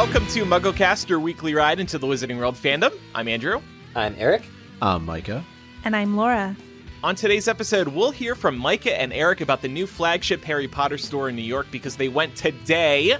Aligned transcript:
Welcome 0.00 0.26
to 0.28 0.46
MuggleCast, 0.46 1.10
your 1.10 1.20
weekly 1.20 1.54
ride 1.54 1.78
into 1.78 1.98
the 1.98 2.06
Wizarding 2.06 2.38
World 2.38 2.54
fandom. 2.54 2.98
I'm 3.14 3.28
Andrew. 3.28 3.60
I'm 3.94 4.14
Eric. 4.16 4.44
I'm 4.80 5.04
Micah. 5.04 5.44
And 5.84 5.94
I'm 5.94 6.16
Laura. 6.16 6.56
On 7.04 7.14
today's 7.14 7.48
episode, 7.48 7.86
we'll 7.86 8.10
hear 8.10 8.34
from 8.34 8.56
Micah 8.56 8.98
and 8.98 9.12
Eric 9.12 9.42
about 9.42 9.60
the 9.60 9.68
new 9.68 9.86
flagship 9.86 10.42
Harry 10.42 10.66
Potter 10.66 10.96
store 10.96 11.28
in 11.28 11.36
New 11.36 11.42
York 11.42 11.66
because 11.70 11.96
they 11.96 12.08
went 12.08 12.34
today. 12.34 13.18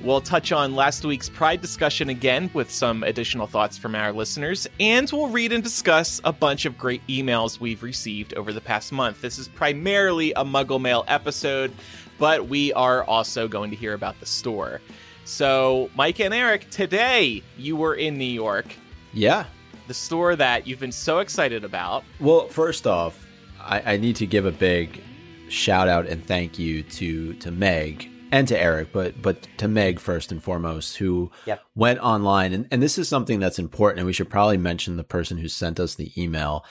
We'll 0.00 0.20
touch 0.20 0.50
on 0.50 0.74
last 0.74 1.04
week's 1.04 1.28
Pride 1.28 1.60
discussion 1.60 2.08
again 2.08 2.50
with 2.52 2.68
some 2.68 3.04
additional 3.04 3.46
thoughts 3.46 3.78
from 3.78 3.94
our 3.94 4.12
listeners, 4.12 4.66
and 4.80 5.08
we'll 5.12 5.28
read 5.28 5.52
and 5.52 5.62
discuss 5.62 6.20
a 6.24 6.32
bunch 6.32 6.64
of 6.64 6.76
great 6.76 7.06
emails 7.06 7.60
we've 7.60 7.84
received 7.84 8.34
over 8.34 8.52
the 8.52 8.60
past 8.60 8.90
month. 8.90 9.20
This 9.20 9.38
is 9.38 9.46
primarily 9.46 10.32
a 10.32 10.44
Muggle 10.44 10.80
Mail 10.80 11.04
episode, 11.06 11.72
but 12.18 12.48
we 12.48 12.72
are 12.72 13.04
also 13.04 13.46
going 13.46 13.70
to 13.70 13.76
hear 13.76 13.94
about 13.94 14.18
the 14.18 14.26
store. 14.26 14.80
So, 15.28 15.90
Mike 15.94 16.20
and 16.20 16.32
Eric, 16.32 16.70
today 16.70 17.42
you 17.58 17.76
were 17.76 17.94
in 17.94 18.16
New 18.16 18.24
York, 18.24 18.64
Yeah. 19.12 19.44
the 19.86 19.92
store 19.92 20.34
that 20.36 20.66
you've 20.66 20.80
been 20.80 20.90
so 20.90 21.18
excited 21.18 21.64
about. 21.64 22.02
Well, 22.18 22.48
first 22.48 22.86
off, 22.86 23.26
I, 23.60 23.94
I 23.94 23.96
need 23.98 24.16
to 24.16 24.26
give 24.26 24.46
a 24.46 24.50
big 24.50 25.02
shout 25.50 25.86
out 25.86 26.06
and 26.06 26.24
thank 26.24 26.58
you 26.58 26.82
to 26.82 27.34
to 27.34 27.50
Meg 27.50 28.08
and 28.32 28.48
to 28.48 28.58
Eric, 28.58 28.88
but 28.90 29.20
but 29.20 29.46
to 29.58 29.68
Meg 29.68 30.00
first 30.00 30.32
and 30.32 30.42
foremost, 30.42 30.96
who 30.96 31.30
Yep. 31.44 31.60
went 31.74 31.98
online 32.00 32.54
and, 32.54 32.66
and 32.70 32.82
this 32.82 32.96
is 32.96 33.06
something 33.06 33.38
that's 33.38 33.58
important, 33.58 33.98
and 33.98 34.06
we 34.06 34.14
should 34.14 34.30
probably 34.30 34.56
mention 34.56 34.96
the 34.96 35.04
person 35.04 35.36
who 35.36 35.48
sent 35.48 35.78
us 35.78 35.94
the 35.94 36.10
email. 36.20 36.64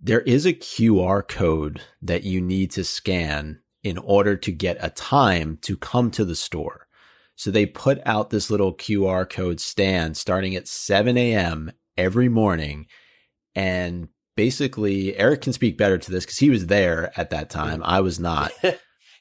There 0.00 0.22
is 0.22 0.46
a 0.46 0.54
QR 0.54 1.22
code 1.28 1.82
that 2.00 2.22
you 2.24 2.40
need 2.40 2.70
to 2.70 2.84
scan 2.84 3.60
in 3.82 3.98
order 3.98 4.34
to 4.34 4.50
get 4.50 4.78
a 4.80 4.88
time 4.88 5.58
to 5.60 5.76
come 5.76 6.10
to 6.12 6.24
the 6.24 6.34
store. 6.36 6.85
So 7.36 7.50
they 7.50 7.66
put 7.66 8.00
out 8.04 8.30
this 8.30 8.50
little 8.50 8.74
QR 8.74 9.28
code 9.28 9.60
stand 9.60 10.16
starting 10.16 10.56
at 10.56 10.68
7 10.68 11.16
a.m. 11.16 11.72
every 11.96 12.28
morning. 12.28 12.86
And 13.54 14.08
basically, 14.36 15.16
Eric 15.16 15.42
can 15.42 15.52
speak 15.52 15.78
better 15.78 15.98
to 15.98 16.10
this 16.10 16.24
because 16.24 16.38
he 16.38 16.50
was 16.50 16.66
there 16.66 17.12
at 17.18 17.30
that 17.30 17.50
time. 17.50 17.82
I 17.84 18.00
was 18.00 18.18
not. 18.18 18.52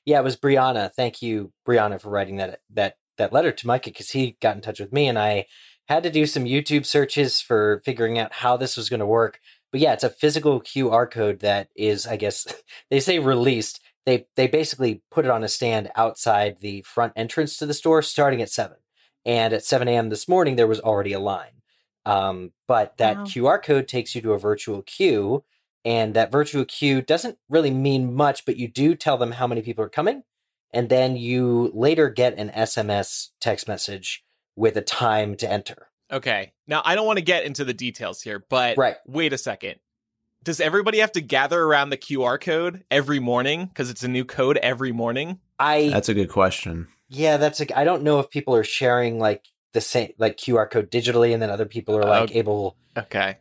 Yeah, 0.06 0.20
it 0.20 0.24
was 0.24 0.38
Brianna. 0.38 0.94
Thank 0.94 1.22
you, 1.22 1.52
Brianna, 1.68 2.00
for 2.00 2.10
writing 2.10 2.38
that 2.38 2.60
that 2.70 2.96
that 3.18 3.34
letter 3.34 3.52
to 3.52 3.68
Micah 3.68 3.90
because 3.90 4.12
he 4.12 4.38
got 4.40 4.56
in 4.56 4.62
touch 4.62 4.80
with 4.80 4.94
me 4.94 5.08
and 5.08 5.18
I 5.18 5.46
had 5.88 6.04
to 6.04 6.10
do 6.10 6.26
some 6.26 6.46
YouTube 6.46 6.86
searches 6.86 7.42
for 7.42 7.82
figuring 7.86 8.20
out 8.20 8.34
how 8.34 8.58
this 8.58 8.78
was 8.78 8.90
going 8.90 9.00
to 9.00 9.06
work. 9.06 9.40
But 9.72 9.82
yeah, 9.82 9.94
it's 9.94 10.04
a 10.04 10.10
physical 10.10 10.62
QR 10.62 11.10
code 11.10 11.40
that 11.40 11.70
is, 11.76 12.08
I 12.08 12.18
guess, 12.18 12.46
they 12.90 13.00
say 13.00 13.20
released. 13.20 13.82
They 14.06 14.28
they 14.36 14.48
basically 14.48 15.02
put 15.12 15.26
it 15.26 15.32
on 15.32 15.44
a 15.44 15.48
stand 15.48 15.92
outside 15.96 16.60
the 16.60 16.82
front 16.84 17.14
entrance 17.16 17.58
to 17.58 17.66
the 17.66 17.74
store, 17.74 18.02
starting 18.02 18.42
at 18.42 18.50
seven. 18.52 18.78
And 19.26 19.54
at 19.54 19.66
seven 19.66 19.88
a.m. 19.88 20.10
this 20.10 20.28
morning, 20.28 20.56
there 20.56 20.68
was 20.68 20.80
already 20.80 21.14
a 21.14 21.20
line. 21.20 21.62
Um, 22.06 22.52
but 22.68 22.98
that 22.98 23.18
Wow. 23.18 23.24
QR 23.26 23.58
code 23.64 23.88
takes 23.88 24.14
you 24.14 24.22
to 24.22 24.34
a 24.34 24.38
virtual 24.40 24.84
queue, 24.84 25.44
and 25.84 26.14
that 26.14 26.32
virtual 26.32 26.66
queue 26.66 27.02
doesn't 27.02 27.40
really 27.50 27.72
mean 27.72 28.14
much, 28.14 28.46
but 28.46 28.58
you 28.58 28.68
do 28.68 28.94
tell 28.96 29.18
them 29.18 29.32
how 29.32 29.48
many 29.48 29.64
people 29.64 29.84
are 29.84 29.90
coming, 29.90 30.24
and 30.72 30.90
then 30.90 31.16
you 31.16 31.72
later 31.74 32.10
get 32.10 32.38
an 32.38 32.52
SMS 32.52 33.30
text 33.42 33.68
message 33.68 34.24
with 34.56 34.78
a 34.78 34.82
time 34.84 35.36
to 35.38 35.52
enter. 35.52 35.88
Okay. 36.12 36.54
Now, 36.68 36.84
I 36.86 36.94
don't 36.94 37.08
want 37.08 37.18
to 37.18 37.26
get 37.26 37.46
into 37.46 37.66
the 37.66 37.74
details 37.74 38.22
here, 38.22 38.46
but 38.48 38.78
Right. 38.78 38.98
wait 39.08 39.34
a 39.34 39.38
second. 39.40 39.80
Does 40.46 40.62
everybody 40.62 41.00
have 41.00 41.12
to 41.14 41.22
gather 41.22 41.60
around 41.60 41.90
the 41.90 41.98
QR 41.98 42.40
code 42.40 42.84
every 42.92 43.20
morning 43.20 43.66
because 43.66 43.90
it's 43.90 44.04
a 44.04 44.08
new 44.08 44.24
code 44.24 44.58
every 44.58 44.92
morning? 44.92 45.40
I 45.58 45.90
That's 45.92 46.08
a 46.08 46.14
good 46.14 46.30
question. 46.30 46.88
yeah, 47.10 47.38
that's 47.38 47.60
like 47.60 47.72
I 47.76 47.84
don't 47.84 48.04
know 48.04 48.20
if 48.20 48.30
people 48.30 48.56
are 48.56 48.64
sharing 48.64 49.18
like 49.18 49.44
the 49.74 49.82
same 49.82 50.14
like 50.20 50.38
QR 50.38 50.70
code 50.70 50.92
digitally, 50.92 51.34
and 51.34 51.42
then 51.42 51.50
other 51.50 51.66
people 51.66 51.98
are 51.98 52.06
like 52.06 52.30
Okay. 52.30 52.40
able 52.40 52.78
Okay. 52.96 53.38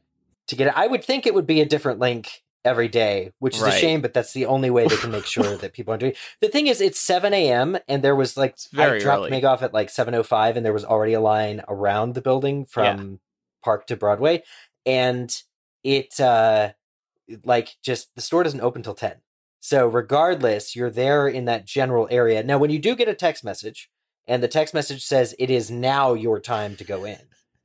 to 0.49 0.57
get 0.57 0.69
it. 0.69 0.73
I 0.79 0.87
would 0.87 1.05
think 1.05 1.27
it 1.27 1.35
would 1.35 1.47
be 1.47 1.61
a 1.61 1.67
different 1.67 1.99
link 2.01 2.43
every 2.65 2.89
day, 2.89 3.33
which 3.39 3.57
is 3.57 3.63
Right. 3.63 3.75
a 3.75 3.79
shame, 3.79 4.01
but 4.01 4.15
that's 4.15 4.33
the 4.33 4.47
only 4.47 4.71
way 4.71 4.89
they 4.89 4.97
can 4.97 5.11
make 5.11 5.27
sure 5.27 5.43
that 5.59 5.75
people 5.75 5.93
are 5.93 5.99
doing. 5.99 6.15
The 6.41 6.49
thing 6.49 6.69
is, 6.69 6.81
it's 6.81 6.99
seven 6.99 7.35
a.m. 7.35 7.77
and 7.87 8.03
there 8.03 8.17
was 8.17 8.39
like 8.39 8.53
It's 8.53 8.69
very 8.73 9.01
I 9.01 9.03
dropped 9.03 9.21
early. 9.25 9.31
Meg 9.31 9.45
off 9.45 9.63
at 9.63 9.75
like 9.75 9.91
seven 9.91 10.15
o 10.15 10.23
five, 10.23 10.57
and 10.57 10.65
there 10.65 10.73
was 10.73 10.87
already 10.87 11.13
a 11.13 11.21
line 11.21 11.63
around 11.69 12.15
the 12.15 12.23
building 12.23 12.65
from 12.65 13.21
Park 13.63 13.89
to 13.89 13.97
Broadway, 13.97 14.43
and 14.87 15.31
it 15.83 16.19
uh 16.19 16.73
like 17.45 17.77
just 17.83 18.15
the 18.15 18.23
store 18.23 18.43
doesn't 18.43 18.61
open 18.61 18.83
till 18.83 18.95
ten. 18.95 19.17
So 19.61 19.87
regardless, 19.87 20.77
you're 20.77 20.91
there 20.91 21.27
in 21.27 21.47
that 21.47 21.67
general 21.67 22.07
area. 22.11 22.43
Now, 22.43 22.59
when 22.59 22.71
you 22.71 22.79
do 22.79 22.95
get 22.95 23.09
a 23.09 23.15
text 23.15 23.45
message, 23.45 23.89
and 24.27 24.43
the 24.43 24.49
text 24.49 24.75
message 24.75 25.05
says 25.05 25.35
it 25.39 25.51
is 25.51 25.71
now 25.71 26.15
your 26.15 26.39
time 26.41 26.77
to 26.77 26.85
go 26.85 27.05
in, 27.05 27.21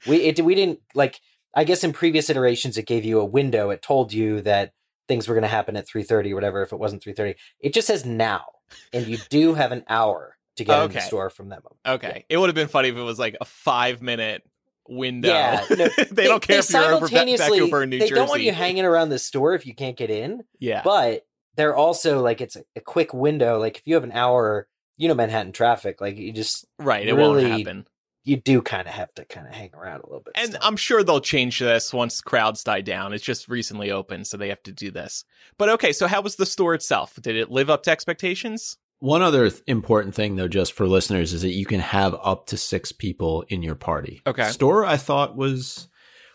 we 0.08 0.18
it 0.18 0.40
we 0.40 0.56
didn't 0.56 0.80
like. 0.94 1.20
I 1.56 1.64
guess 1.64 1.84
in 1.84 1.94
previous 1.94 2.30
iterations, 2.30 2.78
it 2.78 2.86
gave 2.86 3.04
you 3.04 3.20
a 3.20 3.26
window. 3.26 3.70
It 3.72 3.82
told 3.82 4.14
you 4.14 4.42
that 4.42 4.74
things 5.08 5.28
were 5.28 5.34
going 5.34 5.42
to 5.42 5.48
happen 5.48 5.76
at 5.76 5.88
three 5.88 6.04
thirty 6.04 6.32
or 6.32 6.36
whatever. 6.36 6.62
If 6.62 6.72
it 6.72 6.80
wasn't 6.80 7.04
three 7.04 7.14
thirty, 7.14 7.36
it 7.60 7.74
just 7.74 7.88
says 7.88 8.06
now, 8.06 8.46
and 8.94 9.08
you 9.08 9.18
do 9.30 9.56
have 9.56 9.72
an 9.72 9.84
hour 9.90 10.38
to 10.60 10.64
get 10.64 10.86
in 10.86 10.92
the 10.92 11.00
store 11.02 11.30
from 11.30 11.50
that 11.50 11.64
moment. 11.64 11.80
Okay. 11.86 12.26
It 12.30 12.38
would 12.38 12.48
have 12.48 12.56
been 12.56 12.68
funny 12.68 12.90
if 12.90 12.98
it 12.98 13.02
was 13.02 13.18
like 13.18 13.36
a 13.42 13.46
five 13.46 14.02
minute 14.02 14.44
window. 14.90 15.30
Yeah, 15.30 15.66
no, 15.70 15.76
they, 16.12 16.26
don't 16.26 16.42
care 16.42 16.60
if 16.60 16.70
you're 16.70 16.82
over 16.84 17.08
back, 17.08 17.12
back 17.12 17.38
simultaneously- 17.38 17.62
over 17.62 17.86
New 17.86 18.00
they 18.00 18.08
Jersey. 18.08 18.16
don't 18.16 18.30
want 18.30 18.42
you 18.42 18.52
hanging 18.52 18.86
around 18.86 19.10
the 19.10 19.20
store 19.20 19.54
if 19.54 19.66
you 19.66 19.74
can't 19.76 19.96
get 19.98 20.10
in. 20.10 20.44
yeah. 20.60 20.82
But 20.84 21.26
they're 21.56 21.76
also 21.76 22.22
like 22.22 22.42
it's 22.42 22.56
a, 22.56 22.64
a 22.76 22.82
quick 22.82 23.14
window. 23.14 23.60
Like 23.60 23.78
if 23.78 23.84
you 23.86 23.96
have 23.96 24.04
an 24.04 24.12
hour, 24.14 24.68
you 24.98 25.08
know 25.08 25.14
Manhattan 25.16 25.52
traffic. 25.52 26.00
Like 26.02 26.18
you 26.18 26.32
just 26.32 26.66
right. 26.78 27.08
It 27.08 27.16
won't 27.18 27.42
happen. 27.42 27.86
you 28.24 28.38
do 28.38 28.62
kind 28.62 28.88
of 28.88 28.94
have 28.94 29.14
to 29.16 29.26
kind 29.26 29.48
of 29.48 29.54
hang 29.54 29.72
around 29.74 30.02
a 30.02 30.06
little 30.06 30.22
bit. 30.22 30.34
And 30.36 30.50
still. 30.50 30.60
I'm 30.64 30.78
sure 30.78 31.04
they'll 31.04 31.20
change 31.22 31.60
this 31.60 31.94
once 31.94 32.22
crowds 32.22 32.64
die 32.64 32.82
down. 32.82 33.14
It's 33.14 33.24
just 33.24 33.50
recently 33.50 33.92
opened, 33.92 34.28
so 34.28 34.38
they 34.38 34.50
have 34.50 34.64
to 34.64 34.72
do 34.72 34.92
this. 34.92 35.26
But 35.58 35.70
okay, 35.70 35.92
so 35.92 36.08
how 36.08 36.22
was 36.22 36.36
the 36.38 36.46
store 36.46 36.74
itself? 36.74 37.16
Did 37.22 37.36
it 37.36 37.50
live 37.52 37.70
up 37.70 37.84
to 37.84 37.92
expectations? 37.92 38.78
One 39.00 39.22
other 39.22 39.50
th- 39.50 39.62
important 39.66 40.14
thing, 40.14 40.36
though, 40.36 40.48
just 40.50 40.74
for 40.74 40.86
listeners, 40.88 41.34
is 41.34 41.42
that 41.44 41.52
you 41.54 41.66
can 41.66 41.80
have 41.80 42.16
up 42.22 42.48
to 42.48 42.58
six 42.58 42.92
people 42.92 43.44
in 43.48 43.64
your 43.64 43.76
party. 43.76 44.22
Okay. 44.28 44.50
Store, 44.50 44.86
I 44.86 44.98
thought 44.98 45.38
was 45.38 45.88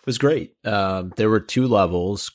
was 0.07 0.19
great. 0.19 0.55
Um, 0.65 1.13
there 1.17 1.31
were 1.31 1.41
two 1.41 1.67
levels. 1.67 2.31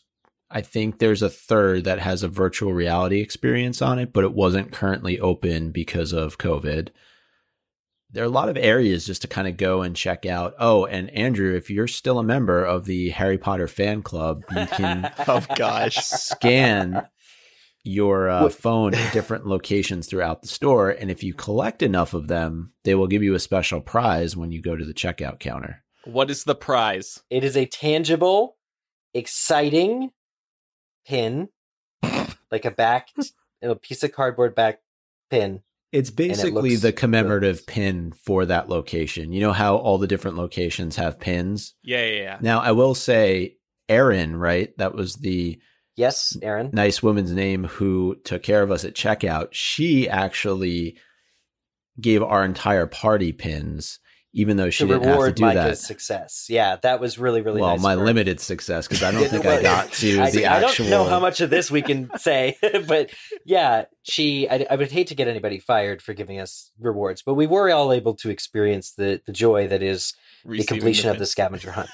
I 0.51 0.61
think 0.61 0.97
there's 0.97 1.21
a 1.21 1.29
third 1.29 1.83
that 1.83 1.99
has 1.99 2.23
a 2.23 2.27
virtual 2.27 2.73
reality 2.73 3.21
experience 3.21 3.81
on 3.81 3.99
it, 3.99 4.11
but 4.13 4.23
it 4.23 4.33
wasn't 4.33 4.71
currently 4.71 5.19
open 5.19 5.71
because 5.71 6.11
of 6.11 6.39
COVID. 6.39 6.89
There 8.11 8.23
are 8.23 8.27
a 8.27 8.31
lot 8.31 8.49
of 8.49 8.57
areas 8.57 9.05
just 9.05 9.21
to 9.21 9.27
kind 9.27 9.47
of 9.47 9.57
go 9.57 9.83
and 9.83 9.95
check 9.95 10.25
out. 10.25 10.55
Oh, 10.59 10.85
and 10.85 11.11
Andrew, 11.11 11.55
if 11.55 11.69
you're 11.69 11.87
still 11.87 12.17
a 12.17 12.23
member 12.23 12.63
of 12.65 12.85
the 12.85 13.09
Harry 13.09 13.37
Potter 13.37 13.67
fan 13.67 14.01
club, 14.01 14.43
you 14.55 14.65
can 14.65 15.11
Oh 15.27 15.45
gosh. 15.55 15.97
scan 15.97 17.07
your 17.83 18.29
uh, 18.29 18.49
phone 18.49 18.93
at 18.93 19.13
different 19.13 19.45
locations 19.45 20.07
throughout 20.07 20.41
the 20.41 20.47
store. 20.47 20.89
And 20.89 21.09
if 21.09 21.23
you 21.23 21.33
collect 21.33 21.81
enough 21.81 22.13
of 22.13 22.27
them, 22.27 22.71
they 22.83 22.95
will 22.95 23.07
give 23.07 23.23
you 23.23 23.35
a 23.35 23.39
special 23.39 23.81
prize 23.81 24.35
when 24.35 24.51
you 24.51 24.61
go 24.61 24.75
to 24.75 24.85
the 24.85 24.93
checkout 24.93 25.39
counter. 25.39 25.83
what 26.05 26.29
is 26.29 26.43
the 26.43 26.55
prize? 26.55 27.21
it 27.29 27.43
is 27.43 27.55
a 27.55 27.65
tangible, 27.65 28.57
exciting 29.13 30.11
pin, 31.07 31.49
like 32.51 32.65
a 32.65 32.71
back, 32.71 33.09
a 33.61 33.75
piece 33.75 34.03
of 34.03 34.11
cardboard 34.11 34.55
back 34.55 34.79
pin. 35.29 35.61
It's 35.91 36.11
basically 36.11 36.71
looks 36.71 36.81
the 36.83 36.93
commemorative 36.93 37.57
nice. 37.57 37.65
pin 37.65 38.11
for 38.11 38.45
that 38.45 38.69
location. 38.69 39.33
You 39.33 39.41
know 39.41 39.53
how 39.53 39.77
all 39.77 39.97
the 39.97 40.05
different 40.05 40.37
locations 40.37 40.97
have 40.97 41.19
pins? 41.19 41.73
Yeah, 41.81 42.05
yeah, 42.05 42.21
yeah. 42.21 42.37
Now, 42.41 42.59
I 42.59 42.73
will 42.73 42.93
say, 42.93 43.57
Aaron, 43.87 44.35
right? 44.35 44.75
That 44.77 44.93
was 44.93 45.15
the 45.15 45.59
Yes, 45.99 46.37
Aaron. 46.41 46.69
nice 46.71 47.03
woman's 47.03 47.33
name 47.33 47.65
who 47.65 48.15
took 48.23 48.41
care 48.41 48.63
of 48.63 48.71
us 48.71 48.85
at 48.85 48.93
checkout. 48.93 49.49
She 49.51 50.07
actually 50.07 50.95
gave 51.99 52.23
our 52.23 52.45
entire 52.45 52.87
party 52.87 53.33
pins, 53.33 53.99
even 54.33 54.57
though 54.57 54.69
she 54.69 54.85
to 54.85 54.93
didn't 54.93 55.07
have 55.07 55.19
to 55.19 55.31
do 55.31 55.43
Micah's 55.43 55.79
that. 55.81 55.85
success. 55.85 56.45
Yeah, 56.49 56.75
that 56.77 56.99
was 56.99 57.17
really 57.17 57.41
really 57.41 57.61
well, 57.61 57.71
nice. 57.71 57.81
my 57.81 57.95
limited 57.95 58.39
success 58.39 58.87
because 58.87 59.03
I 59.03 59.11
don't 59.13 59.27
think 59.27 59.45
I 59.45 59.61
got 59.61 59.91
to 59.93 60.21
I, 60.21 60.31
the 60.31 60.45
I 60.45 60.61
actual. 60.61 60.85
I 60.85 60.89
don't 60.89 61.05
know 61.05 61.09
how 61.09 61.19
much 61.19 61.41
of 61.41 61.49
this 61.49 61.71
we 61.71 61.81
can 61.81 62.09
say, 62.17 62.57
but 62.87 63.11
yeah, 63.45 63.85
she. 64.03 64.47
I, 64.49 64.65
I 64.69 64.75
would 64.75 64.91
hate 64.91 65.07
to 65.07 65.15
get 65.15 65.27
anybody 65.27 65.59
fired 65.59 66.01
for 66.01 66.13
giving 66.13 66.39
us 66.39 66.71
rewards, 66.79 67.21
but 67.21 67.33
we 67.33 67.47
were 67.47 67.71
all 67.71 67.91
able 67.91 68.13
to 68.15 68.29
experience 68.29 68.91
the 68.91 69.21
the 69.25 69.33
joy 69.33 69.67
that 69.67 69.81
is 69.81 70.13
the 70.43 70.51
Receiving 70.51 70.67
completion 70.67 71.09
of 71.09 71.19
the 71.19 71.25
scavenger 71.25 71.71
hunt. 71.71 71.89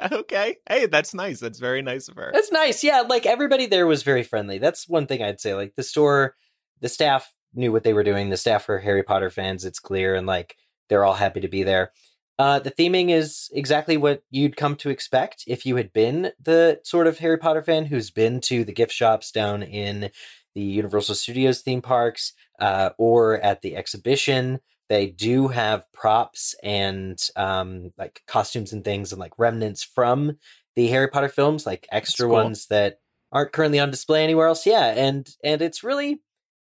okay. 0.12 0.56
Hey, 0.68 0.86
that's 0.86 1.12
nice. 1.12 1.40
That's 1.40 1.58
very 1.58 1.82
nice 1.82 2.08
of 2.08 2.16
her. 2.16 2.30
That's 2.32 2.50
nice. 2.50 2.82
Yeah, 2.82 3.02
like 3.02 3.26
everybody 3.26 3.66
there 3.66 3.86
was 3.86 4.02
very 4.02 4.22
friendly. 4.22 4.58
That's 4.58 4.88
one 4.88 5.06
thing 5.06 5.22
I'd 5.22 5.40
say. 5.40 5.54
Like 5.54 5.74
the 5.76 5.82
store, 5.82 6.36
the 6.80 6.88
staff 6.88 7.32
knew 7.54 7.72
what 7.72 7.82
they 7.82 7.92
were 7.92 8.02
doing. 8.02 8.30
The 8.30 8.36
staff 8.36 8.68
are 8.68 8.78
Harry 8.78 9.02
Potter 9.02 9.30
fans. 9.30 9.64
It's 9.64 9.78
clear, 9.78 10.14
and 10.14 10.26
like 10.26 10.56
they're 10.88 11.04
all 11.04 11.14
happy 11.14 11.40
to 11.40 11.48
be 11.48 11.62
there. 11.62 11.92
Uh, 12.38 12.58
the 12.58 12.70
theming 12.70 13.10
is 13.10 13.48
exactly 13.54 13.96
what 13.96 14.22
you'd 14.30 14.56
come 14.56 14.76
to 14.76 14.90
expect 14.90 15.44
if 15.46 15.64
you 15.64 15.76
had 15.76 15.92
been 15.92 16.32
the 16.42 16.78
sort 16.84 17.06
of 17.06 17.18
Harry 17.18 17.38
Potter 17.38 17.62
fan 17.62 17.86
who's 17.86 18.10
been 18.10 18.40
to 18.42 18.62
the 18.62 18.72
gift 18.72 18.92
shops 18.92 19.30
down 19.30 19.62
in 19.62 20.10
the 20.54 20.60
Universal 20.60 21.14
Studios 21.14 21.62
theme 21.62 21.80
parks 21.80 22.32
uh, 22.60 22.90
or 22.98 23.40
at 23.40 23.62
the 23.62 23.76
exhibition. 23.76 24.60
they 24.88 25.08
do 25.08 25.48
have 25.48 25.90
props 25.92 26.54
and 26.62 27.18
um, 27.36 27.92
like 27.98 28.22
costumes 28.26 28.72
and 28.72 28.84
things 28.84 29.12
and 29.12 29.20
like 29.20 29.32
remnants 29.38 29.82
from 29.82 30.36
the 30.76 30.88
Harry 30.88 31.08
Potter 31.08 31.28
films, 31.28 31.66
like 31.66 31.88
extra 31.90 32.26
cool. 32.26 32.34
ones 32.34 32.66
that 32.66 33.00
aren't 33.32 33.52
currently 33.52 33.80
on 33.80 33.90
display 33.90 34.22
anywhere 34.22 34.46
else. 34.46 34.66
Yeah, 34.66 34.86
and 34.86 35.28
and 35.42 35.62
it's 35.62 35.82
really, 35.82 36.20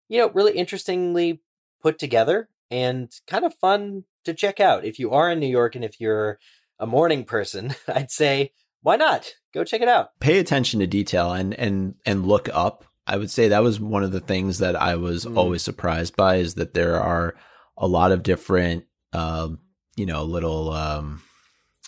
you 0.09 0.19
know, 0.19 0.31
really 0.31 0.53
interestingly 0.53 1.43
put 1.83 1.99
together 1.99 2.49
and 2.71 3.13
kind 3.27 3.45
of 3.45 3.55
fun 3.55 4.05
to 4.25 4.35
check 4.35 4.61
out. 4.61 4.85
If 4.85 4.99
you 4.99 5.11
are 5.13 5.31
in 5.31 5.41
New 5.41 5.49
York 5.49 5.75
and 5.75 5.85
if 5.85 6.01
you're 6.01 6.39
a 6.79 6.87
morning 6.87 7.25
person, 7.25 7.75
I'd 7.89 8.11
say 8.11 8.53
why 8.83 8.97
not 8.97 9.35
go 9.53 9.65
check 9.65 9.81
it 9.81 9.89
out. 9.89 10.11
Pay 10.21 10.39
attention 10.39 10.81
to 10.81 10.87
detail 10.87 11.33
and 11.33 11.55
and 11.55 11.95
and 12.05 12.27
look 12.27 12.49
up. 12.53 12.85
I 13.07 13.17
would 13.17 13.31
say 13.31 13.49
that 13.49 13.63
was 13.63 13.81
one 13.81 14.03
of 14.03 14.13
the 14.13 14.21
things 14.21 14.59
that 14.59 14.77
I 14.77 14.97
was 14.97 15.25
mm. 15.25 15.37
always 15.37 15.63
surprised 15.63 16.17
by 16.17 16.37
is 16.37 16.55
that 16.55 16.75
there 16.75 17.01
are 17.01 17.35
a 17.77 17.87
lot 17.87 18.13
of 18.13 18.23
different, 18.23 18.85
um, 19.13 19.59
you 19.97 20.07
know, 20.07 20.23
little 20.25 20.73
um, 20.73 21.23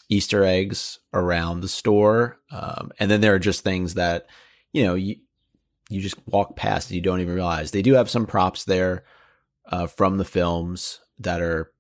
Easter 0.09 0.45
eggs 0.45 0.99
around 1.15 1.61
the 1.61 1.69
store, 1.69 2.39
um, 2.51 2.93
and 2.99 3.11
then 3.11 3.21
there 3.21 3.35
are 3.35 3.39
just 3.39 3.65
things 3.65 3.95
that 3.95 4.27
you 4.73 4.85
know 4.85 4.95
you 4.95 5.17
you 5.89 6.01
just 6.01 6.17
walk 6.27 6.57
past 6.57 6.91
and 6.91 6.97
you 6.97 7.03
don't 7.03 7.21
even 7.21 7.35
realize 7.35 7.71
they 7.71 7.83
do 7.83 7.95
have 7.95 8.11
some 8.11 8.27
props 8.27 8.65
there 8.65 9.05
uh, 9.71 9.87
from 9.87 10.19
the 10.19 10.25
films 10.25 11.01
that 11.19 11.41
are 11.41 11.73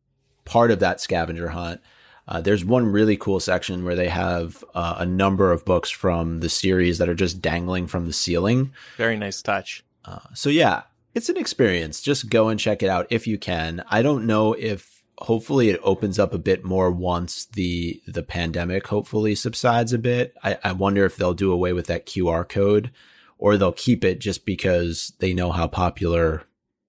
part 0.47 0.71
of 0.71 0.81
that 0.81 1.01
scavenger 1.01 1.49
hunt. 1.49 1.81
Uh, 2.29 2.41
there's 2.41 2.65
one 2.65 2.87
really 2.87 3.17
cool 3.17 3.39
section 3.39 3.85
where 3.85 3.95
they 3.95 4.09
have 4.09 4.65
uh, 4.75 4.97
a 4.99 5.07
number 5.07 5.53
of 5.53 5.65
books 5.65 5.91
from 5.91 6.41
the 6.41 6.49
series 6.49 6.99
that 6.99 7.09
are 7.09 7.15
just 7.15 7.41
dangling 7.41 7.87
from 7.87 8.07
the 8.07 8.13
ceiling. 8.13 8.73
Very 8.97 9.17
nice 9.17 9.43
touch. 9.43 9.85
Uh, 10.05 10.19
so 10.35 10.49
yeah, 10.49 10.83
it's 11.15 11.29
an 11.29 11.37
experience. 11.37 12.01
Just 12.01 12.31
go 12.31 12.49
and 12.49 12.59
check 12.59 12.83
it 12.83 12.89
out 12.89 13.07
if 13.11 13.27
you 13.27 13.39
can. 13.39 13.85
I 13.89 14.03
don't 14.03 14.27
know 14.27 14.55
if 14.55 15.05
hopefully 15.19 15.71
it 15.71 15.81
opens 15.83 16.19
up 16.19 16.35
a 16.35 16.39
bit 16.39 16.65
more 16.65 16.91
once 16.91 17.47
the 17.47 18.03
the 18.07 18.23
pandemic 18.23 18.87
hopefully 18.89 19.35
subsides 19.35 19.93
a 19.93 19.99
bit. 19.99 20.35
I, 20.43 20.59
I 20.63 20.73
wonder 20.73 21.05
if 21.05 21.17
they'll 21.17 21.35
do 21.35 21.53
away 21.53 21.73
with 21.73 21.87
that 21.87 22.07
QR 22.07 22.47
code 22.49 22.91
or 23.39 23.57
they'll 23.57 23.73
keep 23.73 24.05
it 24.05 24.19
just 24.19 24.45
because 24.45 25.13
they 25.21 25.33
know 25.33 25.53
how 25.53 25.69
popular 25.69 26.45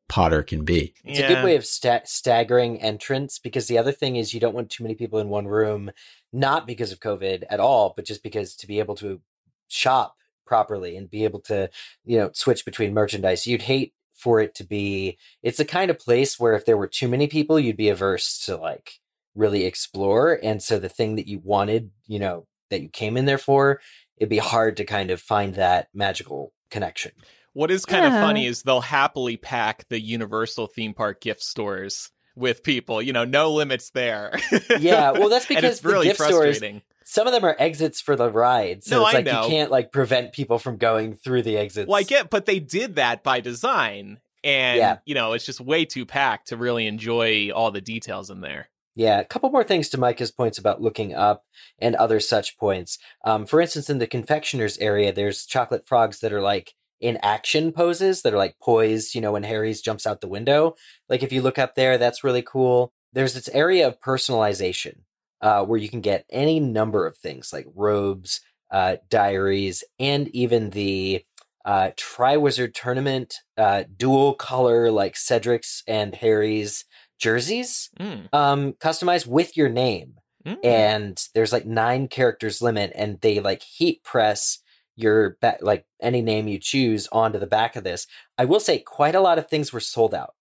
Potter 0.10 0.42
can 0.42 0.64
be. 0.64 0.94
It's 1.04 1.20
yeah. 1.20 1.26
a 1.26 1.36
good 1.36 1.44
way 1.44 1.56
of 1.56 1.66
sta- 1.66 2.06
staggering 2.06 2.82
entrance 2.82 3.40
because 3.40 3.68
the 3.68 3.78
other 3.78 3.92
thing 3.92 4.16
is 4.16 4.34
you 4.34 4.40
don't 4.40 4.56
want 4.56 4.70
too 4.70 4.84
many 4.84 4.96
people 4.96 5.20
in 5.20 5.30
one 5.30 5.48
room, 5.48 5.92
not 6.32 6.66
because 6.66 6.92
of 6.92 7.00
COVID 7.00 7.44
at 7.50 7.60
all, 7.60 7.94
but 7.96 8.06
just 8.06 8.24
because 8.24 8.56
to 8.56 8.68
be 8.68 8.80
able 8.80 8.96
to 8.96 9.22
shop 9.68 10.16
properly 10.46 10.96
and 10.96 11.10
be 11.10 11.26
able 11.26 11.42
to, 11.42 11.70
you 12.06 12.18
know, 12.18 12.32
switch 12.34 12.64
between 12.64 12.94
merchandise. 12.94 13.46
You'd 13.46 13.64
hate 13.64 13.94
for 14.18 14.40
it 14.40 14.56
to 14.56 14.64
be 14.64 15.18
it's 15.44 15.60
the 15.60 15.66
kind 15.66 15.92
of 15.92 16.00
place 16.00 16.40
where 16.40 16.54
if 16.54 16.66
there 16.66 16.76
were 16.78 16.88
too 16.88 17.08
many 17.08 17.28
people 17.28 17.60
you'd 17.60 17.78
be 17.78 17.90
averse 17.90 18.44
to 18.46 18.58
like 18.58 19.00
really 19.36 19.64
explore 19.64 20.40
and 20.44 20.62
so 20.62 20.80
the 20.80 20.90
thing 20.90 21.16
that 21.16 21.28
you 21.28 21.40
wanted 21.44 21.92
you 22.08 22.18
know 22.18 22.48
that 22.72 22.82
you 22.82 22.90
came 22.90 23.16
in 23.16 23.26
there 23.26 23.38
for 23.38 23.80
it'd 24.18 24.30
be 24.30 24.40
hard 24.40 24.76
to 24.76 24.84
kind 24.84 25.12
of 25.12 25.22
find 25.22 25.54
that 25.54 25.88
magical 25.94 26.52
connection 26.72 27.12
what 27.58 27.72
is 27.72 27.86
kind 27.86 28.04
yeah. 28.04 28.16
of 28.16 28.26
funny 28.26 28.46
is 28.46 28.62
they'll 28.62 28.82
happily 28.82 29.36
pack 29.36 29.88
the 29.90 30.00
universal 30.00 30.68
theme 30.68 30.94
park 30.94 31.22
gift 31.22 31.42
stores 31.42 32.12
with 32.36 32.62
people 32.62 33.02
you 33.02 33.12
know 33.12 33.26
no 33.26 33.52
limits 33.52 33.90
there 33.92 34.40
yeah 34.80 35.12
well 35.12 35.28
that's 35.28 35.48
because 35.48 35.82
the 35.82 35.90
really 35.90 36.08
gift 36.08 36.22
stores 36.22 36.62
some 37.10 37.26
of 37.26 37.32
them 37.32 37.46
are 37.46 37.56
exits 37.58 38.02
for 38.02 38.18
the 38.18 38.30
ride. 38.30 38.84
So 38.84 38.98
no, 38.98 39.06
it's 39.06 39.14
like 39.14 39.28
you 39.28 39.50
can't 39.50 39.72
like 39.72 39.94
prevent 39.94 40.34
people 40.34 40.60
from 40.60 40.76
going 40.76 41.16
through 41.16 41.44
the 41.44 41.56
exits. 41.58 41.88
Well, 41.88 41.98
I 41.98 42.04
get, 42.04 42.30
but 42.30 42.46
they 42.46 42.60
did 42.60 42.98
that 42.98 43.24
by 43.24 43.40
design. 43.40 44.20
And, 44.44 44.78
yeah. 44.78 44.98
you 45.06 45.16
know, 45.16 45.32
it's 45.32 45.46
just 45.46 45.62
way 45.62 45.86
too 45.86 46.06
packed 46.06 46.50
to 46.50 46.58
really 46.58 46.86
enjoy 46.86 47.50
all 47.52 47.72
the 47.72 47.80
details 47.80 48.30
in 48.30 48.42
there. 48.42 48.68
Yeah, 48.94 49.22
a 49.22 49.24
couple 49.24 49.50
more 49.52 49.64
things 49.64 49.88
to 49.90 49.98
Micah's 49.98 50.32
points 50.32 50.58
about 50.58 50.82
looking 50.82 51.14
up 51.14 51.46
and 51.80 51.96
other 51.96 52.20
such 52.20 52.58
points. 52.58 52.98
Um, 53.24 53.46
for 53.46 53.62
instance, 53.62 53.90
in 53.90 54.00
the 54.00 54.08
confectioner's 54.08 54.78
area, 54.80 55.14
there's 55.14 55.46
chocolate 55.46 55.88
frogs 55.88 56.20
that 56.20 56.34
are 56.34 56.42
like 56.42 56.74
in 57.00 57.18
action 57.22 57.72
poses 57.72 58.22
that 58.22 58.34
are 58.34 58.38
like 58.38 58.58
poised, 58.62 59.16
you 59.16 59.22
know, 59.22 59.34
when 59.34 59.44
Harry's 59.44 59.82
jumps 59.82 60.08
out 60.08 60.22
the 60.22 60.28
window. 60.28 60.76
Like 61.10 61.24
if 61.24 61.32
you 61.32 61.42
look 61.42 61.58
up 61.58 61.76
there, 61.76 61.98
that's 61.98 62.24
really 62.24 62.42
cool. 62.42 62.92
There's 63.14 63.34
this 63.34 63.50
area 63.50 63.88
of 63.88 64.02
personalization 64.02 65.00
uh, 65.42 65.64
where 65.64 65.80
you 65.80 65.90
can 65.90 66.02
get 66.02 66.26
any 66.30 66.60
number 66.60 67.06
of 67.06 67.18
things 67.18 67.54
like 67.54 67.68
robes, 67.76 68.42
uh, 68.72 68.98
diaries, 69.10 69.84
and 70.00 70.28
even 70.30 70.72
the 70.72 71.24
uh, 71.66 71.92
Triwizard 71.98 72.74
Tournament 72.74 73.36
uh, 73.58 73.84
dual 73.96 74.34
color, 74.34 74.90
like 74.90 75.16
Cedric's 75.16 75.84
and 75.88 76.16
Harry's 76.16 76.86
jerseys, 77.20 77.90
mm. 78.00 78.34
um, 78.34 78.74
customized 78.74 79.28
with 79.28 79.58
your 79.58 79.70
name. 79.70 80.14
Mm. 80.46 80.58
And 80.64 81.28
there's 81.34 81.52
like 81.52 81.66
nine 81.66 82.08
characters 82.08 82.62
limit, 82.62 82.92
and 82.96 83.20
they 83.22 83.40
like 83.40 83.64
heat 83.64 84.04
press 84.04 84.60
your 84.98 85.38
ba- 85.40 85.58
like 85.62 85.86
any 86.02 86.22
name 86.22 86.50
you 86.50 86.60
choose 86.60 87.08
onto 87.14 87.40
the 87.40 87.48
back 87.48 87.78
of 87.78 87.86
this. 87.86 88.08
I 88.38 88.44
will 88.44 88.60
say 88.60 88.80
quite 88.80 89.16
a 89.16 89.22
lot 89.22 89.40
of 89.40 89.48
things 89.48 89.72
were 89.72 89.80
sold 89.80 90.14
out 90.14 90.36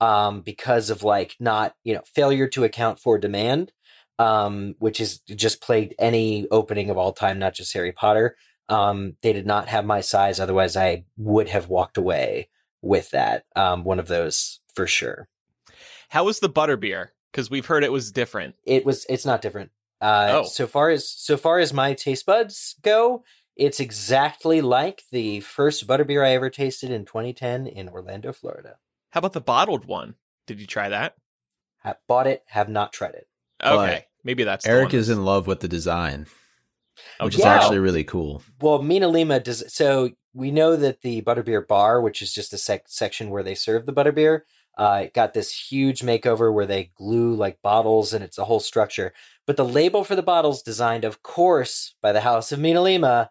um, 0.00 0.42
because 0.42 0.90
of 0.90 1.02
like 1.02 1.34
not 1.40 1.74
you 1.82 1.94
know 1.94 2.02
failure 2.14 2.46
to 2.48 2.62
account 2.62 3.00
for 3.00 3.18
demand 3.18 3.72
um, 4.22 4.74
which 4.78 5.00
is 5.00 5.18
just 5.20 5.60
plagued 5.60 5.94
any 5.98 6.46
opening 6.50 6.90
of 6.90 6.98
all 6.98 7.12
time, 7.12 7.38
not 7.38 7.54
just 7.54 7.72
Harry 7.72 7.92
Potter. 7.92 8.36
Um, 8.68 9.16
they 9.22 9.32
did 9.32 9.46
not 9.46 9.68
have 9.68 9.84
my 9.84 10.00
size, 10.00 10.38
otherwise 10.38 10.76
I 10.76 11.04
would 11.16 11.48
have 11.48 11.68
walked 11.68 11.96
away 11.96 12.48
with 12.80 13.10
that. 13.10 13.44
Um, 13.56 13.84
one 13.84 13.98
of 13.98 14.08
those 14.08 14.60
for 14.74 14.86
sure. 14.86 15.28
How 16.10 16.24
was 16.24 16.40
the 16.40 16.48
butterbeer? 16.48 17.08
Because 17.30 17.50
we've 17.50 17.66
heard 17.66 17.84
it 17.84 17.92
was 17.92 18.12
different. 18.12 18.54
It 18.64 18.84
was. 18.84 19.06
It's 19.08 19.26
not 19.26 19.42
different. 19.42 19.70
Uh, 20.00 20.42
oh. 20.42 20.44
So 20.44 20.66
far 20.66 20.90
as 20.90 21.08
so 21.08 21.36
far 21.36 21.58
as 21.58 21.72
my 21.72 21.94
taste 21.94 22.26
buds 22.26 22.76
go, 22.82 23.24
it's 23.56 23.80
exactly 23.80 24.60
like 24.60 25.02
the 25.10 25.40
first 25.40 25.86
butterbeer 25.86 26.24
I 26.24 26.30
ever 26.30 26.50
tasted 26.50 26.90
in 26.90 27.04
2010 27.04 27.66
in 27.66 27.88
Orlando, 27.88 28.32
Florida. 28.32 28.76
How 29.10 29.18
about 29.18 29.34
the 29.34 29.40
bottled 29.40 29.84
one? 29.84 30.14
Did 30.46 30.60
you 30.60 30.66
try 30.66 30.88
that? 30.88 31.14
Have 31.80 31.98
bought 32.08 32.26
it, 32.26 32.42
have 32.46 32.68
not 32.68 32.92
tried 32.92 33.14
it. 33.14 33.28
Okay, 33.62 34.06
maybe 34.24 34.44
that's 34.44 34.66
Eric 34.66 34.94
is 34.94 35.08
in 35.08 35.24
love 35.24 35.46
with 35.46 35.60
the 35.60 35.68
design, 35.68 36.26
oh, 37.20 37.26
which 37.26 37.36
yeah. 37.36 37.40
is 37.40 37.62
actually 37.62 37.78
really 37.78 38.04
cool. 38.04 38.42
Well, 38.60 38.80
MinaLima 38.80 39.42
does. 39.42 39.72
So 39.72 40.10
we 40.34 40.50
know 40.50 40.76
that 40.76 41.02
the 41.02 41.22
Butterbeer 41.22 41.66
Bar, 41.66 42.00
which 42.00 42.22
is 42.22 42.32
just 42.32 42.52
a 42.52 42.58
sec- 42.58 42.88
section 42.88 43.30
where 43.30 43.42
they 43.42 43.54
serve 43.54 43.86
the 43.86 43.92
butterbeer, 43.92 44.40
uh, 44.78 45.06
got 45.14 45.34
this 45.34 45.52
huge 45.52 46.00
makeover 46.00 46.52
where 46.52 46.66
they 46.66 46.90
glue 46.96 47.34
like 47.34 47.60
bottles 47.62 48.12
and 48.14 48.24
it's 48.24 48.38
a 48.38 48.44
whole 48.44 48.60
structure. 48.60 49.12
But 49.46 49.56
the 49.56 49.64
label 49.64 50.02
for 50.04 50.16
the 50.16 50.22
bottles, 50.22 50.62
designed 50.62 51.04
of 51.04 51.22
course 51.22 51.94
by 52.00 52.12
the 52.12 52.22
House 52.22 52.52
of 52.52 52.58
MinaLima, 52.58 53.28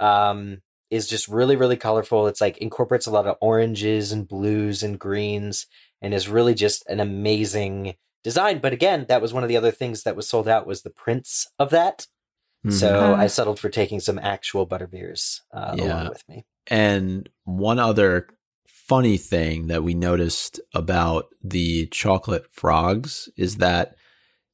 um, 0.00 0.62
is 0.90 1.06
just 1.06 1.28
really 1.28 1.56
really 1.56 1.76
colorful. 1.76 2.26
It's 2.26 2.40
like 2.40 2.58
incorporates 2.58 3.06
a 3.06 3.10
lot 3.10 3.26
of 3.26 3.36
oranges 3.40 4.12
and 4.12 4.26
blues 4.26 4.82
and 4.82 4.98
greens, 4.98 5.66
and 6.02 6.12
is 6.12 6.28
really 6.28 6.54
just 6.54 6.84
an 6.88 7.00
amazing 7.00 7.94
design. 8.24 8.58
But 8.58 8.72
again, 8.72 9.06
that 9.08 9.22
was 9.22 9.32
one 9.32 9.42
of 9.42 9.48
the 9.48 9.56
other 9.56 9.70
things 9.70 10.02
that 10.02 10.16
was 10.16 10.28
sold 10.28 10.48
out 10.48 10.66
was 10.66 10.82
the 10.82 10.90
prints 10.90 11.46
of 11.58 11.70
that. 11.70 12.06
Mm-hmm. 12.66 12.76
So 12.76 13.14
I 13.14 13.26
settled 13.26 13.58
for 13.58 13.70
taking 13.70 14.00
some 14.00 14.18
actual 14.18 14.66
butterbeers 14.66 15.40
uh, 15.54 15.74
yeah. 15.78 15.84
along 15.84 16.08
with 16.10 16.22
me. 16.28 16.44
And 16.66 17.28
one 17.44 17.78
other 17.78 18.28
funny 18.66 19.16
thing 19.16 19.68
that 19.68 19.82
we 19.82 19.94
noticed 19.94 20.60
about 20.74 21.26
the 21.42 21.86
chocolate 21.86 22.46
frogs 22.52 23.28
is 23.36 23.56
that 23.56 23.94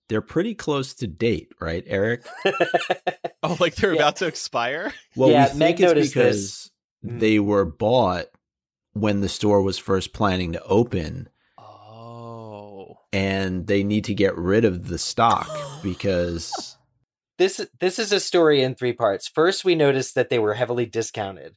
they're 0.08 0.20
pretty 0.20 0.54
close 0.54 0.94
to 0.94 1.06
date, 1.06 1.52
right, 1.60 1.84
Eric? 1.86 2.24
oh, 3.42 3.56
like 3.60 3.74
they're 3.76 3.92
yeah. 3.94 4.00
about 4.00 4.16
to 4.16 4.26
expire? 4.26 4.92
Well, 5.16 5.30
yeah, 5.30 5.52
we 5.52 5.58
think 5.58 5.80
Meg 5.80 5.96
it's 5.96 6.08
because 6.08 6.70
this. 7.02 7.12
Mm. 7.12 7.20
they 7.20 7.38
were 7.38 7.64
bought 7.64 8.26
when 8.92 9.20
the 9.20 9.28
store 9.28 9.62
was 9.62 9.78
first 9.78 10.12
planning 10.12 10.52
to 10.52 10.62
open 10.64 11.28
Oh. 11.58 12.98
and 13.12 13.66
they 13.66 13.82
need 13.82 14.04
to 14.04 14.14
get 14.14 14.36
rid 14.36 14.64
of 14.64 14.88
the 14.88 14.98
stock 14.98 15.48
because 15.82 16.76
this 17.38 17.66
this 17.80 17.98
is 17.98 18.12
a 18.12 18.20
story 18.20 18.62
in 18.62 18.74
three 18.74 18.92
parts. 18.92 19.28
First, 19.28 19.64
we 19.64 19.74
noticed 19.74 20.14
that 20.14 20.30
they 20.30 20.38
were 20.38 20.54
heavily 20.54 20.86
discounted, 20.86 21.56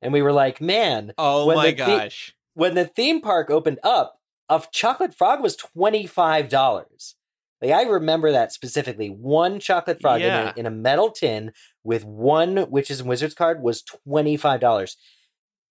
and 0.00 0.12
we 0.12 0.22
were 0.22 0.32
like, 0.32 0.60
"Man, 0.60 1.12
oh 1.18 1.54
my 1.54 1.70
gosh!" 1.72 2.28
The- 2.28 2.60
when 2.60 2.74
the 2.74 2.84
theme 2.86 3.20
park 3.20 3.50
opened 3.50 3.78
up, 3.82 4.18
a 4.48 4.62
chocolate 4.72 5.14
frog 5.14 5.40
was 5.40 5.56
twenty 5.56 6.06
five 6.06 6.48
dollars. 6.48 7.14
Like 7.62 7.72
I 7.72 7.82
remember 7.84 8.32
that 8.32 8.52
specifically. 8.52 9.08
One 9.08 9.60
chocolate 9.60 10.00
frog 10.00 10.20
yeah. 10.20 10.42
in, 10.42 10.48
a, 10.48 10.60
in 10.60 10.66
a 10.66 10.70
metal 10.70 11.10
tin 11.10 11.52
with 11.84 12.04
one 12.04 12.68
Witches 12.68 13.00
and 13.00 13.08
Wizards 13.08 13.34
card 13.34 13.62
was 13.62 13.82
twenty 13.82 14.36
five 14.36 14.60
dollars. 14.60 14.96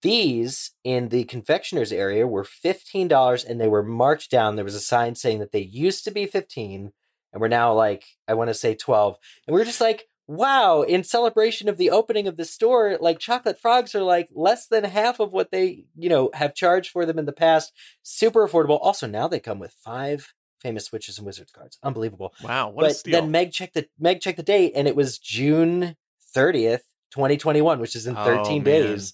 These 0.01 0.71
in 0.83 1.09
the 1.09 1.25
confectioner's 1.25 1.91
area 1.91 2.25
were 2.25 2.43
$15 2.43 3.45
and 3.45 3.61
they 3.61 3.67
were 3.67 3.83
marked 3.83 4.31
down. 4.31 4.55
There 4.55 4.65
was 4.65 4.73
a 4.73 4.79
sign 4.79 5.13
saying 5.13 5.37
that 5.39 5.51
they 5.51 5.59
used 5.59 6.03
to 6.05 6.11
be 6.11 6.25
15 6.25 6.91
and 7.33 7.41
we're 7.41 7.47
now 7.47 7.73
like, 7.73 8.05
I 8.27 8.33
want 8.33 8.49
to 8.49 8.53
say 8.53 8.75
12. 8.75 9.17
And 9.45 9.55
we 9.55 9.61
are 9.61 9.65
just 9.65 9.79
like, 9.79 10.07
wow, 10.27 10.81
in 10.81 11.03
celebration 11.03 11.69
of 11.69 11.77
the 11.77 11.91
opening 11.91 12.27
of 12.27 12.37
the 12.37 12.45
store, 12.45 12.97
like 12.99 13.19
chocolate 13.19 13.59
frogs 13.59 13.93
are 13.93 14.03
like 14.03 14.29
less 14.33 14.67
than 14.67 14.83
half 14.83 15.19
of 15.19 15.33
what 15.33 15.51
they, 15.51 15.85
you 15.95 16.09
know, 16.09 16.29
have 16.33 16.55
charged 16.55 16.89
for 16.89 17.05
them 17.05 17.19
in 17.19 17.25
the 17.25 17.31
past. 17.31 17.71
Super 18.01 18.47
affordable. 18.47 18.79
Also, 18.81 19.07
now 19.07 19.27
they 19.27 19.39
come 19.39 19.59
with 19.59 19.73
five 19.83 20.33
famous 20.61 20.91
witches 20.91 21.17
and 21.17 21.25
wizards 21.25 21.51
cards. 21.51 21.77
Unbelievable. 21.83 22.33
Wow, 22.43 22.69
what 22.69 22.83
but 22.83 22.91
a 22.91 22.93
steal. 22.93 23.13
then 23.21 23.31
Meg 23.31 23.51
checked 23.51 23.73
the 23.73 23.87
Meg 23.99 24.21
checked 24.21 24.37
the 24.37 24.43
date 24.43 24.73
and 24.75 24.87
it 24.87 24.95
was 24.95 25.17
June 25.17 25.95
30th, 26.35 26.83
2021, 27.11 27.79
which 27.79 27.95
is 27.95 28.07
in 28.07 28.15
Oh, 28.15 28.23
13 28.23 28.63
man. 28.63 28.63
days. 28.63 29.13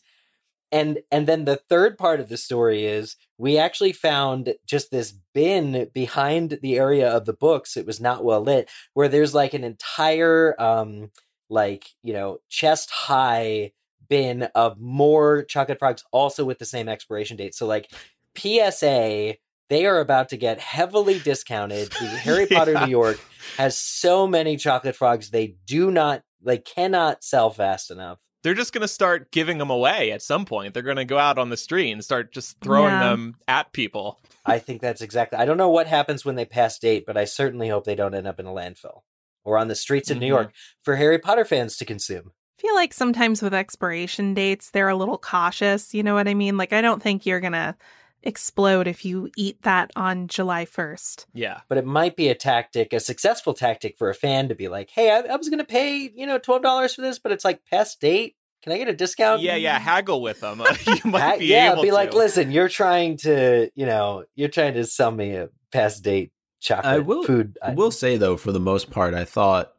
And 0.70 1.00
and 1.12 1.28
then 1.28 1.46
the 1.46 1.56
third 1.70 1.98
part 1.98 2.20
of 2.20 2.28
the 2.28 2.36
story 2.36 2.86
is 2.86 3.16
we 3.38 3.58
actually 3.58 3.94
found 3.94 4.54
just 4.66 4.92
this 4.92 5.14
bin 5.34 5.90
behind 5.94 6.60
the 6.62 6.78
area 6.78 7.10
of 7.10 7.26
the 7.26 7.32
books. 7.34 7.78
It 7.78 7.86
was 7.86 8.02
not 8.02 8.24
well 8.26 8.42
lit, 8.42 8.70
where 8.94 9.08
there's 9.08 9.34
like 9.34 9.54
an 9.54 9.64
entire 9.64 10.62
um 10.62 11.12
like, 11.50 11.88
you 12.04 12.12
know, 12.12 12.40
chest 12.50 12.90
high 12.92 13.72
bin 14.10 14.44
of 14.56 14.78
more 14.80 15.44
chocolate 15.44 15.80
frogs 15.80 16.04
also 16.12 16.44
with 16.44 16.60
the 16.60 16.66
same 16.66 16.90
expiration 16.90 17.38
date. 17.38 17.56
So 17.56 17.66
like 17.66 17.90
PSA 18.38 19.36
they 19.70 19.86
are 19.86 20.00
about 20.00 20.30
to 20.30 20.38
get 20.38 20.60
heavily 20.60 21.20
discounted. 21.20 21.90
The 21.92 22.08
Harry 22.08 22.48
Potter 22.48 22.74
New 22.86 22.92
York 22.92 23.20
has 23.58 23.78
so 23.78 24.28
many 24.28 24.58
chocolate 24.58 24.96
frogs 24.96 25.30
they 25.30 25.56
do 25.66 25.92
not 25.92 26.24
they 26.44 26.58
cannot 26.60 27.24
sell 27.24 27.50
fast 27.50 27.90
enough. 27.92 28.20
They're 28.44 28.54
just 28.54 28.72
going 28.72 28.84
to 28.84 28.88
start 28.88 29.32
giving 29.32 29.58
them 29.58 29.72
away 29.72 30.12
at 30.12 30.22
some 30.22 30.46
point. 30.46 30.74
They're 30.74 30.84
going 30.84 30.98
to 30.98 31.04
go 31.06 31.18
out 31.18 31.40
on 31.40 31.50
the 31.50 31.58
street 31.58 31.92
and 31.92 32.04
start 32.04 32.32
just 32.32 32.60
throwing 32.62 32.92
Yeah. 32.94 33.10
them 33.10 33.36
at 33.48 33.74
people. 33.74 34.20
I 34.46 34.60
think 34.60 34.80
that's 34.80 35.02
exactly. 35.02 35.40
I 35.40 35.46
don't 35.46 35.58
know 35.58 35.70
what 35.70 35.88
happens 35.88 36.24
when 36.24 36.36
they 36.36 36.46
pass 36.46 36.78
date, 36.80 37.06
but 37.06 37.18
I 37.18 37.26
certainly 37.26 37.68
hope 37.68 37.84
they 37.84 37.96
don't 37.96 38.14
end 38.14 38.28
up 38.28 38.40
in 38.40 38.46
a 38.46 38.52
landfill 38.52 39.02
or 39.44 39.58
on 39.58 39.68
the 39.68 39.76
streets 39.76 40.12
of 40.12 40.18
New. 40.20 40.28
Mm-hmm. 40.28 40.34
York 40.34 40.54
for 40.84 40.96
Harry 40.96 41.18
Potter 41.20 41.44
fans 41.44 41.76
to 41.78 41.86
consume. 41.86 42.32
I 42.58 42.62
feel 42.62 42.76
like 42.76 42.94
sometimes 42.94 43.42
with 43.42 43.54
expiration 43.54 44.34
dates, 44.34 44.72
they're 44.72 44.88
a 44.90 44.96
little 44.96 45.18
cautious. 45.18 45.94
You 45.94 46.04
know 46.04 46.14
what 46.14 46.28
I 46.28 46.34
mean? 46.34 46.56
Like, 46.58 46.72
I 46.74 46.82
don't 46.82 47.02
think 47.04 47.26
you're 47.26 47.40
going 47.42 47.54
to 47.54 47.76
explode 48.24 48.88
if 48.88 49.06
you 49.06 49.30
eat 49.38 49.62
that 49.62 49.92
on 49.96 50.28
July 50.28 50.66
1st. 50.66 51.26
Yeah. 51.34 51.62
But 51.70 51.78
it 51.78 51.86
might 51.86 52.16
be 52.16 52.28
a 52.30 52.36
tactic, 52.36 52.94
a 52.94 53.00
successful 53.00 53.54
tactic 53.54 53.98
for 53.98 54.10
a 54.10 54.16
fan 54.16 54.50
to 54.50 54.56
be 54.56 54.68
like, 54.68 54.90
"Hey, 54.90 55.12
I, 55.12 55.20
I 55.20 55.36
was 55.36 55.50
going 55.50 55.60
to 55.60 55.66
pay 55.66 56.12
you 56.16 56.26
know 56.26 56.38
twelve 56.38 56.62
dollars 56.64 56.96
for 56.96 57.02
this, 57.02 57.20
but 57.20 57.32
it's 57.32 57.46
like 57.46 57.62
past 57.70 58.02
date. 58.02 58.36
Can 58.64 58.74
I 58.74 58.78
get 58.78 58.88
a 58.90 58.94
discount?" 58.94 59.42
Yeah, 59.42 59.56
yeah. 59.56 59.80
Haggle 59.80 60.22
with 60.22 60.42
them. 60.42 60.62
you 60.88 60.98
might 61.12 61.40
be 61.40 61.46
yeah, 61.46 61.72
able 61.74 61.84
be 61.84 61.92
like, 61.92 62.14
listen, 62.14 62.52
you're 62.52 62.70
trying 62.70 63.18
to, 63.18 63.70
you 63.76 63.86
know, 63.86 64.26
you're 64.36 64.50
trying 64.50 64.74
to 64.74 64.84
sell 64.86 65.12
me 65.12 65.36
a 65.36 65.50
past 65.72 66.04
date 66.04 66.32
chocolate 66.60 66.86
I 66.94 67.00
will- 67.00 67.24
food. 67.24 67.58
I 67.64 67.74
will 67.74 67.92
say 67.92 68.18
though, 68.18 68.36
for 68.38 68.52
the 68.52 68.60
most 68.60 68.90
part, 68.90 69.14
I 69.14 69.26
thought 69.26 69.74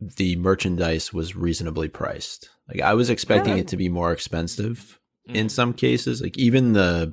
the 0.00 0.36
merchandise 0.36 1.12
was 1.12 1.34
reasonably 1.36 1.88
priced. 1.88 2.50
Like 2.68 2.80
I 2.80 2.94
was 2.94 3.10
expecting 3.10 3.54
Yeah. 3.54 3.60
it 3.60 3.68
to 3.68 3.76
be 3.76 3.88
more 3.88 4.12
expensive 4.12 4.98
in 5.26 5.46
Mm. 5.46 5.50
some 5.50 5.72
cases. 5.72 6.20
Like 6.20 6.36
even 6.38 6.72
the 6.72 7.12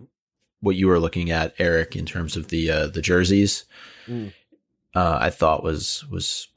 what 0.62 0.75
you 0.75 0.88
were 0.88 1.00
looking 1.00 1.32
at, 1.32 1.54
Eric, 1.60 1.96
in 1.96 2.06
terms 2.06 2.36
of 2.36 2.48
the 2.50 2.70
uh, 2.72 2.88
the 2.88 3.01
jerseys, 3.01 3.66
Mm. 4.08 4.34
uh, 4.96 5.18
I 5.22 5.30
thought 5.30 5.63
was 5.63 6.06
was 6.10 6.48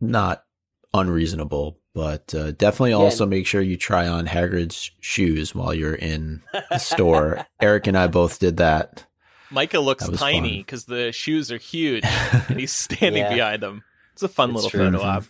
not 0.00 0.44
unreasonable, 0.92 1.78
but 1.94 2.34
uh, 2.34 2.52
definitely 2.52 2.90
Yeah. 2.90 2.96
also 2.96 3.26
make 3.26 3.46
sure 3.46 3.60
you 3.62 3.76
try 3.76 4.06
on 4.06 4.26
Hagrid's 4.26 4.90
shoes 5.00 5.54
while 5.54 5.72
you're 5.74 5.94
in 5.94 6.42
the 6.70 6.78
store. 6.78 7.46
Eric 7.60 7.86
and 7.86 7.96
I 7.98 8.06
both 8.06 8.38
did 8.38 8.58
that. 8.58 9.06
Micah 9.50 9.80
looks 9.80 10.06
That 10.06 10.18
tiny 10.18 10.58
because 10.58 10.84
the 10.84 11.10
shoes 11.12 11.50
are 11.52 11.58
huge 11.58 12.04
and 12.48 12.58
he's 12.60 12.72
standing 12.72 13.22
Yeah. 13.22 13.34
behind 13.34 13.62
them. 13.62 13.84
It's 14.12 14.22
a 14.22 14.28
fun 14.28 14.50
It's 14.50 14.56
little 14.64 14.70
true. 14.70 14.90
photo 14.92 15.02
op. 15.02 15.24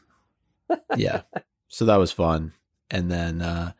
yeah. 0.96 1.22
So 1.68 1.84
that 1.86 1.96
was 1.96 2.10
fun. 2.12 2.52
And 2.90 3.10
then 3.10 3.40
uh 3.42 3.72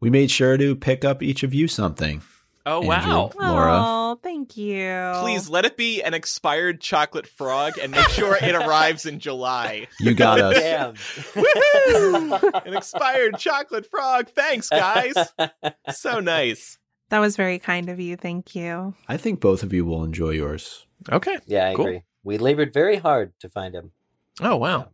we 0.00 0.08
made 0.10 0.30
sure 0.30 0.56
to 0.56 0.74
pick 0.74 1.04
up 1.04 1.22
each 1.22 1.42
of 1.42 1.52
you 1.54 1.68
something. 1.68 2.22
Oh, 2.66 2.82
Andrew. 2.92 3.10
wow. 3.12 3.30
Laura. 3.40 3.72
Oh, 3.84 4.20
thank 4.22 4.56
you. 4.56 5.12
Please 5.22 5.48
let 5.48 5.64
it 5.64 5.76
be 5.76 6.02
an 6.02 6.12
expired 6.14 6.80
chocolate 6.80 7.26
frog 7.26 7.78
and 7.80 7.90
make 7.92 8.08
sure 8.10 8.36
it 8.36 8.54
arrives 8.54 9.06
in 9.06 9.18
July. 9.18 9.86
You 10.00 10.14
got 10.14 10.40
us. 10.40 10.58
Damn. 10.58 10.94
Woohoo! 10.94 12.66
An 12.66 12.76
expired 12.76 13.38
chocolate 13.38 13.86
frog. 13.86 14.28
Thanks, 14.28 14.68
guys. 14.68 15.14
So 15.92 16.20
nice. 16.20 16.78
That 17.10 17.18
was 17.18 17.36
very 17.36 17.58
kind 17.58 17.88
of 17.88 17.98
you. 17.98 18.16
Thank 18.16 18.54
you. 18.54 18.94
I 19.08 19.16
think 19.16 19.40
both 19.40 19.62
of 19.62 19.72
you 19.72 19.84
will 19.84 20.04
enjoy 20.04 20.30
yours. 20.30 20.86
Okay. 21.10 21.38
yeah, 21.46 21.68
I 21.70 21.74
Cool. 21.74 21.86
agree. 21.86 22.02
We 22.22 22.38
labored 22.38 22.72
very 22.72 22.96
hard 22.96 23.32
to 23.40 23.48
find 23.48 23.74
him. 23.74 23.92
Oh, 24.40 24.56
wow. 24.56 24.90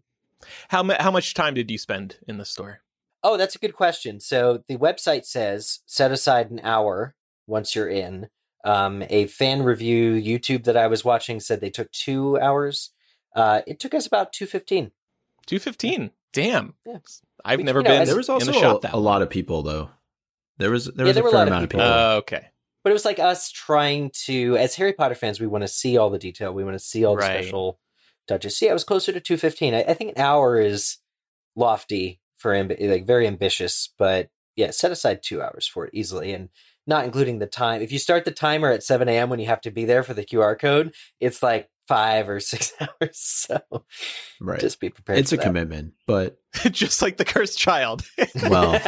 How, 0.69 0.83
mu- 0.83 0.95
how 0.99 1.11
much 1.11 1.35
time 1.35 1.55
did 1.55 1.71
you 1.71 1.79
spend 1.79 2.17
in 2.27 2.39
the 2.39 2.45
store? 2.45 2.81
Oh, 3.23 3.37
that's 3.37 3.55
a 3.57 3.59
good 3.59 3.75
question. 3.75 4.21
So 4.21 4.63
the 4.69 4.77
website 4.79 5.25
says 5.27 5.81
set 5.87 6.13
aside 6.13 6.51
an 6.51 6.61
hour 6.63 7.15
once 7.47 7.75
you're 7.75 7.89
in. 7.89 8.29
Um, 8.65 9.05
a 9.09 9.27
fan 9.29 9.63
review 9.63 10.13
YouTube 10.15 10.65
that 10.65 10.77
I 10.77 10.89
was 10.89 11.05
watching 11.05 11.39
said 11.41 11.61
they 11.61 11.71
took 11.71 11.91
two 11.93 12.39
hours. 12.41 12.91
Uh, 13.35 13.63
it 13.67 13.79
took 13.79 13.95
us 13.95 14.07
about 14.07 14.33
two 14.33 14.47
fifteen. 14.47 14.91
215. 15.47 16.11
Damn. 16.33 16.75
Yeah. 16.85 16.99
I've 17.45 17.59
We- 17.59 17.65
never 17.65 17.79
you 17.81 17.85
know, 17.85 17.91
been 17.91 18.03
as- 18.03 18.09
There 18.09 18.17
was 18.17 18.29
also 18.29 18.51
in 18.51 18.57
a 18.57 18.61
shop 18.61 18.79
a, 18.79 18.81
that 18.89 18.95
a 18.95 18.99
lot 18.99 19.23
of 19.23 19.31
people 19.31 19.63
though. 19.63 19.91
There 20.59 20.71
was 20.71 20.87
there 20.87 21.07
Yeah, 21.07 21.11
was 21.11 21.15
there 21.15 21.23
a 21.23 21.25
were 21.25 21.29
a 21.29 21.33
fair 21.33 21.39
lot 21.41 21.49
amount 21.49 21.65
of 21.65 21.71
people. 21.71 21.85
people. 21.85 21.95
Oh, 21.99 22.17
okay. 22.19 22.47
But 22.83 22.91
it 22.91 22.93
was 22.95 23.05
like 23.05 23.19
us 23.19 23.51
trying 23.51 24.11
to, 24.27 24.57
as 24.57 24.75
Harry 24.77 24.93
Potter 24.93 25.15
fans, 25.15 25.41
we 25.41 25.47
want 25.47 25.63
to 25.63 25.69
see 25.69 25.97
all 25.99 26.09
the 26.11 26.19
detail. 26.19 26.53
We 26.53 26.65
want 26.65 26.75
to 26.77 26.85
see 26.85 27.05
all 27.05 27.15
the 27.15 27.21
Right. 27.23 27.43
special 27.43 27.79
touches. 28.29 28.57
See, 28.57 28.69
I 28.71 28.73
was 28.73 28.85
closer 28.85 29.13
to 29.13 29.21
two 29.21 29.37
fifteen. 29.37 29.75
I, 29.75 29.83
I 29.83 29.95
think 29.95 30.11
an 30.17 30.23
hour 30.23 30.59
is 30.61 30.99
lofty 31.55 32.21
for 32.37 32.53
ambi- 32.53 32.89
like 32.91 33.07
very 33.07 33.27
ambitious, 33.27 33.91
but 33.99 34.31
yeah, 34.57 34.71
set 34.71 34.91
aside 34.93 35.23
two 35.23 35.43
hours 35.43 35.67
for 35.67 35.85
it 35.87 35.91
easily, 35.95 36.33
and 36.33 36.49
not 36.87 37.05
including 37.05 37.39
the 37.39 37.47
time. 37.47 37.83
If 37.83 37.93
you 37.93 37.99
start 37.99 38.25
the 38.25 38.31
timer 38.31 38.71
at 38.71 38.83
seven 38.83 39.09
a.m. 39.09 39.31
when 39.31 39.41
you 39.41 39.47
have 39.47 39.61
to 39.63 39.71
be 39.71 39.85
there 39.85 40.03
for 40.03 40.15
the 40.15 40.25
QR 40.25 40.59
code, 40.59 40.95
it's 41.21 41.43
like 41.43 41.69
five 41.89 42.29
or 42.29 42.41
six 42.41 42.73
hours. 42.81 43.19
So 43.19 43.61
right. 44.41 44.61
just 44.61 44.81
be 44.81 44.91
prepared. 44.91 45.19
it's 45.19 45.31
for 45.31 45.37
a 45.37 45.39
that. 45.39 45.45
commitment, 45.45 45.95
but 46.07 46.39
Just 46.71 47.03
like 47.03 47.17
the 47.17 47.25
cursed 47.25 47.59
child. 47.59 48.03
well, 48.49 48.81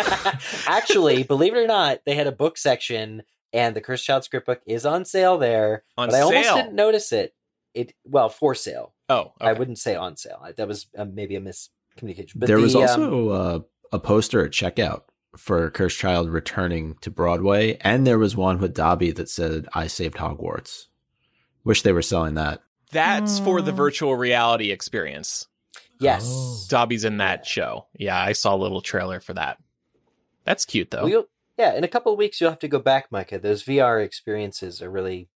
Actually, 0.66 1.22
believe 1.22 1.54
it 1.54 1.58
or 1.58 1.66
not, 1.66 2.00
they 2.06 2.14
had 2.14 2.26
a 2.26 2.32
book 2.32 2.56
section, 2.56 3.22
and 3.52 3.74
the 3.74 3.80
Cursed 3.80 4.04
Child 4.04 4.24
script 4.24 4.46
book 4.46 4.60
is 4.66 4.86
on 4.86 5.04
sale 5.04 5.38
there. 5.38 5.84
On 5.96 6.08
but 6.08 6.16
I 6.16 6.20
almost 6.20 6.54
didn't 6.54 6.74
notice 6.74 7.12
it. 7.12 7.34
It 7.74 7.94
well 8.04 8.28
for 8.28 8.54
sale. 8.54 8.94
Oh, 9.08 9.32
I 9.40 9.52
wouldn't 9.52 9.78
say 9.78 9.94
on 9.94 10.16
sale. 10.16 10.46
That 10.56 10.68
was 10.68 10.86
uh, 10.96 11.04
maybe 11.04 11.36
a 11.36 11.40
miscommunication. 11.40 12.32
But 12.36 12.46
there 12.46 12.58
was 12.58 12.72
the, 12.72 12.80
um, 12.80 12.82
also 12.82 13.28
uh, 13.28 13.60
a 13.92 13.98
poster 13.98 14.44
at 14.44 14.52
checkout 14.52 15.02
for 15.36 15.70
Cursed 15.70 15.98
Child 15.98 16.30
returning 16.30 16.96
to 17.02 17.10
Broadway, 17.10 17.76
and 17.80 18.06
there 18.06 18.18
was 18.18 18.36
one 18.36 18.58
with 18.58 18.74
Dobby 18.74 19.10
that 19.12 19.28
said 19.28 19.66
"I 19.74 19.86
saved 19.86 20.16
Hogwarts." 20.16 20.86
Wish 21.64 21.82
they 21.82 21.92
were 21.92 22.02
selling 22.02 22.34
that. 22.34 22.62
That's 22.92 23.38
for 23.38 23.60
the 23.60 23.72
Mm. 23.72 23.76
virtual 23.76 24.16
reality 24.16 24.70
experience. 24.70 25.46
yes. 26.00 26.24
Oh. 26.28 26.60
Dobby's 26.68 27.04
in 27.04 27.16
that 27.18 27.44
show. 27.44 27.86
Yeah, 27.98 28.18
I 28.20 28.32
saw 28.32 28.54
a 28.54 28.56
little 28.56 28.80
trailer 28.80 29.18
for 29.20 29.34
that. 29.34 29.58
That's 30.44 30.64
cute 30.64 30.90
though. 30.92 31.04
We'll- 31.04 31.28
yeah, 31.58 31.74
in 31.74 31.82
a 31.84 31.88
couple 31.88 32.12
of 32.12 32.18
weeks 32.18 32.40
you'll 32.40 32.50
have 32.50 32.60
to 32.60 32.68
go 32.68 32.78
back, 32.78 33.10
Micah. 33.10 33.38
Those 33.40 33.64
VR 33.64 34.00
experiences 34.02 34.80
are 34.80 34.90
really, 34.90 35.28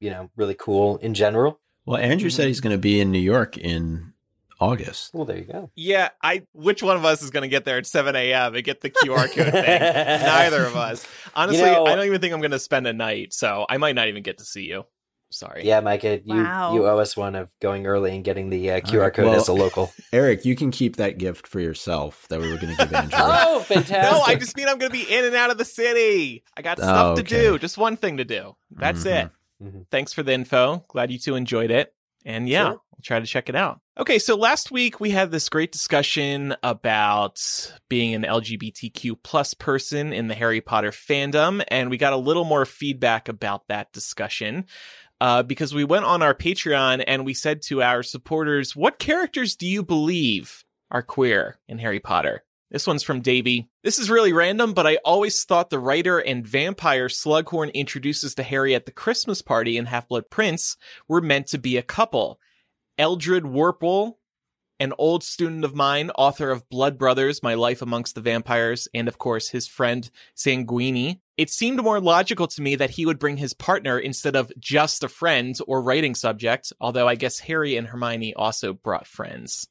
you 0.00 0.08
know, 0.10 0.30
really 0.34 0.54
cool 0.54 0.96
in 0.96 1.12
general. 1.14 1.60
Well, 1.84 1.98
Andrew 1.98 2.30
said 2.30 2.46
he's 2.48 2.60
going 2.60 2.74
to 2.74 2.80
be 2.80 2.98
in 2.98 3.12
New 3.12 3.18
York 3.20 3.56
in 3.58 4.14
August. 4.60 5.12
Well, 5.14 5.24
there 5.24 5.38
you 5.38 5.44
go. 5.44 5.70
yeah, 5.76 6.10
I. 6.22 6.42
Which 6.52 6.82
one 6.82 6.96
of 6.96 7.04
us 7.04 7.22
is 7.22 7.30
going 7.30 7.42
to 7.42 7.48
get 7.48 7.64
there 7.64 7.78
at 7.78 7.86
7 7.86 8.14
a.m. 8.16 8.54
and 8.54 8.64
get 8.64 8.80
the 8.80 8.90
QR 8.90 9.26
code 9.26 9.52
thing? 9.52 9.80
Neither 9.80 10.64
of 10.64 10.76
us. 10.76 11.06
Honestly, 11.34 11.62
know- 11.62 11.84
I 11.86 11.94
don't 11.94 12.06
even 12.06 12.20
think 12.20 12.32
I'm 12.34 12.40
going 12.40 12.50
to 12.52 12.58
spend 12.58 12.86
a 12.86 12.92
night, 12.92 13.32
so 13.34 13.66
I 13.68 13.76
might 13.78 13.94
not 13.94 14.08
even 14.08 14.22
get 14.22 14.38
to 14.38 14.44
see 14.44 14.62
you. 14.64 14.84
Sorry. 15.30 15.64
Yeah, 15.66 15.80
Micah, 15.80 16.20
you 16.24 16.36
Wow. 16.36 16.72
you 16.74 16.86
owe 16.86 16.98
us 16.98 17.16
one 17.16 17.34
of 17.34 17.50
going 17.60 17.84
early 17.86 18.14
and 18.14 18.22
getting 18.24 18.48
the 18.48 18.70
uh, 18.70 18.80
QR 18.80 19.00
right, 19.02 19.12
code 19.14 19.26
well- 19.26 19.34
as 19.34 19.48
a 19.48 19.52
local. 19.52 19.92
Eric, 20.12 20.44
you 20.44 20.54
can 20.54 20.70
keep 20.70 20.96
that 20.96 21.18
gift 21.18 21.48
for 21.48 21.58
yourself 21.60 22.26
that 22.28 22.40
we 22.40 22.48
were 22.50 22.56
going 22.58 22.74
to 22.76 22.84
give 22.84 22.94
Andrew. 22.94 23.18
oh, 23.20 23.60
fantastic! 23.60 24.02
No, 24.12 24.20
I 24.20 24.36
just 24.36 24.56
mean 24.56 24.68
I'm 24.68 24.78
going 24.78 24.90
to 24.92 24.96
be 24.96 25.02
in 25.02 25.24
and 25.24 25.34
out 25.34 25.50
of 25.50 25.58
the 25.58 25.64
city. 25.64 26.44
I 26.56 26.62
got 26.62 26.78
Oh, 26.78 26.82
stuff 26.82 27.16
to 27.16 27.22
do. 27.24 27.58
Just 27.58 27.76
one 27.76 27.96
thing 27.96 28.18
to 28.18 28.24
do. 28.24 28.54
That's 28.70 29.02
Mhm. 29.02 29.24
it. 29.24 29.30
Mhm. 29.64 29.86
Thanks 29.90 30.12
for 30.12 30.22
the 30.22 30.32
info. 30.32 30.84
Glad 30.88 31.10
you 31.10 31.18
two 31.18 31.34
enjoyed 31.34 31.72
it. 31.72 31.92
And 32.24 32.48
yeah, 32.48 32.64
Sure. 32.66 32.70
we'll 32.92 33.02
try 33.02 33.18
to 33.18 33.26
check 33.26 33.48
it 33.48 33.56
out. 33.56 33.80
Okay, 33.98 34.18
so 34.18 34.36
last 34.36 34.70
week 34.70 35.00
we 35.00 35.08
had 35.08 35.30
this 35.30 35.48
great 35.48 35.72
discussion 35.72 36.54
about 36.62 37.40
being 37.88 38.14
an 38.14 38.24
LGBTQ 38.24 39.16
plus 39.22 39.54
person 39.54 40.12
in 40.12 40.28
the 40.28 40.34
Harry 40.34 40.60
Potter 40.60 40.90
fandom, 40.90 41.64
and 41.68 41.88
we 41.88 41.96
got 41.96 42.12
a 42.12 42.18
little 42.18 42.44
more 42.44 42.66
feedback 42.66 43.30
about 43.30 43.68
that 43.68 43.94
discussion. 43.94 44.66
Uh, 45.18 45.42
because 45.42 45.72
we 45.72 45.82
went 45.82 46.04
on 46.04 46.20
our 46.20 46.34
Patreon 46.34 47.04
and 47.06 47.24
we 47.24 47.32
said 47.32 47.62
to 47.62 47.80
our 47.80 48.02
supporters, 48.02 48.76
what 48.76 48.98
characters 48.98 49.56
do 49.56 49.66
you 49.66 49.82
believe 49.82 50.62
are 50.90 51.02
queer 51.02 51.58
in 51.66 51.78
Harry 51.78 52.00
Potter? 52.00 52.44
This 52.70 52.86
one's 52.86 53.02
from 53.02 53.22
Davey. 53.22 53.70
This 53.82 53.98
is 53.98 54.10
really 54.10 54.34
random, 54.34 54.74
but 54.74 54.86
I 54.86 54.96
always 55.06 55.42
thought 55.44 55.70
the 55.70 55.78
writer 55.78 56.18
and 56.18 56.46
vampire 56.46 57.08
Slughorn 57.08 57.72
introduces 57.72 58.34
to 58.34 58.42
Harry 58.42 58.74
at 58.74 58.84
the 58.84 58.92
Christmas 58.92 59.40
party 59.40 59.78
in 59.78 59.86
Half 59.86 60.08
Blood 60.08 60.28
Prince 60.28 60.76
were 61.08 61.22
meant 61.22 61.46
to 61.46 61.58
be 61.58 61.78
a 61.78 61.82
couple. 61.82 62.38
Eldred 62.98 63.44
Worple 63.44 64.16
an 64.78 64.92
old 64.98 65.22
student 65.22 65.64
of 65.64 65.74
mine, 65.74 66.10
author 66.10 66.50
of 66.50 66.68
Blood 66.68 66.98
Brothers, 66.98 67.42
My 67.42 67.54
Life 67.54 67.82
Amongst 67.82 68.14
the 68.14 68.20
Vampires, 68.20 68.88
and 68.94 69.08
of 69.08 69.18
course 69.18 69.48
his 69.48 69.66
friend 69.66 70.08
Sanguini. 70.36 71.20
It 71.36 71.50
seemed 71.50 71.82
more 71.82 72.00
logical 72.00 72.46
to 72.48 72.62
me 72.62 72.76
that 72.76 72.90
he 72.90 73.06
would 73.06 73.18
bring 73.18 73.36
his 73.36 73.54
partner 73.54 73.98
instead 73.98 74.36
of 74.36 74.52
just 74.58 75.04
a 75.04 75.08
friend 75.08 75.56
or 75.66 75.82
writing 75.82 76.14
subject, 76.14 76.72
although 76.80 77.08
I 77.08 77.14
guess 77.14 77.40
Harry 77.40 77.76
and 77.76 77.86
Hermione 77.86 78.34
also 78.34 78.72
brought 78.72 79.06
friends. 79.06 79.68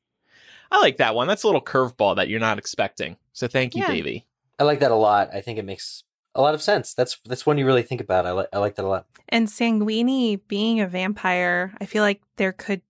I 0.71 0.79
like 0.79 0.97
that 0.97 1.15
one. 1.15 1.27
That's 1.27 1.43
a 1.43 1.47
little 1.47 1.61
curveball 1.63 2.15
that 2.15 2.27
you're 2.27 2.39
not 2.39 2.57
expecting. 2.57 3.17
So 3.33 3.47
thank 3.47 3.75
you, 3.75 3.81
Yeah. 3.83 3.91
Davey. 3.91 4.25
I 4.57 4.63
like 4.63 4.79
that 4.79 4.91
a 4.91 4.95
lot. 4.95 5.29
I 5.33 5.41
think 5.41 5.59
it 5.59 5.65
makes 5.65 6.03
a 6.33 6.41
lot 6.41 6.55
of 6.55 6.61
sense. 6.61 6.93
That's 6.93 7.19
that's 7.25 7.45
one 7.45 7.57
you 7.57 7.65
really 7.65 7.83
think 7.83 8.01
about. 8.01 8.25
I 8.25 8.31
like 8.31 8.47
I 8.53 8.59
like 8.59 8.75
that 8.75 8.85
a 8.85 8.87
lot. 8.87 9.05
And 9.29 9.47
Sanguini 9.47 10.39
being 10.47 10.79
a 10.81 10.87
vampire, 10.87 11.73
I 11.79 11.85
feel 11.85 12.03
like 12.03 12.21
there 12.37 12.53
could 12.53 12.81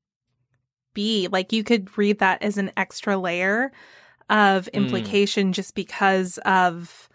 be 0.95 1.27
like 1.31 1.53
you 1.53 1.63
could 1.63 1.95
read 1.95 2.17
that 2.17 2.41
as 2.41 2.57
an 2.57 2.71
extra 2.75 3.15
layer 3.17 3.71
of 4.31 4.67
implication 4.69 5.53
just 5.53 5.75
because 5.75 6.39
of 6.39 7.07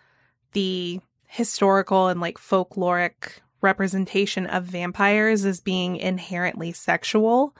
the 0.53 1.01
historical 1.27 2.07
and 2.07 2.21
like 2.21 2.39
folkloric 2.39 3.41
representation 3.61 4.47
of 4.47 4.63
vampires 4.65 5.45
as 5.45 5.61
being 5.61 5.97
inherently 5.97 6.71
sexual. 6.71 7.57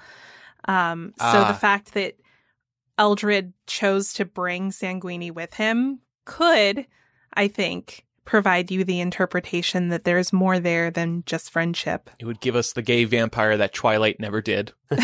Um 0.69 1.13
so 1.19 1.25
Ah. 1.25 1.49
the 1.53 1.59
fact 1.59 1.95
that 1.95 2.15
Eldred 2.99 3.53
chose 3.67 4.13
to 4.15 4.25
bring 4.25 4.71
Sanguini 4.71 5.33
with 5.33 5.55
him 5.55 6.01
could, 6.27 6.87
I 7.33 7.49
think, 7.49 8.05
provide 8.31 8.71
you 8.71 8.85
the 8.85 9.01
interpretation 9.01 9.89
that 9.89 10.05
there's 10.05 10.33
more 10.33 10.61
there 10.61 10.89
than 10.89 11.25
just 11.27 11.51
friendship. 11.51 12.09
It 12.21 12.27
would 12.27 12.41
give 12.41 12.55
us 12.55 12.73
the 12.73 12.81
gay 12.81 13.05
vampire 13.05 13.57
that 13.57 13.75
Twilight 13.75 14.21
never 14.21 14.41
did. 14.41 14.73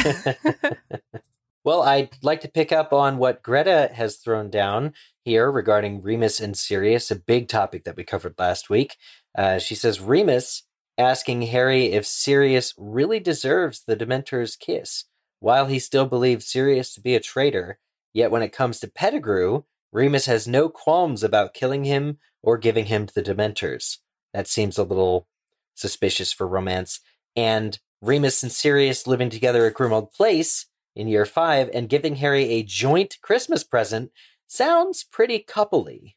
well, 1.64 1.82
I'd 1.82 2.10
like 2.22 2.40
to 2.42 2.48
pick 2.48 2.70
up 2.70 2.92
on 2.92 3.18
what 3.18 3.42
Greta 3.42 3.90
has 3.92 4.18
thrown 4.18 4.48
down 4.48 4.94
here 5.24 5.50
regarding 5.50 6.02
Remus 6.02 6.38
and 6.38 6.56
Sirius, 6.56 7.10
a 7.10 7.16
big 7.16 7.48
topic 7.48 7.82
that 7.82 7.96
we 7.96 8.04
covered 8.04 8.36
last 8.38 8.70
week. 8.70 8.96
Uh, 9.36 9.58
she 9.58 9.74
says 9.74 10.00
Remus 10.00 10.62
asking 10.96 11.42
Harry 11.42 11.86
if 11.86 12.06
Sirius 12.06 12.74
really 12.78 13.18
deserves 13.18 13.82
the 13.82 13.96
Dementor's 13.96 14.54
kiss, 14.54 15.06
while 15.40 15.66
he 15.66 15.80
still 15.80 16.06
believes 16.06 16.46
Sirius 16.46 16.94
to 16.94 17.00
be 17.00 17.16
a 17.16 17.20
traitor. 17.20 17.80
Yet 18.14 18.30
when 18.30 18.42
it 18.42 18.52
comes 18.52 18.78
to 18.80 18.88
Pettigrew, 18.88 19.64
Remus 19.92 20.26
has 20.26 20.46
no 20.46 20.68
qualms 20.68 21.22
about 21.22 21.54
killing 21.54 21.84
him 21.84 22.18
or 22.42 22.58
giving 22.58 22.86
him 22.86 23.06
to 23.06 23.14
the 23.14 23.22
Dementors. 23.22 23.98
That 24.32 24.46
seems 24.46 24.78
a 24.78 24.84
little 24.84 25.28
suspicious 25.74 26.32
for 26.32 26.46
romance. 26.46 27.00
And 27.34 27.78
Remus 28.00 28.42
and 28.42 28.52
Sirius 28.52 29.06
living 29.06 29.30
together 29.30 29.66
at 29.66 29.74
Grimmauld 29.74 30.12
Place 30.12 30.66
in 30.94 31.08
year 31.08 31.26
five 31.26 31.70
and 31.72 31.88
giving 31.88 32.16
Harry 32.16 32.44
a 32.50 32.62
joint 32.62 33.18
Christmas 33.22 33.64
present 33.64 34.10
sounds 34.46 35.04
pretty 35.04 35.44
coupley. 35.46 36.14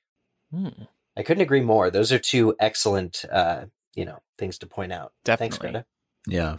Hmm, 0.52 0.84
I 1.18 1.24
couldn't 1.24 1.44
agree 1.44 1.62
more. 1.62 1.90
Those 1.90 2.12
are 2.12 2.20
two 2.20 2.56
excellent, 2.60 3.26
uh, 3.32 3.66
you 3.96 4.06
know, 4.06 4.20
things 4.38 4.58
to 4.60 4.68
point 4.68 4.92
out. 4.92 5.14
Thanks, 5.26 5.58
definitely. 5.58 5.72
Greta. 5.72 5.86
Yeah. 6.28 6.58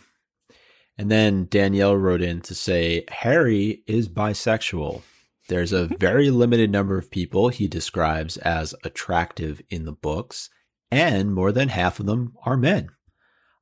And 0.99 1.11
then 1.11 1.47
Danielle 1.47 1.97
wrote 1.97 2.21
in 2.21 2.43
to 2.43 2.55
say 2.55 3.05
Harry 3.09 3.83
is 3.87 4.09
bisexual. 4.09 5.03
There's 5.51 5.73
a 5.73 5.91
very 5.99 6.31
limited 6.31 6.71
number 6.71 6.97
of 6.97 7.11
people 7.11 7.49
he 7.49 7.67
describes 7.67 8.37
as 8.37 8.73
attractive 8.85 9.61
in 9.69 9.85
the 9.85 9.91
books, 9.91 10.49
and 10.93 11.35
more 11.35 11.51
than 11.51 11.71
half 11.71 11.99
of 11.99 12.07
them 12.07 12.35
are 12.47 12.57
men. 12.57 12.91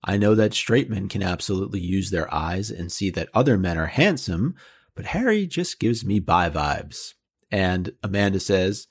I 0.04 0.18
know 0.18 0.34
that 0.34 0.52
straight 0.52 0.90
men 0.90 1.08
can 1.08 1.22
absolutely 1.22 1.80
use 1.80 2.10
their 2.10 2.32
eyes 2.32 2.70
and 2.70 2.92
see 2.92 3.08
that 3.12 3.30
other 3.32 3.56
men 3.56 3.78
are 3.78 3.86
handsome, 3.86 4.54
but 4.94 5.06
Harry 5.06 5.46
just 5.46 5.80
gives 5.80 6.04
me 6.04 6.20
bi 6.20 6.50
vibes. 6.50 7.14
And 7.50 7.94
Amanda 8.02 8.40
says, 8.40 8.86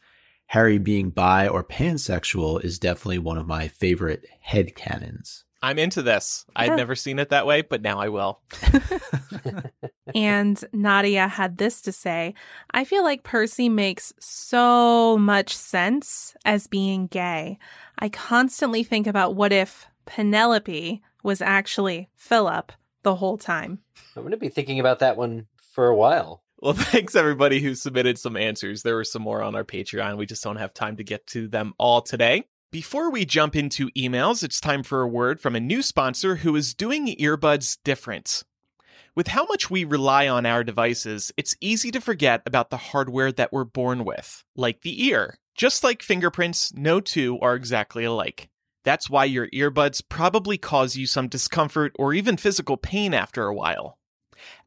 Harry 0.48 0.80
being 0.80 1.12
bi 1.12 1.48
or 1.48 1.64
pansexual 1.64 2.64
is 2.66 2.80
definitely 2.80 3.20
one 3.20 3.38
of 3.38 3.46
my 3.46 3.68
favorite 3.68 4.26
head 4.42 4.74
headcanons. 4.76 5.44
I'm 5.68 5.80
into 5.80 6.02
this. 6.02 6.46
I'd 6.56 6.78
never 6.78 6.96
seen 6.96 7.20
it 7.20 7.28
that 7.32 7.46
way, 7.46 7.62
but 7.62 7.82
now 7.82 8.00
I 8.00 8.08
will. 8.08 8.40
and 10.16 10.64
Nadia 10.72 11.28
had 11.28 11.58
this 11.58 11.82
to 11.82 11.92
say 11.92 12.36
I 12.72 12.86
feel 12.86 13.04
like 13.04 13.24
Percy 13.24 13.68
makes 13.68 14.14
so 14.18 15.18
much 15.18 15.58
sense 15.58 16.34
as 16.46 16.68
being 16.68 17.08
gay. 17.08 17.60
I 18.00 18.08
constantly 18.08 18.84
think 18.84 19.08
about 19.08 19.36
what 19.36 19.52
if 19.52 19.86
Penelope 20.06 21.02
was 21.22 21.42
actually 21.42 22.08
Philip 22.16 22.72
the 23.04 23.16
whole 23.16 23.38
time. 23.38 23.80
I'm 24.16 24.24
going 24.24 24.32
to 24.32 24.38
be 24.38 24.48
thinking 24.48 24.80
about 24.80 25.00
that 25.00 25.18
one 25.18 25.48
for 25.74 25.90
a 25.90 25.96
while. 25.98 26.44
Well, 26.60 26.74
thanks 26.78 27.14
everybody 27.14 27.60
who 27.60 27.76
submitted 27.76 28.18
some 28.18 28.38
answers. 28.38 28.84
There 28.84 28.96
were 28.96 29.04
some 29.04 29.22
more 29.22 29.42
on 29.42 29.54
our 29.54 29.66
Patreon. 29.66 30.16
We 30.16 30.28
just 30.28 30.46
don't 30.46 30.56
have 30.56 30.74
time 30.74 30.96
to 30.96 31.04
get 31.04 31.28
to 31.28 31.50
them 31.50 31.74
all 31.78 32.02
today. 32.02 32.46
Before 32.70 33.10
we 33.10 33.24
jump 33.24 33.56
into 33.56 33.90
emails, 33.92 34.44
it's 34.44 34.60
time 34.60 34.84
for 34.84 35.02
a 35.02 35.08
word 35.08 35.40
from 35.40 35.56
a 35.56 35.60
new 35.62 35.82
sponsor 35.82 36.36
who 36.36 36.54
is 36.54 36.74
doing 36.74 37.16
earbuds 37.16 37.78
different. 37.86 38.44
With 39.16 39.28
how 39.28 39.46
much 39.46 39.70
we 39.70 39.86
rely 39.86 40.28
on 40.28 40.46
our 40.46 40.66
devices, 40.66 41.32
it's 41.38 41.56
easy 41.62 41.92
to 41.92 42.02
forget 42.02 42.42
about 42.46 42.70
the 42.70 42.76
hardware 42.76 43.32
that 43.32 43.54
we're 43.54 43.64
born 43.64 44.04
with, 44.04 44.44
like 44.54 44.82
the 44.82 45.06
ear. 45.06 45.38
Just 45.56 45.82
like 45.82 46.04
fingerprints, 46.04 46.74
no 46.74 47.00
two 47.00 47.40
are 47.40 47.56
exactly 47.56 48.04
alike. 48.04 48.50
That's 48.84 49.10
why 49.10 49.24
your 49.24 49.48
earbuds 49.52 50.04
probably 50.08 50.58
cause 50.58 50.98
you 50.98 51.08
some 51.08 51.30
discomfort 51.30 51.96
or 51.98 52.14
even 52.14 52.36
physical 52.36 52.76
pain 52.76 53.14
after 53.14 53.46
a 53.46 53.56
while. 53.56 53.98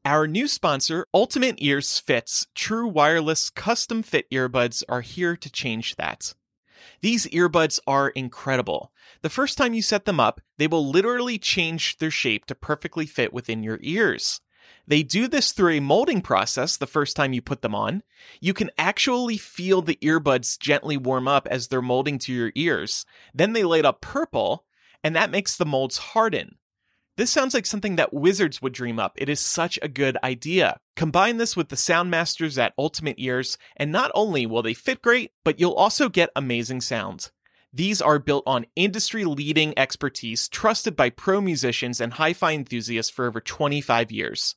Our 0.07 0.27
new 0.27 0.49
sponsor, 0.49 1.07
Ultimate 1.13 1.57
Ears 1.59 1.99
Fits 1.99 2.47
True 2.55 2.89
Wireless 2.89 3.51
Custom 3.51 4.03
Fit 4.03 4.25
Earbuds, 4.31 4.83
are 4.89 5.03
here 5.03 5.37
to 5.37 5.53
change 5.53 5.97
that. 5.97 6.33
These 7.03 7.27
earbuds 7.29 7.79
are 7.87 8.11
incredible. 8.11 8.93
The 9.23 9.31
first 9.31 9.57
time 9.57 9.75
you 9.75 9.83
set 9.83 10.05
them 10.05 10.21
up, 10.21 10.41
they 10.59 10.67
will 10.67 10.87
literally 10.87 11.39
change 11.39 11.99
their 11.99 12.11
shape 12.11 12.47
to 12.47 12.55
perfectly 12.55 13.07
fit 13.07 13.33
within 13.33 13.63
your 13.63 13.79
ears. 13.83 14.41
They 14.87 15.03
do 15.03 15.29
this 15.29 15.53
through 15.53 15.75
a 15.75 15.81
molding 15.81 16.21
process 16.21 16.77
the 16.77 16.87
first 16.87 17.17
time 17.17 17.33
you 17.33 17.43
put 17.43 17.63
them 17.63 17.75
on. 17.75 18.03
You 18.41 18.53
can 18.53 18.71
actually 18.77 19.37
feel 19.37 19.83
the 19.83 19.99
earbuds 20.03 20.59
gently 20.59 20.97
warm 20.97 21.29
up 21.29 21.47
as 21.49 21.69
they're 21.69 21.83
molding 21.83 22.19
to 22.21 22.33
your 22.33 22.53
ears. 22.55 23.07
Then 23.35 23.53
they 23.53 23.65
light 23.65 23.85
up 23.85 24.01
purple, 24.01 24.65
and 25.03 25.17
that 25.17 25.31
makes 25.31 25.57
the 25.57 25.67
molds 25.67 25.99
harden. 25.99 26.57
This 27.17 27.31
sounds 27.31 27.55
like 27.55 27.67
something 27.67 27.97
that 27.97 28.15
wizards 28.15 28.63
would 28.63 28.73
dream 28.73 28.99
up. 28.99 29.13
It 29.17 29.29
is 29.29 29.41
such 29.41 29.79
a 29.83 29.89
good 29.89 30.17
idea. 30.23 30.79
Combine 30.97 31.37
this 31.37 31.57
with 31.57 31.69
the 31.69 31.77
Soundmasters 31.77 32.57
at 32.57 32.73
Ultimate 32.79 33.17
Ears, 33.19 33.59
and 33.77 33.93
not 33.93 34.11
only 34.15 34.47
will 34.47 34.63
they 34.63 34.75
fit 34.75 35.03
great, 35.03 35.33
but 35.45 35.61
you'll 35.61 35.75
also 35.75 36.09
get 36.09 36.31
amazing 36.35 36.81
sounds. 36.81 37.31
These 37.73 38.03
are 38.03 38.19
built 38.19 38.45
on 38.47 38.67
industry 38.75 39.25
leading 39.25 39.79
expertise 39.79 40.49
trusted 40.49 40.97
by 40.97 41.11
pro 41.11 41.41
musicians 41.41 42.01
and 42.01 42.15
hi 42.15 42.33
fi 42.33 42.53
enthusiasts 42.55 43.13
for 43.13 43.27
over 43.27 43.41
25 43.41 44.11
years. 44.11 44.57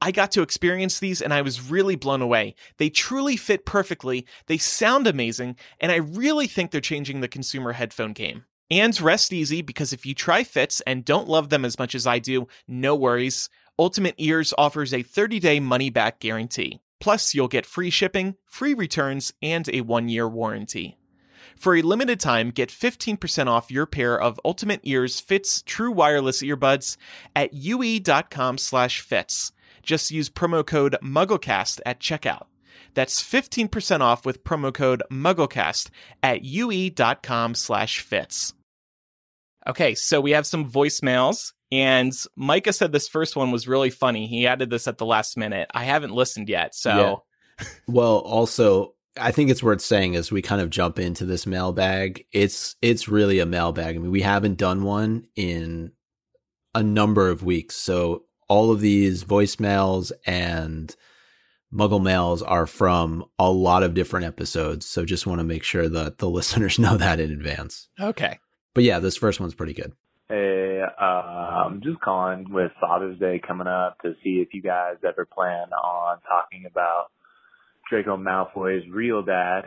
I 0.00 0.10
got 0.10 0.32
to 0.32 0.42
experience 0.42 0.98
these 0.98 1.22
and 1.22 1.32
I 1.32 1.40
was 1.40 1.70
really 1.70 1.96
blown 1.96 2.20
away. 2.20 2.54
They 2.76 2.90
truly 2.90 3.36
fit 3.36 3.64
perfectly, 3.64 4.26
they 4.46 4.58
sound 4.58 5.06
amazing, 5.06 5.56
and 5.80 5.90
I 5.90 5.96
really 5.96 6.46
think 6.46 6.70
they're 6.70 6.80
changing 6.80 7.20
the 7.20 7.28
consumer 7.28 7.72
headphone 7.72 8.12
game. 8.12 8.44
And 8.72 8.98
rest 9.02 9.34
easy 9.34 9.60
because 9.60 9.92
if 9.92 10.06
you 10.06 10.14
try 10.14 10.44
Fits 10.44 10.80
and 10.86 11.04
don't 11.04 11.28
love 11.28 11.50
them 11.50 11.62
as 11.62 11.78
much 11.78 11.94
as 11.94 12.06
I 12.06 12.18
do, 12.18 12.48
no 12.66 12.96
worries. 12.96 13.50
Ultimate 13.78 14.14
Ears 14.16 14.54
offers 14.56 14.94
a 14.94 15.02
30 15.02 15.40
day 15.40 15.60
money 15.60 15.90
back 15.90 16.20
guarantee. 16.20 16.80
Plus, 16.98 17.34
you'll 17.34 17.48
get 17.48 17.66
free 17.66 17.90
shipping, 17.90 18.36
free 18.46 18.72
returns, 18.72 19.34
and 19.42 19.68
a 19.68 19.82
one 19.82 20.08
year 20.08 20.26
warranty. 20.26 20.96
For 21.54 21.76
a 21.76 21.82
limited 21.82 22.18
time, 22.18 22.48
get 22.48 22.70
15% 22.70 23.46
off 23.46 23.70
your 23.70 23.84
pair 23.84 24.18
of 24.18 24.40
Ultimate 24.42 24.80
Ears 24.84 25.20
Fits 25.20 25.60
True 25.60 25.92
Wireless 25.92 26.42
Earbuds 26.42 26.96
at 27.36 27.52
ue.com 27.52 28.56
slash 28.56 29.02
fits. 29.02 29.52
Just 29.82 30.10
use 30.10 30.30
promo 30.30 30.66
code 30.66 30.96
MuggleCast 31.02 31.80
at 31.84 32.00
checkout. 32.00 32.46
That's 32.94 33.22
15% 33.22 34.00
off 34.00 34.24
with 34.24 34.44
promo 34.44 34.72
code 34.72 35.02
MuggleCast 35.10 35.90
at 36.22 36.42
ue.com 36.42 37.54
slash 37.54 38.00
fits. 38.00 38.54
Okay, 39.68 39.94
so 39.94 40.20
we 40.20 40.32
have 40.32 40.46
some 40.46 40.70
voicemails, 40.70 41.52
and 41.70 42.12
Micah 42.36 42.72
said 42.72 42.92
this 42.92 43.08
first 43.08 43.36
one 43.36 43.50
was 43.50 43.68
really 43.68 43.90
funny. 43.90 44.26
He 44.26 44.46
added 44.46 44.70
this 44.70 44.88
at 44.88 44.98
the 44.98 45.06
last 45.06 45.36
minute. 45.36 45.70
I 45.72 45.84
haven't 45.84 46.12
listened 46.12 46.48
yet, 46.48 46.74
so 46.74 47.22
Well, 47.86 48.18
also, 48.18 48.94
I 49.20 49.30
think 49.30 49.50
it's 49.50 49.62
worth 49.62 49.80
saying 49.80 50.16
as 50.16 50.32
we 50.32 50.42
kind 50.42 50.60
of 50.60 50.70
jump 50.70 50.98
into 50.98 51.24
this 51.24 51.46
mailbag, 51.46 52.24
it's 52.32 52.76
it's 52.82 53.08
really 53.08 53.38
a 53.38 53.46
mailbag. 53.46 53.96
I 53.96 53.98
mean, 53.98 54.10
we 54.10 54.22
haven't 54.22 54.58
done 54.58 54.84
one 54.84 55.26
in 55.36 55.92
a 56.74 56.82
number 56.82 57.28
of 57.28 57.42
weeks. 57.42 57.76
So 57.76 58.24
all 58.48 58.70
of 58.70 58.80
these 58.80 59.24
voicemails 59.24 60.12
and 60.26 60.94
muggle 61.72 62.02
mails 62.02 62.42
are 62.42 62.66
from 62.66 63.24
a 63.38 63.50
lot 63.50 63.82
of 63.82 63.94
different 63.94 64.26
episodes. 64.26 64.86
So 64.86 65.04
just 65.04 65.26
want 65.26 65.40
to 65.40 65.44
make 65.44 65.62
sure 65.62 65.88
that 65.88 66.18
the 66.18 66.30
listeners 66.30 66.78
know 66.78 66.96
that 66.96 67.20
in 67.20 67.30
advance. 67.30 67.88
okay. 68.00 68.38
But 68.74 68.84
yeah, 68.84 68.98
this 68.98 69.16
first 69.16 69.40
one's 69.40 69.54
pretty 69.54 69.74
good. 69.74 69.92
Hey, 70.28 70.80
uh, 70.82 71.04
I'm 71.04 71.82
just 71.82 72.00
calling 72.00 72.50
with 72.50 72.72
Father's 72.80 73.18
Day 73.18 73.40
coming 73.46 73.66
up 73.66 73.98
to 74.02 74.14
see 74.24 74.40
if 74.40 74.54
you 74.54 74.62
guys 74.62 74.96
ever 75.06 75.26
plan 75.26 75.72
on 75.72 76.18
talking 76.26 76.64
about 76.66 77.10
Draco 77.90 78.16
Malfoy's 78.16 78.88
real 78.90 79.22
dad, 79.22 79.62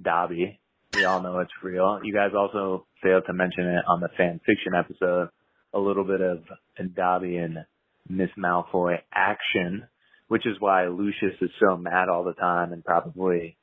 Dobby. 0.00 0.60
We 0.94 1.04
all 1.04 1.20
know 1.20 1.40
it's 1.40 1.52
real. 1.62 2.00
You 2.04 2.12
guys 2.12 2.30
also 2.36 2.86
failed 3.02 3.24
to 3.26 3.32
mention 3.32 3.64
it 3.64 3.84
on 3.88 4.00
the 4.00 4.10
fan 4.16 4.40
fiction 4.46 4.74
episode. 4.74 5.30
A 5.74 5.80
little 5.80 6.04
bit 6.04 6.20
of 6.20 6.44
Dobby 6.94 7.38
and 7.38 7.64
Miss 8.08 8.30
Malfoy 8.38 8.98
action, 9.12 9.88
which 10.28 10.46
is 10.46 10.60
why 10.60 10.86
Lucius 10.86 11.34
is 11.40 11.50
so 11.58 11.76
mad 11.76 12.08
all 12.08 12.24
the 12.24 12.34
time 12.34 12.72
and 12.72 12.84
probably 12.84 13.56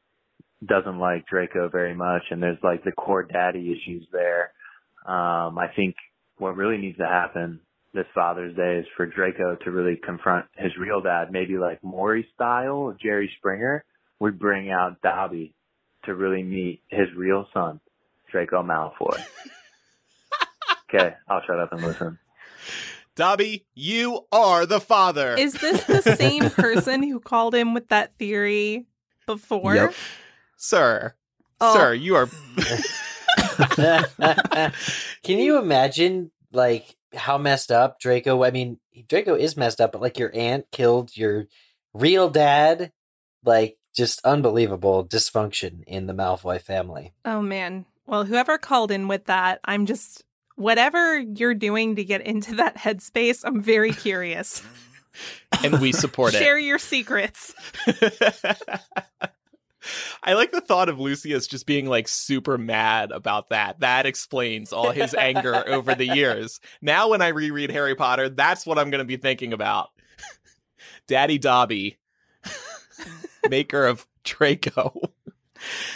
doesn't 0.65 0.99
like 0.99 1.25
Draco 1.27 1.69
very 1.69 1.95
much. 1.95 2.23
And 2.31 2.41
there's 2.41 2.57
like 2.63 2.83
the 2.83 2.91
core 2.91 3.23
daddy 3.23 3.71
issues 3.71 4.07
there. 4.11 4.51
Um, 5.05 5.57
I 5.57 5.67
think 5.75 5.95
what 6.37 6.55
really 6.55 6.77
needs 6.77 6.97
to 6.97 7.05
happen 7.05 7.59
this 7.93 8.05
Father's 8.13 8.55
Day 8.55 8.77
is 8.79 8.85
for 8.95 9.05
Draco 9.05 9.55
to 9.63 9.71
really 9.71 9.95
confront 9.95 10.45
his 10.55 10.71
real 10.79 11.01
dad, 11.01 11.31
maybe 11.31 11.57
like 11.57 11.83
Maury 11.83 12.27
style, 12.35 12.95
Jerry 13.01 13.31
Springer. 13.37 13.83
would 14.19 14.37
bring 14.37 14.69
out 14.69 15.01
Dobby 15.01 15.53
to 16.05 16.13
really 16.13 16.43
meet 16.43 16.81
his 16.89 17.07
real 17.15 17.47
son, 17.53 17.79
Draco 18.31 18.61
Malfoy. 18.61 19.17
okay, 20.93 21.15
I'll 21.27 21.41
shut 21.47 21.59
up 21.59 21.71
and 21.73 21.81
listen. 21.81 22.19
Dobby, 23.15 23.65
you 23.73 24.21
are 24.31 24.65
the 24.65 24.79
father. 24.79 25.35
Is 25.35 25.53
this 25.53 25.83
the 25.85 26.01
same 26.15 26.49
person 26.51 27.03
who 27.03 27.19
called 27.19 27.53
him 27.53 27.73
with 27.73 27.89
that 27.89 28.17
theory 28.17 28.85
before? 29.25 29.75
Yep. 29.75 29.93
Sir. 30.59 31.15
Oh. 31.61 31.73
Sir, 31.73 31.93
you 31.93 32.15
are 32.15 32.27
Can 35.23 35.39
you 35.39 35.57
imagine 35.57 36.31
like 36.51 36.95
how 37.15 37.37
messed 37.37 37.71
up 37.71 37.99
Draco? 37.99 38.43
I 38.43 38.51
mean, 38.51 38.79
Draco 39.07 39.35
is 39.35 39.57
messed 39.57 39.81
up, 39.81 39.93
but 39.93 40.01
like 40.01 40.19
your 40.19 40.35
aunt 40.35 40.65
killed 40.71 41.15
your 41.15 41.47
real 41.93 42.29
dad. 42.29 42.91
Like 43.43 43.77
just 43.95 44.23
unbelievable 44.25 45.05
dysfunction 45.05 45.83
in 45.87 46.07
the 46.07 46.13
Malfoy 46.13 46.61
family. 46.61 47.13
Oh 47.23 47.41
man. 47.41 47.85
Well, 48.05 48.25
whoever 48.25 48.57
called 48.57 48.91
in 48.91 49.07
with 49.07 49.25
that, 49.25 49.59
I'm 49.63 49.85
just 49.85 50.23
whatever 50.55 51.19
you're 51.19 51.55
doing 51.55 51.95
to 51.95 52.03
get 52.03 52.21
into 52.21 52.55
that 52.55 52.75
headspace, 52.75 53.43
I'm 53.45 53.61
very 53.61 53.93
curious. 53.93 54.61
and 55.63 55.79
we 55.79 55.93
support 55.93 56.33
it. 56.33 56.37
Share 56.39 56.59
your 56.59 56.79
secrets. 56.79 57.53
it. 59.81 59.87
I 60.23 60.33
like 60.33 60.51
the 60.51 60.61
thought 60.61 60.89
of 60.89 60.99
Lucius 60.99 61.47
just 61.47 61.65
being 61.65 61.85
like 61.85 62.07
super 62.07 62.57
mad 62.57 63.11
about 63.11 63.49
that. 63.49 63.79
That 63.79 64.05
explains 64.05 64.73
all 64.73 64.91
his 64.91 65.13
anger 65.13 65.67
over 65.67 65.95
the 65.95 66.07
years. 66.07 66.59
Now, 66.81 67.09
when 67.09 67.21
I 67.21 67.29
reread 67.29 67.71
Harry 67.71 67.95
Potter, 67.95 68.29
that's 68.29 68.65
what 68.65 68.77
I'm 68.77 68.89
going 68.89 68.99
to 68.99 69.05
be 69.05 69.17
thinking 69.17 69.53
about. 69.53 69.89
Daddy 71.07 71.37
Dobby, 71.37 71.97
maker 73.49 73.85
of 73.85 74.05
Draco. 74.23 74.93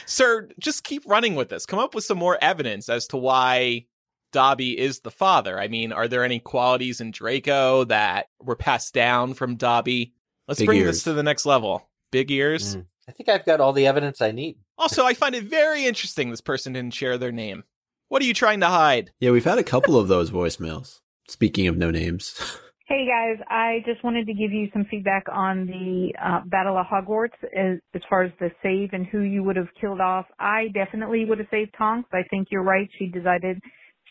Sir, 0.05 0.49
just 0.59 0.83
keep 0.83 1.03
running 1.05 1.35
with 1.35 1.49
this. 1.49 1.65
Come 1.65 1.79
up 1.79 1.95
with 1.95 2.03
some 2.03 2.17
more 2.17 2.37
evidence 2.41 2.89
as 2.89 3.07
to 3.07 3.17
why 3.17 3.85
Dobby 4.31 4.77
is 4.77 4.99
the 4.99 5.11
father. 5.11 5.59
I 5.59 5.67
mean, 5.67 5.93
are 5.93 6.07
there 6.07 6.23
any 6.23 6.39
qualities 6.39 6.99
in 6.99 7.11
Draco 7.11 7.85
that 7.85 8.27
were 8.41 8.55
passed 8.55 8.93
down 8.93 9.35
from 9.35 9.55
Dobby? 9.55 10.13
Let's 10.47 10.59
Big 10.59 10.65
bring 10.65 10.79
ears. 10.79 10.97
this 10.97 11.03
to 11.03 11.13
the 11.13 11.23
next 11.23 11.45
level. 11.45 11.87
Big 12.11 12.29
ears. 12.31 12.75
Mm. 12.75 12.85
I 13.07 13.11
think 13.11 13.27
I've 13.27 13.45
got 13.45 13.59
all 13.59 13.73
the 13.73 13.87
evidence 13.87 14.21
I 14.21 14.31
need. 14.31 14.57
Also, 14.77 15.05
I 15.05 15.13
find 15.13 15.35
it 15.35 15.43
very 15.43 15.85
interesting 15.85 16.29
this 16.29 16.41
person 16.41 16.73
didn't 16.73 16.93
share 16.93 17.17
their 17.17 17.31
name. 17.31 17.63
What 18.07 18.21
are 18.21 18.25
you 18.25 18.33
trying 18.33 18.61
to 18.61 18.67
hide? 18.67 19.11
Yeah, 19.19 19.31
we've 19.31 19.43
had 19.43 19.57
a 19.57 19.63
couple 19.63 19.97
of 19.97 20.07
those 20.07 20.31
voicemails. 20.31 20.99
Speaking 21.27 21.67
of 21.67 21.77
no 21.77 21.91
names. 21.91 22.59
Hey 22.85 23.07
guys, 23.07 23.43
I 23.49 23.79
just 23.85 24.03
wanted 24.03 24.27
to 24.27 24.33
give 24.33 24.51
you 24.51 24.67
some 24.73 24.85
feedback 24.91 25.23
on 25.31 25.65
the 25.65 26.13
uh, 26.21 26.41
Battle 26.45 26.77
of 26.77 26.85
Hogwarts 26.85 27.41
as, 27.55 27.79
as 27.95 28.01
far 28.09 28.23
as 28.23 28.31
the 28.41 28.51
save 28.61 28.89
and 28.91 29.07
who 29.07 29.21
you 29.21 29.41
would 29.41 29.55
have 29.55 29.69
killed 29.79 30.01
off. 30.01 30.25
I 30.37 30.67
definitely 30.73 31.23
would 31.23 31.39
have 31.39 31.47
saved 31.49 31.73
Tonks. 31.77 32.09
I 32.11 32.23
think 32.29 32.49
you're 32.51 32.61
right. 32.61 32.87
She 32.99 33.07
decided 33.07 33.57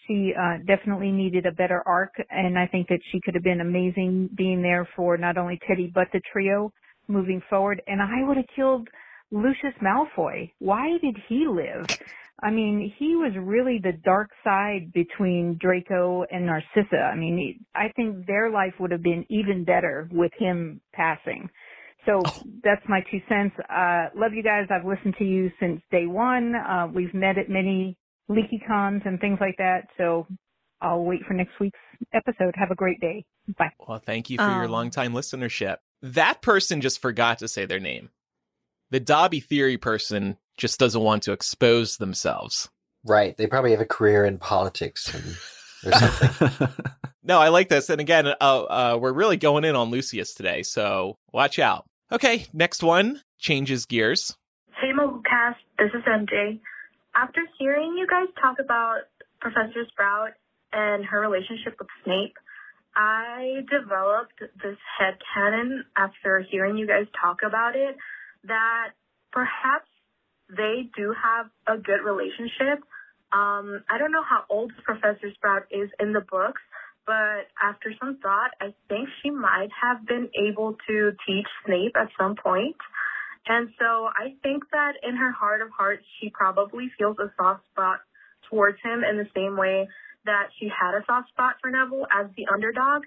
she 0.08 0.32
uh, 0.36 0.56
definitely 0.66 1.12
needed 1.12 1.44
a 1.44 1.52
better 1.52 1.82
arc, 1.86 2.14
and 2.30 2.58
I 2.58 2.66
think 2.66 2.88
that 2.88 3.00
she 3.12 3.20
could 3.22 3.34
have 3.34 3.44
been 3.44 3.60
amazing 3.60 4.30
being 4.34 4.62
there 4.62 4.88
for 4.96 5.18
not 5.18 5.36
only 5.36 5.60
Teddy 5.68 5.92
but 5.94 6.08
the 6.14 6.22
trio 6.32 6.72
moving 7.12 7.42
forward. 7.50 7.82
And 7.86 8.00
I 8.02 8.26
would 8.26 8.36
have 8.36 8.46
killed 8.56 8.88
Lucius 9.30 9.74
Malfoy. 9.82 10.50
Why 10.58 10.98
did 11.00 11.16
he 11.28 11.46
live? 11.46 11.86
I 12.42 12.50
mean, 12.50 12.92
he 12.98 13.14
was 13.14 13.32
really 13.38 13.78
the 13.82 13.92
dark 14.04 14.30
side 14.42 14.92
between 14.92 15.58
Draco 15.60 16.24
and 16.30 16.46
Narcissa. 16.46 16.96
I 17.12 17.14
mean, 17.16 17.36
he, 17.38 17.60
I 17.74 17.88
think 17.94 18.26
their 18.26 18.50
life 18.50 18.74
would 18.80 18.90
have 18.90 19.02
been 19.02 19.24
even 19.28 19.64
better 19.64 20.08
with 20.10 20.32
him 20.38 20.80
passing. 20.92 21.48
So 22.04 22.20
that's 22.64 22.82
my 22.88 23.00
two 23.10 23.20
cents. 23.28 23.54
Uh, 23.70 24.06
love 24.16 24.32
you 24.34 24.42
guys. 24.42 24.66
I've 24.70 24.84
listened 24.84 25.14
to 25.18 25.24
you 25.24 25.52
since 25.60 25.80
day 25.92 26.06
one. 26.06 26.54
Uh, 26.56 26.88
we've 26.92 27.14
met 27.14 27.38
at 27.38 27.48
many 27.48 27.96
LeakyCons 28.28 29.06
and 29.06 29.20
things 29.20 29.38
like 29.40 29.54
that. 29.58 29.82
So 29.96 30.26
I'll 30.80 31.04
wait 31.04 31.20
for 31.28 31.34
next 31.34 31.52
week's 31.60 31.78
episode. 32.12 32.54
Have 32.56 32.72
a 32.72 32.74
great 32.74 32.98
day. 33.00 33.24
Bye. 33.56 33.70
Well, 33.86 34.02
thank 34.04 34.30
you 34.30 34.38
for 34.38 34.50
your 34.50 34.64
Oh. 34.64 34.72
longtime 34.72 35.12
listenership. 35.12 35.76
That 36.02 36.42
person 36.42 36.80
just 36.80 37.00
forgot 37.00 37.38
to 37.38 37.48
say 37.48 37.64
their 37.64 37.80
name. 37.80 38.10
The 38.90 39.00
Dobby 39.00 39.40
Theory 39.40 39.78
person 39.78 40.36
just 40.56 40.78
doesn't 40.78 41.00
want 41.00 41.22
to 41.24 41.32
expose 41.32 41.96
themselves. 41.96 42.68
Right. 43.04 43.36
They 43.36 43.46
probably 43.46 43.70
have 43.70 43.80
a 43.80 43.86
career 43.86 44.24
in 44.24 44.38
politics 44.38 45.12
and, 45.14 45.36
or 45.86 45.98
something. 45.98 46.68
No, 47.24 47.38
I 47.38 47.48
like 47.48 47.68
this. 47.68 47.88
And 47.88 48.00
again, 48.00 48.26
uh, 48.26 48.32
uh, 48.40 48.98
we're 49.00 49.12
really 49.12 49.36
going 49.36 49.64
in 49.64 49.76
on 49.76 49.90
Lucius 49.90 50.34
today, 50.34 50.62
so 50.62 51.18
watch 51.32 51.58
out. 51.58 51.86
Okay, 52.10 52.46
next 52.52 52.82
one 52.82 53.22
changes 53.38 53.86
gears. 53.86 54.36
Hey 54.80 54.90
Cast, 55.24 55.60
this 55.78 55.90
is 55.94 56.02
MJ. 56.02 56.58
After 57.14 57.40
hearing 57.58 57.96
you 57.96 58.06
guys 58.08 58.26
talk 58.40 58.56
about 58.58 59.02
Professor 59.40 59.84
Sprout 59.88 60.30
and 60.72 61.04
her 61.04 61.20
relationship 61.20 61.76
with 61.78 61.88
Snape, 62.04 62.34
I 62.94 63.64
developed 63.70 64.38
this 64.62 64.76
headcanon 65.00 65.80
after 65.96 66.44
hearing 66.50 66.76
you 66.76 66.86
guys 66.86 67.06
talk 67.20 67.38
about 67.46 67.74
it 67.74 67.96
that 68.44 68.90
perhaps 69.32 69.88
they 70.48 70.90
do 70.96 71.14
have 71.14 71.46
a 71.66 71.80
good 71.80 72.04
relationship. 72.04 72.84
Um, 73.32 73.82
I 73.88 73.96
don't 73.98 74.12
know 74.12 74.24
how 74.28 74.44
old 74.50 74.72
Professor 74.84 75.32
Sprout 75.34 75.62
is 75.70 75.88
in 75.98 76.12
the 76.12 76.20
books, 76.20 76.60
but 77.06 77.48
after 77.62 77.92
some 77.98 78.18
thought, 78.22 78.50
I 78.60 78.74
think 78.88 79.08
she 79.22 79.30
might 79.30 79.70
have 79.80 80.06
been 80.06 80.28
able 80.36 80.76
to 80.86 81.12
teach 81.26 81.46
Snape 81.64 81.96
at 81.96 82.08
some 82.18 82.36
point. 82.36 82.76
And 83.46 83.70
so 83.78 84.08
I 84.14 84.36
think 84.42 84.64
that 84.70 84.92
in 85.02 85.16
her 85.16 85.32
heart 85.32 85.62
of 85.62 85.70
hearts, 85.70 86.04
she 86.20 86.30
probably 86.30 86.92
feels 86.98 87.16
a 87.18 87.32
soft 87.36 87.64
spot 87.72 88.00
towards 88.50 88.78
him 88.84 89.02
in 89.02 89.16
the 89.16 89.26
same 89.34 89.56
way 89.56 89.88
that 90.24 90.48
she 90.58 90.68
had 90.68 90.94
a 90.94 91.04
soft 91.06 91.28
spot 91.28 91.56
for 91.60 91.70
Neville 91.70 92.06
as 92.12 92.26
the 92.36 92.46
underdog. 92.52 93.02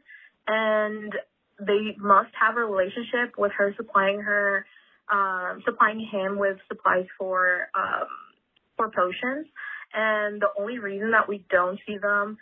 And 0.48 1.14
they 1.60 1.96
must 1.98 2.32
have 2.40 2.58
a 2.58 2.66
relationship 2.66 3.38
with 3.38 3.52
her 3.58 3.74
supplying 3.78 4.22
her, 4.22 4.66
um, 5.12 5.62
supplying 5.66 6.00
him 6.00 6.38
with 6.38 6.58
supplies 6.68 7.06
for, 7.18 7.70
um, 7.74 8.08
for 8.78 8.90
potions. 8.90 9.48
And 9.94 10.42
the 10.42 10.50
only 10.60 10.80
reason 10.80 11.12
that 11.12 11.30
we 11.30 11.46
don't 11.50 11.80
see 11.88 11.98
them, 11.98 12.38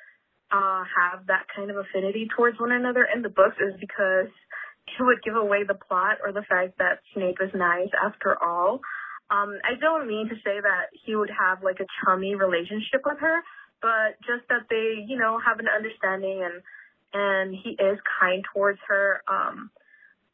uh, 0.51 0.83
have 0.85 1.25
that 1.27 1.45
kind 1.55 1.71
of 1.71 1.77
affinity 1.77 2.29
towards 2.35 2.59
one 2.59 2.71
another 2.71 3.07
in 3.13 3.21
the 3.21 3.29
books 3.29 3.57
is 3.59 3.73
because 3.79 4.29
it 4.87 5.01
would 5.01 5.21
give 5.23 5.35
away 5.35 5.63
the 5.63 5.73
plot 5.73 6.17
or 6.23 6.31
the 6.31 6.43
fact 6.43 6.77
that 6.77 6.99
Snape 7.13 7.37
is 7.41 7.49
nice 7.55 7.89
after 8.03 8.37
all. 8.41 8.81
Um, 9.31 9.57
I 9.63 9.79
don't 9.79 10.07
mean 10.07 10.29
to 10.29 10.35
say 10.45 10.61
that 10.61 10.93
he 11.05 11.15
would 11.15 11.31
have 11.31 11.63
like 11.63 11.79
a 11.79 11.87
chummy 12.03 12.35
relationship 12.35 13.01
with 13.05 13.17
her, 13.19 13.41
but 13.83 14.15
just 14.23 14.47
that 14.47 14.71
they, 14.71 15.03
you 15.05 15.19
know, 15.19 15.37
have 15.45 15.59
an 15.59 15.67
understanding 15.67 16.41
and 16.41 16.63
and 17.13 17.53
he 17.53 17.71
is 17.71 17.99
kind 18.19 18.43
towards 18.53 18.79
her. 18.87 19.21
Um, 19.27 19.69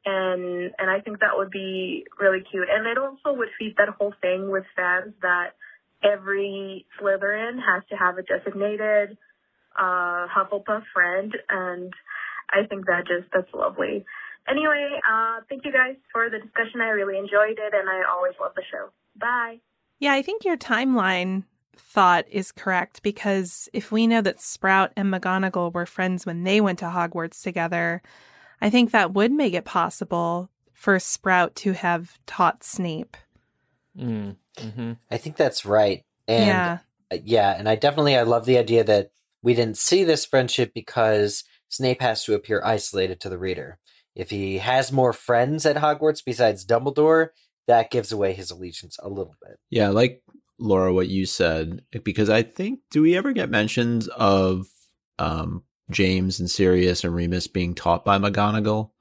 and 0.05 0.71
and 0.77 0.89
I 0.89 1.01
think 1.01 1.19
that 1.19 1.35
would 1.35 1.49
be 1.49 2.05
really 2.19 2.41
cute. 2.49 2.69
And 2.71 2.87
it 2.87 2.97
also 2.97 3.37
would 3.37 3.49
feed 3.57 3.75
that 3.77 3.89
whole 3.89 4.13
thing 4.21 4.49
with 4.49 4.63
fans 4.75 5.13
that 5.21 5.55
every 6.03 6.85
Slytherin 7.01 7.57
has 7.57 7.83
to 7.89 7.95
have 7.97 8.17
a 8.17 8.23
designated 8.23 9.17
uh, 9.75 10.27
Hufflepuff 10.27 10.83
friend, 10.93 11.35
and 11.49 11.91
I 12.49 12.65
think 12.67 12.85
that 12.85 13.07
just 13.07 13.31
that's 13.33 13.53
lovely. 13.53 14.05
Anyway, 14.47 14.99
uh, 15.09 15.41
thank 15.49 15.65
you 15.65 15.71
guys 15.71 15.95
for 16.13 16.29
the 16.29 16.39
discussion. 16.39 16.81
I 16.81 16.89
really 16.89 17.17
enjoyed 17.17 17.59
it, 17.59 17.73
and 17.73 17.89
I 17.89 18.03
always 18.09 18.33
love 18.39 18.53
the 18.55 18.63
show. 18.71 18.89
Bye. 19.15 19.59
Yeah, 19.99 20.13
I 20.13 20.21
think 20.21 20.45
your 20.45 20.57
timeline 20.57 21.43
thought 21.79 22.25
is 22.29 22.51
correct 22.51 23.01
because 23.01 23.69
if 23.73 23.91
we 23.91 24.07
know 24.07 24.21
that 24.21 24.41
Sprout 24.41 24.91
and 24.95 25.11
McGonagall 25.11 25.73
were 25.73 25.85
friends 25.85 26.25
when 26.25 26.43
they 26.43 26.61
went 26.61 26.79
to 26.79 26.85
Hogwarts 26.85 27.41
together, 27.41 28.01
I 28.61 28.69
think 28.69 28.91
that 28.91 29.13
would 29.13 29.31
make 29.31 29.53
it 29.53 29.65
possible 29.65 30.49
for 30.73 30.99
Sprout 30.99 31.55
to 31.57 31.73
have 31.73 32.19
taught 32.25 32.63
Snape. 32.63 33.17
Mm, 33.97 34.35
hmm 34.57 34.93
I 35.09 35.17
think 35.17 35.35
that's 35.35 35.65
right. 35.65 36.03
And 36.27 36.45
yeah. 36.45 36.77
uh, 37.11 37.17
yeah, 37.23 37.55
and 37.57 37.67
I 37.67 37.75
definitely 37.75 38.15
I 38.15 38.23
love 38.23 38.45
the 38.45 38.57
idea 38.57 38.83
that 38.83 39.11
we 39.41 39.53
didn't 39.53 39.77
see 39.77 40.03
this 40.03 40.25
friendship 40.25 40.73
because 40.73 41.43
Snape 41.69 42.01
has 42.01 42.23
to 42.25 42.33
appear 42.33 42.61
isolated 42.63 43.19
to 43.21 43.29
the 43.29 43.37
reader. 43.37 43.77
If 44.15 44.29
he 44.29 44.57
has 44.57 44.91
more 44.91 45.13
friends 45.13 45.65
at 45.65 45.77
Hogwarts 45.77 46.23
besides 46.23 46.65
Dumbledore, 46.65 47.29
that 47.67 47.91
gives 47.91 48.11
away 48.11 48.33
his 48.33 48.51
allegiance 48.51 48.97
a 49.01 49.09
little 49.09 49.35
bit. 49.41 49.57
Yeah, 49.69 49.89
like 49.89 50.21
Laura, 50.59 50.93
what 50.93 51.07
you 51.07 51.25
said, 51.25 51.81
because 52.03 52.29
I 52.29 52.43
think 52.43 52.81
do 52.91 53.01
we 53.01 53.15
ever 53.17 53.31
get 53.33 53.49
mentions 53.49 54.07
of 54.09 54.67
um, 55.17 55.63
James 55.91 56.39
and 56.39 56.49
Sirius 56.49 57.03
and 57.03 57.15
Remus 57.15 57.47
being 57.47 57.73
taught 57.75 58.03
by 58.05 58.17
McGonagall? 58.17 58.91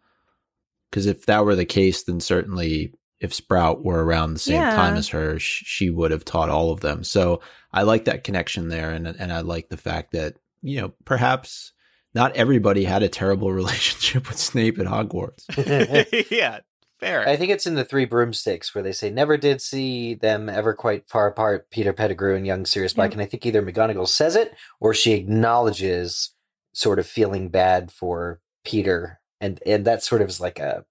Because 0.90 1.07
if 1.07 1.27
that 1.27 1.44
were 1.44 1.55
the 1.57 1.64
case, 1.66 2.03
then 2.05 2.21
certainly 2.21 2.94
if 3.21 3.35
Sprout 3.35 3.85
were 3.85 4.05
around 4.05 4.33
the 4.35 4.38
same 4.38 4.57
Yeah. 4.62 4.75
time 4.77 4.97
as 4.97 5.09
her, 5.09 5.38
sh- 5.38 5.64
she 5.66 5.90
would 5.90 6.11
have 6.12 6.25
taught 6.25 6.49
all 6.49 6.71
of 6.71 6.81
them. 6.81 7.05
So 7.05 7.40
I 7.73 7.83
like 7.83 8.05
that 8.07 8.25
connection 8.25 8.68
there, 8.68 8.90
and 8.90 9.07
and 9.07 9.33
I 9.33 9.40
like 9.40 9.68
the 9.68 9.77
fact 9.77 10.12
that 10.12 10.37
you 10.62 10.81
know 10.81 10.92
perhaps 11.05 11.73
not 12.14 12.35
everybody 12.37 12.85
had 12.85 13.03
a 13.03 13.09
terrible 13.09 13.53
relationship 13.61 14.29
with 14.29 14.38
Snape 14.38 14.79
at 14.79 14.87
Hogwarts. 14.87 15.44
yeah, 16.31 16.61
fair. 17.01 17.29
I 17.29 17.37
think 17.37 17.51
it's 17.51 17.67
in 17.67 17.75
the 17.75 17.85
Three 17.85 18.05
Broomsticks 18.05 18.75
where 18.75 18.83
they 18.83 18.93
say 18.93 19.11
never 19.11 19.37
did 19.37 19.61
see 19.63 20.15
them 20.15 20.49
ever 20.49 20.75
quite 20.75 21.09
far 21.09 21.27
apart, 21.27 21.71
Peter 21.71 21.93
Pettigrew 21.93 22.35
and 22.37 22.47
young 22.47 22.67
Sirius 22.67 22.93
Black. 22.95 23.13
And 23.13 23.23
I 23.23 23.27
think 23.27 23.45
either 23.47 23.63
McGonagall 23.63 24.09
says 24.09 24.37
it 24.37 24.55
or 24.81 24.93
she 24.95 25.13
acknowledges 25.13 26.35
sort 26.73 26.99
of 26.99 27.07
feeling 27.07 27.49
bad 27.49 27.91
for 27.91 28.41
Peter. 28.65 29.21
And 29.41 29.61
and 29.67 29.85
that 29.85 30.03
sort 30.03 30.23
of 30.23 30.29
is 30.29 30.41
like 30.41 30.59
a 30.59 30.85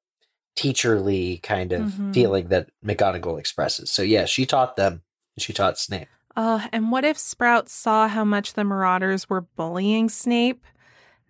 teacherly 0.56 1.42
kind 1.44 1.72
of 1.72 1.92
Mhm. 1.92 2.14
feeling 2.14 2.48
that 2.48 2.70
McGonagall 2.84 3.40
expresses. 3.40 3.92
So 3.92 4.02
yeah, 4.02 4.26
she 4.26 4.46
taught 4.46 4.76
them. 4.76 5.04
She 5.38 5.54
taught 5.54 5.78
Snape. 5.78 6.08
Oh, 6.36 6.66
and 6.72 6.92
what 6.92 7.04
if 7.06 7.18
Sprout 7.18 7.70
saw 7.70 8.08
how 8.08 8.24
much 8.24 8.54
the 8.54 8.64
Marauders 8.64 9.30
were 9.30 9.42
bullying 9.42 10.10
Snape? 10.10 10.64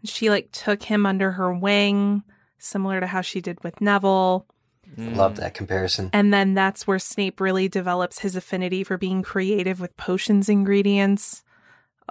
She 0.03 0.29
like 0.29 0.49
took 0.51 0.83
him 0.83 1.05
under 1.05 1.31
her 1.33 1.53
wing, 1.53 2.23
similar 2.57 2.99
to 2.99 3.07
how 3.07 3.21
she 3.21 3.41
did 3.41 3.63
with 3.63 3.81
Neville. 3.81 4.45
Mm. 4.95 5.15
Love 5.15 5.35
that 5.37 5.53
comparison. 5.53 6.09
And 6.13 6.33
then 6.33 6.53
that's 6.53 6.87
where 6.87 6.99
Snape 6.99 7.39
really 7.39 7.67
develops 7.67 8.19
his 8.19 8.35
affinity 8.35 8.83
for 8.83 8.97
being 8.97 9.21
creative 9.21 9.79
with 9.79 9.95
potions 9.97 10.49
ingredients. 10.49 11.43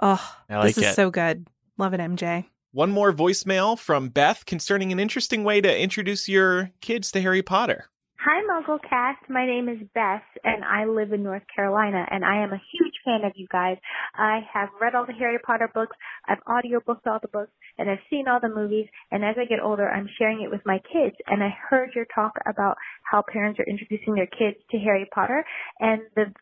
Oh, 0.01 0.35
like 0.49 0.75
this 0.75 0.77
is 0.77 0.91
it. 0.91 0.95
so 0.95 1.09
good. 1.09 1.47
Love 1.77 1.93
it, 1.93 1.99
MJ. 1.99 2.45
One 2.71 2.91
more 2.91 3.11
voicemail 3.11 3.77
from 3.77 4.09
Beth 4.09 4.45
concerning 4.45 4.91
an 4.91 4.99
interesting 4.99 5.43
way 5.43 5.61
to 5.61 5.81
introduce 5.81 6.29
your 6.29 6.71
kids 6.81 7.11
to 7.11 7.21
Harry 7.21 7.41
Potter. 7.41 7.89
Hi, 8.19 8.41
MuggleCast. 8.49 9.29
My 9.29 9.45
name 9.45 9.69
is 9.69 9.77
Beth, 9.93 10.25
and 10.43 10.63
I 10.65 10.85
live 10.85 11.13
in 11.13 11.21
North 11.21 11.43
Carolina, 11.55 12.03
and 12.09 12.25
I 12.25 12.41
am 12.41 12.51
a 12.51 12.61
huge 12.73 12.95
fan 13.05 13.23
of 13.23 13.33
you 13.35 13.45
guys. 13.51 13.77
I 14.15 14.39
have 14.51 14.69
read 14.81 14.95
all 14.95 15.05
the 15.05 15.13
Harry 15.13 15.37
Potter 15.45 15.69
books, 15.71 15.95
I've 16.27 16.43
audiobooked 16.47 17.05
all 17.05 17.19
the 17.21 17.27
books, 17.27 17.51
and 17.77 17.87
I've 17.87 18.01
seen 18.09 18.27
all 18.27 18.39
the 18.41 18.49
movies, 18.49 18.87
and 19.11 19.23
as 19.23 19.35
I 19.39 19.45
get 19.45 19.59
older, 19.59 19.87
I'm 19.87 20.09
sharing 20.17 20.41
it 20.41 20.49
with 20.49 20.61
my 20.65 20.79
kids, 20.91 21.15
and 21.27 21.43
I 21.43 21.55
heard 21.69 21.91
your 21.93 22.07
talk 22.13 22.31
about 22.49 22.75
how 23.03 23.21
parents 23.31 23.59
are 23.59 23.69
introducing 23.69 24.15
their 24.15 24.25
kids 24.27 24.57
to 24.71 24.79
Harry 24.79 25.07
Potter, 25.13 25.45
and 25.79 26.01
the, 26.15 26.33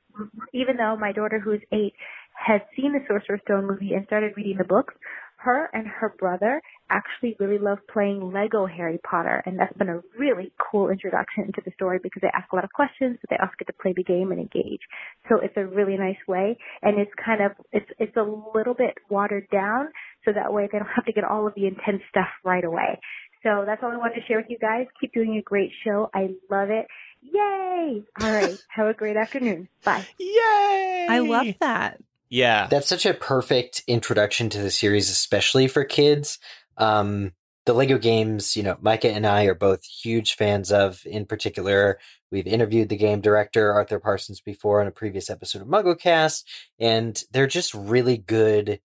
even 0.54 0.78
though 0.78 0.96
my 0.96 1.12
daughter, 1.12 1.42
who's 1.42 1.62
eight, 1.74 1.94
has 2.34 2.62
seen 2.78 2.94
the 2.94 3.00
Sorcerer's 3.06 3.42
Stone 3.44 3.68
movie 3.68 3.94
and 3.94 4.06
started 4.06 4.32
reading 4.38 4.58
the 4.58 4.64
books, 4.64 4.94
her 5.38 5.70
and 5.74 5.86
her 5.88 6.16
brother 6.18 6.62
actually 6.90 7.36
really 7.40 7.58
love 7.58 7.80
playing 7.92 8.32
Lego 8.32 8.66
Harry 8.66 9.00
Potter, 9.10 9.42
and 9.46 9.60
that's 9.60 9.76
been 9.78 9.90
a 9.90 10.02
really 10.18 10.52
cool 10.60 10.90
introduction 10.90 11.44
into 11.44 11.62
the 11.66 11.72
story 11.76 12.00
because 12.02 12.22
they 12.22 12.30
ask 12.34 12.52
a 12.52 12.56
lot 12.56 12.64
of 12.64 12.72
questions, 12.74 13.18
but 13.22 13.30
they 13.30 13.38
also 13.38 13.54
get 13.58 13.68
to 13.68 13.74
play 13.74 13.94
the 13.94 14.04
game 14.04 14.32
and 14.32 14.40
engage. 14.40 14.82
So 15.30 15.40
it's 15.42 15.56
a 15.58 15.66
really 15.66 15.98
nice 15.98 16.18
way, 16.28 16.58
and 16.82 17.00
it's 17.00 17.12
kind 17.24 17.42
of 17.42 17.52
it's 17.72 17.90
it's 18.00 18.16
a 18.18 18.24
little 18.56 18.74
bit 18.74 18.96
watered 19.10 19.50
down, 19.52 19.88
so 20.24 20.32
that 20.34 20.54
way 20.54 20.68
they 20.72 20.80
don't 20.80 20.88
have 20.96 21.06
to 21.06 21.14
get 21.14 21.24
all 21.24 21.48
of 21.48 21.54
the 21.56 21.68
intense 21.68 22.02
stuff 22.10 22.30
right 22.44 22.64
away. 22.64 23.00
So 23.46 23.64
that's 23.66 23.84
all 23.84 23.92
I 23.92 23.98
wanted 23.98 24.16
to 24.16 24.26
share 24.28 24.38
with 24.38 24.50
you 24.50 24.58
guys. 24.58 24.88
Keep 25.00 25.14
doing 25.14 25.38
a 25.38 25.42
great 25.42 25.72
show. 25.84 26.10
I 26.16 26.30
love 26.50 26.72
it. 26.72 26.88
Yay! 27.22 28.04
All 28.22 28.32
right. 28.32 28.58
Have 28.70 28.88
a 28.88 28.94
great 28.94 29.18
afternoon. 29.18 29.70
Bye. 29.84 30.06
Yay! 30.18 31.08
I 31.10 31.20
love 31.20 31.48
that. 31.60 32.02
Yeah. 32.30 32.66
That's 32.68 32.88
such 32.88 33.06
a 33.06 33.14
perfect 33.14 33.84
introduction 33.88 34.50
to 34.50 34.62
the 34.62 34.72
series, 34.72 35.12
especially 35.12 35.68
for 35.68 35.84
kids. 35.84 36.40
Um, 36.78 37.32
the 37.66 37.74
Lego 37.74 37.98
games, 37.98 38.56
you 38.56 38.62
know, 38.62 38.78
Micah 38.80 39.12
and 39.12 39.26
I 39.26 39.46
are 39.46 39.56
both 39.56 39.86
huge 39.86 40.36
fans 40.36 40.72
of. 40.72 41.02
In 41.06 41.26
particular, 41.26 42.00
we've 42.32 42.46
interviewed 42.46 42.90
the 42.90 42.98
game 42.98 43.22
director 43.22 43.74
Arthur 43.74 44.00
Parsons 44.00 44.40
before 44.40 44.82
on 44.82 44.88
a 44.88 44.92
previous 44.92 45.30
episode 45.30 45.64
of 45.64 45.68
MuggleCast, 45.68 46.44
and 46.80 47.24
they're 47.32 47.48
just 47.48 47.74
really 47.74 48.18
good 48.18 48.80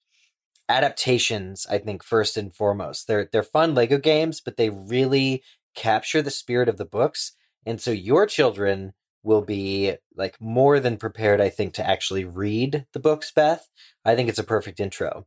adaptations. 0.68 1.66
I 1.68 1.79
think 1.79 2.03
first 2.03 2.38
and 2.38 2.55
foremost, 2.55 3.07
they're 3.07 3.29
they're 3.31 3.42
fun 3.42 3.74
Lego 3.74 3.98
games, 3.98 4.40
but 4.40 4.57
they 4.57 4.70
really 4.70 5.42
capture 5.74 6.22
the 6.22 6.31
spirit 6.31 6.68
of 6.68 6.79
the 6.79 6.87
books, 6.87 7.33
and 7.66 7.81
so 7.81 7.90
your 7.90 8.24
children 8.26 8.94
will 9.22 9.42
be 9.42 9.94
like 10.16 10.40
more 10.40 10.81
than 10.81 10.96
prepared, 10.96 11.40
I 11.40 11.50
think, 11.50 11.74
to 11.74 11.87
actually 11.87 12.24
read 12.24 12.87
the 12.94 13.00
books, 13.00 13.31
Beth. 13.31 13.68
I 14.07 14.14
think 14.14 14.31
it's 14.31 14.38
a 14.38 14.44
perfect 14.44 14.81
intro. 14.81 15.26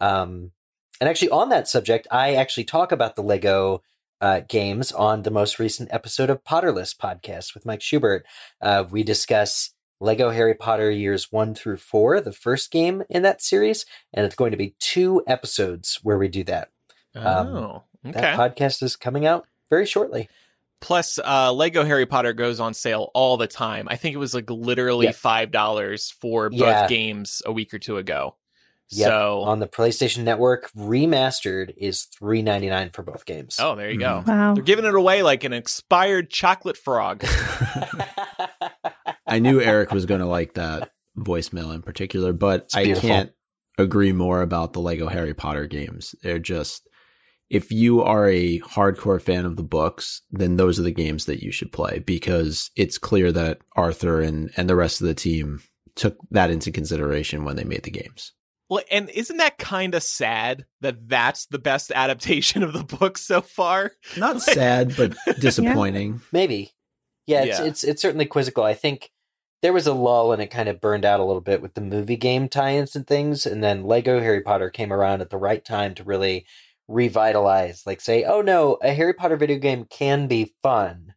Um, 0.00 0.50
and 1.00 1.08
actually, 1.08 1.30
on 1.30 1.48
that 1.48 1.68
subject, 1.68 2.06
I 2.10 2.34
actually 2.34 2.64
talk 2.64 2.92
about 2.92 3.16
the 3.16 3.22
Lego 3.22 3.82
uh, 4.20 4.40
games 4.48 4.92
on 4.92 5.22
the 5.22 5.30
most 5.30 5.58
recent 5.58 5.88
episode 5.92 6.28
of 6.30 6.44
Potterless 6.44 6.94
podcast 6.96 7.54
with 7.54 7.64
Mike 7.64 7.80
Schubert. 7.80 8.26
Uh, 8.60 8.84
we 8.90 9.02
discuss 9.02 9.70
Lego 10.00 10.30
Harry 10.30 10.54
Potter 10.54 10.90
years 10.90 11.32
one 11.32 11.54
through 11.54 11.78
four, 11.78 12.20
the 12.20 12.32
first 12.32 12.70
game 12.70 13.02
in 13.08 13.22
that 13.22 13.42
series, 13.42 13.86
and 14.12 14.26
it's 14.26 14.34
going 14.34 14.50
to 14.50 14.56
be 14.56 14.74
two 14.78 15.22
episodes 15.26 16.00
where 16.02 16.18
we 16.18 16.28
do 16.28 16.44
that. 16.44 16.68
Um, 17.14 17.46
oh, 17.48 17.82
okay. 18.06 18.20
That 18.20 18.38
podcast 18.38 18.82
is 18.82 18.96
coming 18.96 19.26
out 19.26 19.46
very 19.70 19.86
shortly. 19.86 20.28
Plus, 20.80 21.18
uh, 21.22 21.52
Lego 21.52 21.84
Harry 21.84 22.06
Potter 22.06 22.32
goes 22.32 22.60
on 22.60 22.72
sale 22.72 23.10
all 23.14 23.36
the 23.36 23.46
time. 23.46 23.86
I 23.90 23.96
think 23.96 24.14
it 24.14 24.18
was 24.18 24.32
like 24.34 24.48
literally 24.48 25.12
five 25.12 25.50
dollars 25.50 26.10
for 26.10 26.48
both 26.48 26.58
Yeah. 26.60 26.86
games 26.88 27.42
a 27.44 27.52
week 27.52 27.74
or 27.74 27.78
two 27.78 27.98
ago. 27.98 28.36
Yep. 28.92 29.08
So, 29.08 29.40
on 29.42 29.60
the 29.60 29.68
PlayStation 29.68 30.24
Network, 30.24 30.70
remastered 30.72 31.72
is 31.76 32.04
three 32.04 32.42
ninety 32.42 32.68
nine 32.68 32.90
for 32.90 33.02
both 33.02 33.24
games. 33.24 33.56
oh, 33.60 33.76
there 33.76 33.90
you 33.90 33.98
go. 33.98 34.22
Mm. 34.24 34.26
Wow. 34.26 34.54
They're 34.54 34.64
giving 34.64 34.84
it 34.84 34.94
away 34.94 35.22
like 35.22 35.44
an 35.44 35.52
expired 35.52 36.30
chocolate 36.30 36.76
frog. 36.76 37.24
I 39.26 39.38
knew 39.38 39.60
Eric 39.60 39.92
was 39.92 40.06
going 40.06 40.20
to 40.20 40.26
like 40.26 40.54
that 40.54 40.90
voicemail 41.16 41.72
in 41.74 41.82
particular, 41.82 42.32
but 42.32 42.66
I 42.74 42.92
can't 42.94 43.30
agree 43.78 44.12
more 44.12 44.42
about 44.42 44.72
the 44.72 44.80
Lego 44.80 45.08
Harry 45.08 45.34
Potter 45.34 45.66
games. 45.66 46.14
They're 46.22 46.38
just, 46.40 46.88
if 47.48 47.70
you 47.70 48.02
are 48.02 48.28
a 48.28 48.58
hardcore 48.60 49.22
fan 49.22 49.44
of 49.46 49.56
the 49.56 49.62
books, 49.62 50.22
then 50.30 50.56
those 50.56 50.78
are 50.80 50.82
the 50.84 50.90
games 50.90 51.26
that 51.26 51.42
you 51.42 51.52
should 51.52 51.72
play 51.72 52.00
because 52.00 52.70
it's 52.76 52.98
clear 52.98 53.30
that 53.32 53.58
Arthur 53.76 54.20
and, 54.20 54.50
and 54.56 54.68
the 54.68 54.76
rest 54.76 55.00
of 55.00 55.06
the 55.06 55.14
team 55.14 55.60
took 55.94 56.16
that 56.30 56.50
into 56.50 56.72
consideration 56.72 57.44
when 57.44 57.56
they 57.56 57.64
made 57.64 57.84
the 57.84 57.90
games. 57.90 58.32
Well, 58.70 58.84
and 58.90 59.10
isn't 59.10 59.38
that 59.38 59.58
kind 59.58 59.96
of 59.96 60.02
sad 60.02 60.64
that 60.80 61.08
that's 61.08 61.46
the 61.46 61.58
best 61.58 61.90
adaptation 61.94 62.62
of 62.62 62.72
the 62.72 62.84
book 62.84 63.18
so 63.18 63.42
far? 63.42 63.92
Not 64.16 64.40
sad, 64.40 64.96
but 64.96 65.16
disappointing. 65.40 66.22
Maybe. 66.32 66.72
Yeah, 67.26 67.42
it's 67.42 67.58
Yeah. 67.58 67.64
it's 67.66 67.84
it's 67.84 68.02
certainly 68.02 68.26
quizzical. 68.26 68.64
I 68.64 68.74
think 68.74 69.10
there 69.60 69.72
was 69.72 69.86
a 69.86 69.92
lull 69.92 70.32
and 70.32 70.40
it 70.40 70.46
kind 70.50 70.68
of 70.68 70.80
burned 70.80 71.04
out 71.04 71.20
a 71.20 71.24
little 71.24 71.42
bit 71.42 71.60
with 71.60 71.74
the 71.74 71.80
movie 71.82 72.16
game 72.16 72.48
tie-ins 72.48 72.96
and 72.96 73.06
things, 73.06 73.44
and 73.44 73.62
then 73.62 73.84
Lego 73.84 74.20
Harry 74.20 74.40
Potter 74.40 74.70
came 74.70 74.92
around 74.92 75.20
at 75.20 75.30
the 75.30 75.36
right 75.36 75.64
time 75.64 75.94
to 75.96 76.04
really 76.04 76.46
revitalize, 76.88 77.82
like 77.86 78.00
say, 78.00 78.24
oh 78.24 78.40
no, 78.40 78.78
a 78.82 78.92
Harry 78.92 79.14
Potter 79.14 79.36
video 79.36 79.58
game 79.58 79.84
can 79.84 80.28
be 80.28 80.54
fun, 80.62 81.14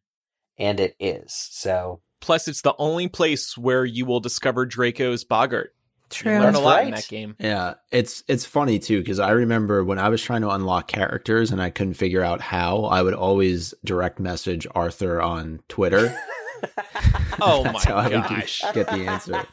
and 0.58 0.80
it 0.80 0.96
is. 1.00 1.34
So 1.52 2.02
Plus, 2.20 2.48
it's 2.48 2.62
the 2.62 2.76
only 2.78 3.10
place 3.10 3.58
where 3.58 3.84
you 3.84 4.06
will 4.06 4.22
discover 4.22 4.66
Draco's 4.66 5.26
Boggart. 5.26 5.70
You 6.16 6.22
True. 6.24 6.32
learn 6.34 6.42
a 6.42 6.52
That's 6.54 6.60
lot 6.64 6.84
in 6.86 6.92
that 6.92 7.08
game. 7.08 7.36
Yeah, 7.40 7.74
it's 7.92 8.24
it's 8.28 8.46
funny 8.46 8.80
too 8.80 9.00
because 9.00 9.20
I 9.20 9.32
remember 9.32 9.84
when 9.84 10.00
I 10.00 10.10
was 10.10 10.22
trying 10.22 10.42
to 10.42 10.50
unlock 10.50 10.88
characters 10.88 11.52
and 11.52 11.62
I 11.62 11.70
couldn't 11.70 11.94
figure 11.96 12.22
out 12.24 12.42
how, 12.42 12.86
I 12.86 13.02
would 13.02 13.14
always 13.14 13.74
direct 13.84 14.20
message 14.20 14.66
Arthur 14.76 15.22
on 15.22 15.62
Twitter. 15.70 16.18
Oh 17.42 17.64
That's 17.64 17.84
how 17.86 17.96
my 17.96 18.02
I 18.02 18.04
would 18.10 18.12
gosh. 18.30 18.62
get 18.74 18.88
the 18.88 19.06
answer. 19.08 19.44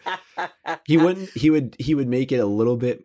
He 0.87 0.97
wouldn't. 0.99 1.31
He 1.31 1.49
would. 1.51 1.75
He 1.79 1.95
would 1.95 2.07
make 2.09 2.31
it 2.31 2.37
a 2.37 2.47
little 2.47 2.77
bit 2.77 3.05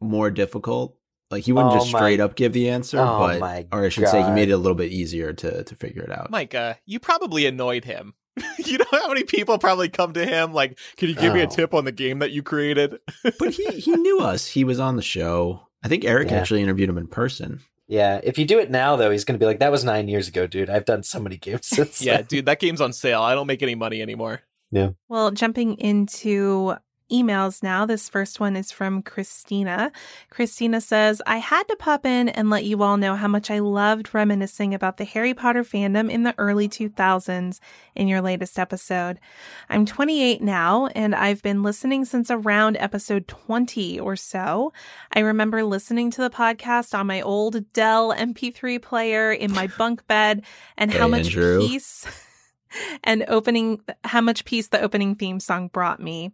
more 0.00 0.30
difficult. 0.30 0.96
Like 1.30 1.44
he 1.44 1.52
wouldn't 1.52 1.74
Oh 1.74 1.78
just 1.78 1.92
my- 1.92 1.98
straight 1.98 2.20
up 2.20 2.34
give 2.34 2.52
the 2.52 2.70
answer, 2.70 2.98
Oh 2.98 3.18
but 3.18 3.38
my 3.40 3.66
or 3.70 3.84
I 3.84 3.88
should 3.90 4.08
say, 4.08 4.22
he 4.24 4.30
made 4.30 4.48
it 4.48 4.52
a 4.52 4.56
little 4.56 4.74
bit 4.74 4.90
easier 4.90 5.32
to 5.34 5.62
to 5.62 5.74
figure 5.76 6.02
it 6.02 6.10
out. 6.10 6.30
Micah, 6.30 6.78
you 6.86 6.98
probably 6.98 7.46
annoyed 7.46 7.84
him. 7.84 8.14
you 8.64 8.78
know 8.78 8.84
how 8.90 9.08
many 9.08 9.22
people 9.24 9.58
probably 9.58 9.88
come 9.88 10.12
to 10.14 10.26
him 10.26 10.52
like, 10.52 10.78
"Can 10.96 11.08
you 11.08 11.14
give 11.14 11.32
me 11.34 11.40
a 11.40 11.46
Oh. 11.46 11.50
tip 11.50 11.72
on 11.74 11.84
the 11.84 11.92
game 11.92 12.18
that 12.18 12.32
you 12.32 12.42
created?" 12.42 12.98
but 13.38 13.54
he 13.54 13.64
he 13.80 13.92
knew 13.92 14.20
us. 14.20 14.46
He 14.48 14.64
was 14.64 14.80
on 14.80 14.96
the 14.96 15.02
show. 15.02 15.68
I 15.82 15.88
think 15.88 16.04
Eric 16.04 16.30
Yeah. 16.30 16.38
actually 16.38 16.62
interviewed 16.62 16.88
him 16.88 16.98
in 16.98 17.06
person. 17.06 17.60
yeah, 17.86 18.20
if 18.24 18.38
you 18.38 18.44
do 18.46 18.58
it 18.58 18.70
now 18.70 18.96
though, 18.96 19.10
he's 19.10 19.24
going 19.24 19.38
to 19.38 19.42
be 19.42 19.46
like, 19.46 19.58
"That 19.60 19.70
was 19.70 19.84
nine 19.84 20.08
years 20.08 20.26
ago, 20.28 20.46
dude. 20.46 20.70
I've 20.70 20.84
done 20.86 21.02
so 21.02 21.20
many 21.20 21.36
games 21.36 21.66
since." 21.66 22.02
yeah, 22.02 22.16
then." 22.18 22.26
dude, 22.26 22.46
that 22.46 22.58
game's 22.60 22.80
on 22.80 22.92
sale. 22.92 23.22
I 23.22 23.34
don't 23.34 23.46
make 23.46 23.62
any 23.62 23.74
money 23.74 24.02
anymore. 24.02 24.40
Yeah. 24.72 24.90
Well, 25.08 25.30
jumping 25.30 25.74
into 25.74 26.74
emails 27.12 27.62
now. 27.62 27.86
This 27.86 28.08
first 28.08 28.40
one 28.40 28.56
is 28.56 28.72
from 28.72 29.02
Christina. 29.02 29.92
Christina 30.30 30.80
says, 30.80 31.20
I 31.26 31.38
had 31.38 31.64
to 31.68 31.76
pop 31.76 32.06
in 32.06 32.28
and 32.28 32.50
let 32.50 32.64
you 32.64 32.82
all 32.82 32.96
know 32.96 33.14
how 33.14 33.28
much 33.28 33.50
I 33.50 33.58
loved 33.58 34.14
reminiscing 34.14 34.74
about 34.74 34.96
the 34.96 35.04
Harry 35.04 35.34
Potter 35.34 35.62
fandom 35.62 36.10
in 36.10 36.22
the 36.22 36.34
early 36.38 36.68
2000s 36.68 37.60
in 37.94 38.08
your 38.08 38.20
latest 38.20 38.58
episode. 38.58 39.20
I'm 39.68 39.86
28 39.86 40.42
now, 40.42 40.86
and 40.88 41.14
I've 41.14 41.42
been 41.42 41.62
listening 41.62 42.04
since 42.04 42.30
around 42.30 42.76
episode 42.78 43.28
20 43.28 44.00
or 44.00 44.16
so. 44.16 44.72
I 45.12 45.20
remember 45.20 45.62
listening 45.64 46.10
to 46.12 46.20
the 46.22 46.30
podcast 46.30 46.98
on 46.98 47.06
my 47.06 47.20
old 47.20 47.72
Dell 47.72 48.12
MP3 48.14 48.80
player 48.80 49.32
in 49.32 49.52
my 49.52 49.66
bunk 49.78 50.06
bed 50.06 50.42
and 50.76 50.90
Hey, 50.90 50.98
how 50.98 51.08
much 51.08 51.26
Andrew. 51.36 51.60
peace 51.60 52.06
and 53.02 53.24
opening 53.28 53.80
how 54.04 54.20
much 54.20 54.44
peace 54.44 54.68
the 54.68 54.80
opening 54.80 55.14
theme 55.14 55.40
song 55.40 55.68
brought 55.68 56.00
me. 56.00 56.32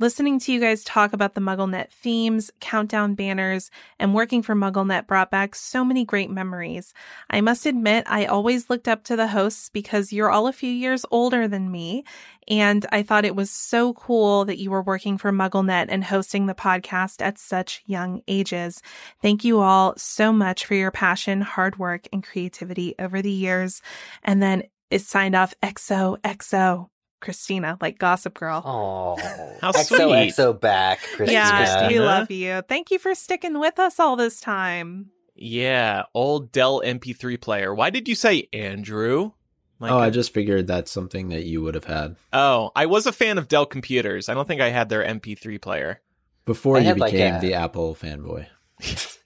Listening 0.00 0.40
to 0.40 0.52
you 0.52 0.58
guys 0.58 0.82
talk 0.82 1.12
about 1.12 1.34
the 1.34 1.40
MuggleNet 1.40 1.92
themes, 1.92 2.50
countdown 2.60 3.14
banners, 3.14 3.70
and 4.00 4.12
working 4.12 4.42
for 4.42 4.56
MuggleNet 4.56 5.06
brought 5.06 5.30
back 5.30 5.54
so 5.54 5.84
many 5.84 6.04
great 6.04 6.30
memories. 6.30 6.92
I 7.30 7.40
must 7.40 7.64
admit, 7.64 8.04
I 8.08 8.24
always 8.24 8.68
looked 8.68 8.88
up 8.88 9.04
to 9.04 9.14
the 9.14 9.28
hosts 9.28 9.68
because 9.68 10.12
you're 10.12 10.32
all 10.32 10.48
a 10.48 10.52
few 10.52 10.70
years 10.70 11.06
older 11.12 11.46
than 11.46 11.70
me, 11.70 12.02
and 12.48 12.84
I 12.90 13.04
thought 13.04 13.24
it 13.24 13.36
was 13.36 13.52
so 13.52 13.92
cool 13.94 14.44
that 14.46 14.58
you 14.58 14.72
were 14.72 14.82
working 14.82 15.16
for 15.16 15.30
MuggleNet 15.30 15.86
and 15.88 16.02
hosting 16.02 16.46
the 16.46 16.54
podcast 16.56 17.22
at 17.22 17.38
such 17.38 17.84
young 17.86 18.20
ages. 18.26 18.82
Thank 19.22 19.44
you 19.44 19.60
all 19.60 19.94
so 19.96 20.32
much 20.32 20.66
for 20.66 20.74
your 20.74 20.90
passion, 20.90 21.40
hard 21.40 21.78
work, 21.78 22.08
and 22.12 22.24
creativity 22.24 22.96
over 22.98 23.22
the 23.22 23.30
years. 23.30 23.80
And 24.24 24.42
then 24.42 24.64
it's 24.90 25.06
signed 25.06 25.34
off 25.34 25.54
XOXO 25.62 26.88
Christina, 27.20 27.78
like 27.80 27.98
Gossip 27.98 28.34
Girl. 28.34 28.62
Oh, 28.64 29.16
How 29.60 29.72
XOXO 29.72 30.60
back, 30.60 31.00
Christina. 31.00 31.32
yeah, 31.32 31.88
we 31.88 31.98
uh-huh. 31.98 32.06
love 32.06 32.30
you. 32.30 32.62
Thank 32.68 32.90
you 32.90 32.98
for 32.98 33.14
sticking 33.14 33.58
with 33.58 33.78
us 33.78 33.98
all 33.98 34.14
this 34.14 34.40
time. 34.40 35.10
Yeah, 35.34 36.04
old 36.14 36.52
Dell 36.52 36.80
MP3 36.82 37.40
player. 37.40 37.74
Why 37.74 37.90
did 37.90 38.08
you 38.08 38.14
say 38.14 38.48
Andrew? 38.52 39.32
Like 39.80 39.90
oh, 39.90 39.96
a- 39.96 40.02
I 40.02 40.06
uh, 40.08 40.10
just 40.10 40.32
figured 40.32 40.66
that's 40.66 40.90
something 40.90 41.30
that 41.30 41.44
you 41.44 41.62
would 41.62 41.74
have 41.74 41.84
had 41.84 42.16
Oh, 42.32 42.70
I 42.76 42.86
was 42.86 43.06
a 43.06 43.12
fan 43.12 43.38
of 43.38 43.48
Dell 43.48 43.66
computers. 43.66 44.28
I 44.28 44.34
don't 44.34 44.46
think 44.46 44.60
I 44.60 44.68
had 44.68 44.88
their 44.88 45.02
MP3 45.02 45.60
player. 45.60 46.00
before 46.44 46.76
I 46.76 46.80
you 46.80 46.86
had, 46.86 47.00
like, 47.00 47.12
became 47.12 47.36
a- 47.36 47.40
the 47.40 47.54
Apple 47.54 47.94
fanboy. 47.94 48.46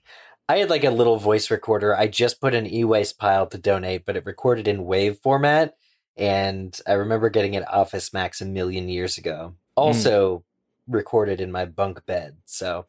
I 0.49 0.57
had 0.57 0.71
like 0.71 0.83
a 0.83 0.89
little 0.89 1.17
voice 1.17 1.51
recorder. 1.51 1.95
I 1.95 2.07
just 2.07 2.41
put 2.41 2.55
an 2.55 2.65
e-waste 2.65 3.19
pile 3.19 3.45
to 3.45 3.57
donate, 3.59 4.03
but 4.03 4.17
it 4.17 4.25
recorded 4.25 4.67
in 4.67 4.85
WAV 4.85 5.21
format. 5.21 5.75
And 6.17 6.77
I 6.87 6.93
remember 6.93 7.29
getting 7.29 7.53
it 7.53 7.71
Office 7.71 8.11
Max 8.11 8.41
a 8.41 8.45
million 8.45 8.89
years 8.89 9.19
ago. 9.19 9.53
Hmm. 9.77 9.79
Also 9.79 10.43
recorded 10.87 11.39
in 11.39 11.51
my 11.51 11.65
bunk 11.65 12.03
bed. 12.07 12.37
So 12.45 12.87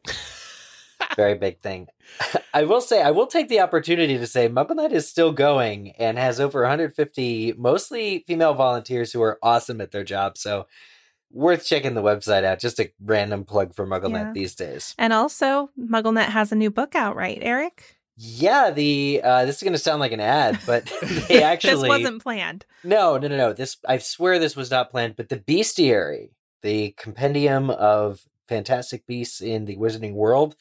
very 1.15 1.35
big 1.35 1.59
thing. 1.59 1.87
I 2.53 2.63
will 2.63 2.81
say, 2.81 3.03
I 3.03 3.11
will 3.11 3.27
take 3.27 3.47
the 3.47 3.59
opportunity 3.59 4.17
to 4.17 4.25
say 4.25 4.49
MuggleNet 4.49 4.91
is 4.91 5.07
still 5.07 5.31
going 5.31 5.91
and 5.91 6.17
has 6.17 6.39
over 6.39 6.61
150 6.61 7.53
mostly 7.59 8.23
female 8.25 8.55
volunteers 8.55 9.13
who 9.13 9.21
are 9.21 9.37
awesome 9.43 9.81
at 9.81 9.91
their 9.91 10.03
job. 10.03 10.35
So 10.35 10.65
worth 11.33 11.65
checking 11.65 11.93
the 11.93 12.01
website 12.03 12.43
out. 12.43 12.59
Just 12.59 12.79
a 12.79 12.91
random 13.03 13.43
plug 13.45 13.73
for 13.73 13.85
MuggleNet 13.87 14.11
Yeah. 14.13 14.31
these 14.33 14.55
days. 14.55 14.95
And 14.97 15.13
also, 15.13 15.69
MuggleNet 15.79 16.29
has 16.29 16.51
a 16.51 16.55
new 16.55 16.69
book 16.71 16.95
out, 16.95 17.15
right, 17.15 17.39
Eric? 17.41 17.97
Yeah, 18.17 18.71
the 18.71 19.21
uh, 19.23 19.45
this 19.45 19.57
is 19.57 19.63
going 19.63 19.73
to 19.73 19.79
sound 19.79 19.99
like 19.99 20.11
an 20.11 20.19
ad, 20.19 20.59
but 20.65 20.91
they 21.27 21.41
actually 21.41 21.89
this 21.89 22.03
wasn't 22.03 22.21
planned. 22.21 22.65
no, 22.83 23.17
no, 23.17 23.27
no, 23.27 23.37
no. 23.37 23.53
This 23.53 23.77
I 23.87 23.97
swear 23.97 24.37
this 24.37 24.55
was 24.55 24.69
not 24.69 24.91
planned. 24.91 25.15
But 25.15 25.29
the 25.29 25.37
Bestiary, 25.37 26.29
the 26.61 26.91
compendium 26.97 27.69
of 27.69 28.21
fantastic 28.47 29.07
beasts 29.07 29.41
in 29.41 29.65
the 29.65 29.77
Wizarding 29.77 30.13
world, 30.13 30.55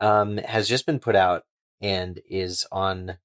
um, 0.00 0.38
has 0.38 0.68
just 0.68 0.86
been 0.86 1.00
put 1.00 1.16
out 1.16 1.44
and 1.80 2.20
is 2.30 2.64
on 2.72 3.18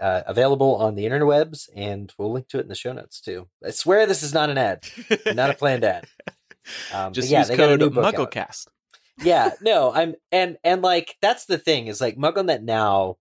uh, 0.00 0.22
available 0.26 0.76
on 0.76 0.94
the 0.94 1.04
interwebs, 1.04 1.68
and 1.74 2.12
we'll 2.16 2.32
link 2.32 2.48
to 2.48 2.58
it 2.58 2.62
in 2.62 2.68
the 2.68 2.74
show 2.74 2.92
notes 2.92 3.20
too. 3.20 3.48
I 3.66 3.70
swear 3.72 4.06
this 4.06 4.22
is 4.22 4.32
not 4.32 4.48
an 4.48 4.56
ad, 4.58 4.86
not 5.34 5.50
a 5.50 5.54
planned 5.54 5.84
ad. 5.84 6.06
Um, 6.92 7.12
Just 7.12 7.30
yeah, 7.30 7.40
use 7.40 7.50
code 7.50 7.80
new 7.80 7.90
book 7.90 8.04
out. 8.04 8.14
MuggleCast. 8.14 8.68
yeah 9.22 9.50
no 9.60 9.92
i'm 9.92 10.14
and 10.32 10.56
and 10.64 10.82
like 10.82 11.16
that's 11.22 11.46
the 11.46 11.58
thing 11.58 11.86
is 11.86 12.00
like 12.00 12.16
mugglenet 12.16 12.62
now 12.62 13.16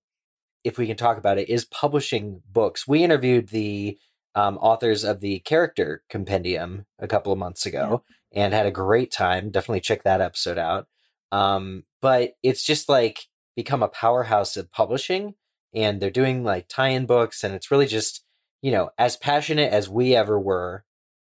if 0.63 0.77
we 0.77 0.87
can 0.87 0.97
talk 0.97 1.17
about 1.17 1.37
it 1.37 1.49
is 1.49 1.65
publishing 1.65 2.41
books 2.51 2.87
we 2.87 3.03
interviewed 3.03 3.49
the 3.49 3.97
um, 4.35 4.57
authors 4.57 5.03
of 5.03 5.19
the 5.19 5.39
character 5.39 6.01
compendium 6.09 6.85
a 6.97 7.07
couple 7.07 7.31
of 7.31 7.37
months 7.37 7.67
ago 7.67 8.03
and 8.31 8.53
had 8.53 8.65
a 8.65 8.71
great 8.71 9.11
time 9.11 9.51
definitely 9.51 9.81
check 9.81 10.03
that 10.03 10.21
episode 10.21 10.57
out 10.57 10.87
um, 11.31 11.83
but 12.01 12.33
it's 12.41 12.63
just 12.63 12.89
like 12.89 13.27
become 13.55 13.83
a 13.83 13.87
powerhouse 13.87 14.57
of 14.57 14.71
publishing 14.71 15.35
and 15.75 16.01
they're 16.01 16.09
doing 16.09 16.43
like 16.43 16.67
tie-in 16.67 17.05
books 17.05 17.43
and 17.43 17.53
it's 17.53 17.69
really 17.69 17.85
just 17.85 18.23
you 18.63 18.71
know 18.71 18.89
as 18.97 19.15
passionate 19.17 19.71
as 19.71 19.89
we 19.89 20.15
ever 20.15 20.39
were 20.39 20.83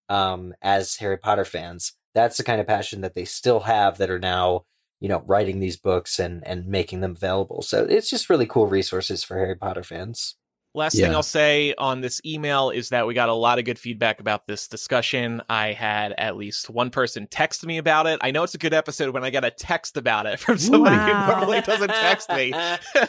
um, 0.09 0.55
as 0.63 0.97
harry 0.97 1.17
potter 1.17 1.45
fans 1.45 1.95
that's 2.15 2.37
the 2.37 2.45
kind 2.45 2.61
of 2.61 2.67
passion 2.67 3.01
that 3.01 3.15
they 3.15 3.25
still 3.25 3.61
have 3.61 3.99
that 3.99 4.11
are 4.11 4.19
now 4.19 4.65
you 5.01 5.09
know 5.09 5.23
writing 5.27 5.61
these 5.61 5.77
books 5.77 6.19
and 6.19 6.47
and 6.47 6.67
making 6.67 7.01
them 7.01 7.13
available 7.13 7.63
so 7.63 7.85
it's 7.85 8.09
just 8.11 8.31
really 8.31 8.47
cool 8.47 8.67
resources 8.67 9.25
for 9.25 9.37
harry 9.37 9.57
potter 9.57 9.83
fans 9.83 10.37
Last 10.75 10.97
thing 10.97 11.15
I'll 11.15 11.23
say 11.23 11.75
on 11.77 12.01
this 12.01 12.23
email 12.25 12.71
is 12.71 12.89
that 12.89 13.07
we 13.07 13.13
got 13.13 13.29
a 13.29 13.35
lot 13.35 13.59
of 13.59 13.67
good 13.67 13.79
feedback 13.79 14.21
about 14.21 14.47
this 14.47 14.69
discussion. 14.69 15.43
I 15.51 15.73
had 15.75 16.15
at 16.17 16.35
least 16.39 16.71
one 16.71 16.89
person 16.89 17.27
text 17.31 17.67
me 17.67 17.77
about 17.77 18.07
it. 18.07 18.19
I 18.23 18.31
know 18.31 18.43
it's 18.43 18.55
a 18.55 18.59
good 18.59 18.73
episode 18.73 19.13
when 19.13 19.23
I 19.23 19.29
get 19.29 19.45
a 19.45 19.51
text 19.51 19.99
about 19.99 20.25
it 20.25 20.39
from 20.41 20.57
somebody 20.57 20.97
Wow. 20.97 21.27
who 21.27 21.33
normally 21.33 21.61
doesn't 21.61 21.91
text 21.91 22.31
me. 22.31 22.55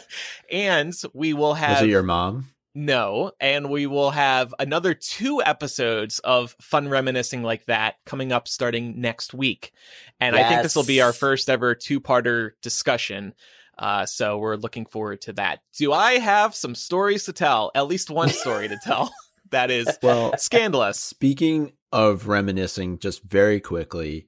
and 0.51 0.93
we 1.13 1.33
will 1.33 1.53
have 1.53 1.77
Was 1.79 1.83
it 1.83 1.91
your 1.91 2.03
mom? 2.03 2.49
No, 2.75 3.31
and 3.39 3.69
we 3.69 3.85
will 3.85 4.09
have 4.09 4.53
another 4.57 4.95
two 4.95 5.43
episodes 5.43 6.19
of 6.19 6.55
fun 6.59 6.89
reminiscing 6.89 7.43
like 7.43 7.65
that 7.65 7.95
coming 8.05 8.31
up 8.31 8.47
starting 8.47 8.99
next 8.99 9.33
week. 9.33 9.71
And 10.19 10.35
I 10.35 10.49
think 10.49 10.63
this 10.63 10.75
will 10.75 10.83
be 10.83 11.01
our 11.01 11.13
first 11.13 11.49
ever 11.49 11.75
two 11.75 12.01
parter 12.01 12.51
discussion. 12.63 13.35
Uh, 13.77 14.05
so 14.05 14.37
we're 14.37 14.55
looking 14.55 14.85
forward 14.85 15.21
to 15.21 15.33
that. 15.33 15.59
Do 15.77 15.93
I 15.93 16.13
have 16.13 16.55
some 16.55 16.73
stories 16.73 17.25
to 17.25 17.33
tell? 17.33 17.71
At 17.75 17.87
least 17.87 18.09
one 18.09 18.29
story 18.29 18.67
to 18.67 18.79
tell 18.83 19.13
that 19.51 19.69
is 19.69 19.87
Well, 20.01 20.35
scandalous. 20.37 20.99
Speaking 20.99 21.73
of 21.91 22.27
reminiscing, 22.27 22.97
just 22.97 23.23
very 23.23 23.59
quickly, 23.59 24.27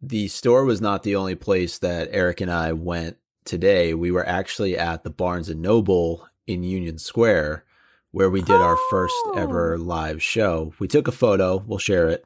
the 0.00 0.28
store 0.28 0.64
was 0.64 0.80
not 0.80 1.02
the 1.02 1.16
only 1.16 1.34
place 1.34 1.78
that 1.78 2.08
Eric 2.10 2.40
and 2.40 2.50
I 2.50 2.72
went 2.72 3.18
today. 3.44 3.92
We 3.92 4.10
were 4.10 4.26
actually 4.26 4.78
at 4.78 5.04
the 5.04 5.10
Barnes 5.10 5.50
and 5.50 5.60
Noble 5.60 6.26
in 6.52 6.62
Union 6.64 6.98
Square, 6.98 7.64
where 8.10 8.30
we 8.30 8.40
did 8.42 8.60
our 8.60 8.76
first 8.90 9.14
Oh. 9.26 9.34
ever 9.36 9.78
live 9.78 10.22
show. 10.22 10.72
We 10.78 10.88
took 10.88 11.08
a 11.08 11.12
photo. 11.12 11.56
We'll 11.66 11.78
share 11.78 12.08
it. 12.08 12.24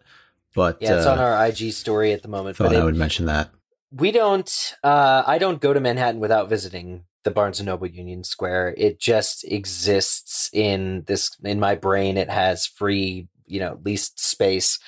But 0.55 0.79
yeah 0.81 0.97
it's 0.97 1.07
uh, 1.07 1.13
on 1.13 1.19
our 1.19 1.47
ig 1.49 1.73
story 1.73 2.13
at 2.13 2.23
the 2.23 2.29
moment 2.29 2.57
thought 2.57 2.69
but 2.69 2.77
I 2.77 2.81
it- 2.81 2.85
would 2.85 2.97
mention 2.97 3.27
that. 3.27 3.51
we 3.91 4.11
don't 4.13 4.51
uh 4.85 5.23
i 5.27 5.37
don't 5.39 5.61
go 5.61 5.73
to 5.73 5.81
manhattan 5.81 6.21
without 6.21 6.49
visiting 6.49 7.05
the 7.25 7.31
barnes 7.33 7.59
and 7.61 7.67
noble 7.67 7.87
union 7.89 8.23
square 8.25 8.73
it 8.77 9.01
just 9.01 9.45
exists 9.45 10.51
in 10.53 11.03
this 11.09 11.31
in 11.43 11.59
my 11.59 11.75
brain 11.75 12.17
it 12.17 12.31
has 12.31 12.67
free 12.67 13.27
you 13.47 13.59
know 13.61 13.81
leased 13.85 14.21
space 14.21 14.79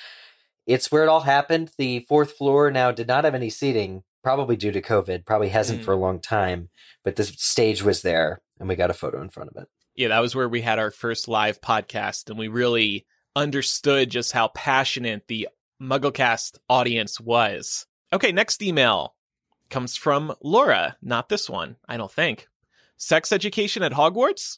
it's 0.65 0.89
where 0.91 1.03
it 1.03 1.09
all 1.09 1.21
happened 1.21 1.69
the 1.77 1.99
fourth 2.07 2.31
floor 2.37 2.71
now 2.71 2.91
did 2.91 3.07
not 3.07 3.23
have 3.25 3.35
any 3.35 3.49
seating 3.49 4.03
probably 4.23 4.55
due 4.55 4.71
to 4.71 4.81
covid 4.81 5.25
probably 5.25 5.49
hasn't 5.49 5.81
Mm. 5.81 5.85
for 5.85 5.93
a 5.93 5.97
long 6.05 6.19
time 6.21 6.69
but 7.03 7.15
the 7.17 7.23
stage 7.25 7.83
was 7.83 8.01
there 8.03 8.39
and 8.59 8.67
we 8.67 8.75
got 8.75 8.89
a 8.89 8.95
photo 8.95 9.21
in 9.21 9.29
front 9.29 9.49
of 9.49 9.61
it 9.61 9.67
Yeah, 9.95 10.09
that 10.09 10.19
was 10.19 10.35
where 10.35 10.49
we 10.49 10.61
had 10.61 10.79
our 10.79 10.91
first 10.91 11.27
live 11.27 11.61
podcast, 11.61 12.29
and 12.29 12.37
we 12.37 12.47
really 12.47 13.05
understood 13.35 14.09
just 14.09 14.31
how 14.31 14.49
passionate 14.49 15.27
the 15.27 15.47
MuggleCast 15.81 16.57
audience 16.69 17.19
was. 17.19 17.85
Okay, 18.11 18.31
next 18.31 18.63
email 18.63 19.15
comes 19.69 19.95
from 19.95 20.33
Laura. 20.41 20.95
Not 21.01 21.29
this 21.29 21.49
one, 21.49 21.75
I 21.87 21.97
don't 21.97 22.11
think. 22.11 22.47
Sex 22.97 23.31
education 23.31 23.83
at 23.83 23.91
Hogwarts? 23.91 24.57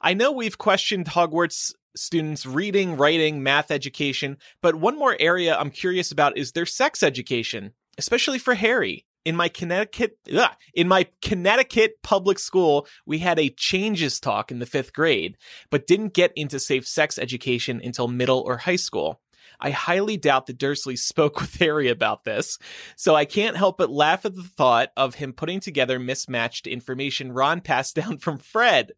I 0.00 0.14
know 0.14 0.32
we've 0.32 0.58
questioned 0.58 1.06
Hogwarts 1.06 1.72
students' 1.96 2.46
reading, 2.46 2.96
writing, 2.96 3.42
math 3.42 3.70
education, 3.70 4.38
but 4.62 4.76
one 4.76 4.98
more 4.98 5.16
area 5.18 5.56
I'm 5.56 5.70
curious 5.70 6.12
about 6.12 6.38
is 6.38 6.52
their 6.52 6.66
sex 6.66 7.02
education, 7.02 7.72
especially 7.98 8.38
for 8.38 8.54
Harry. 8.54 9.06
In 9.24 9.36
my 9.36 9.48
Connecticut, 9.48 10.16
ugh, 10.34 10.50
in 10.74 10.88
my 10.88 11.06
Connecticut 11.20 12.02
public 12.02 12.38
school, 12.38 12.86
we 13.04 13.18
had 13.18 13.38
a 13.38 13.50
changes 13.50 14.18
talk 14.18 14.50
in 14.50 14.60
the 14.60 14.66
fifth 14.66 14.94
grade, 14.94 15.36
but 15.70 15.86
didn't 15.86 16.14
get 16.14 16.32
into 16.36 16.58
safe 16.58 16.86
sex 16.86 17.18
education 17.18 17.80
until 17.84 18.08
middle 18.08 18.40
or 18.40 18.56
high 18.56 18.76
school. 18.76 19.20
I 19.60 19.70
highly 19.70 20.16
doubt 20.16 20.46
that 20.46 20.58
Dursley 20.58 20.96
spoke 20.96 21.40
with 21.40 21.54
Harry 21.56 21.88
about 21.88 22.24
this, 22.24 22.58
so 22.96 23.14
I 23.14 23.26
can't 23.26 23.56
help 23.56 23.78
but 23.78 23.90
laugh 23.90 24.24
at 24.24 24.34
the 24.34 24.42
thought 24.42 24.90
of 24.96 25.16
him 25.16 25.32
putting 25.32 25.60
together 25.60 25.98
mismatched 25.98 26.66
information 26.66 27.32
Ron 27.32 27.60
passed 27.60 27.94
down 27.96 28.18
from 28.18 28.38
Fred. 28.38 28.92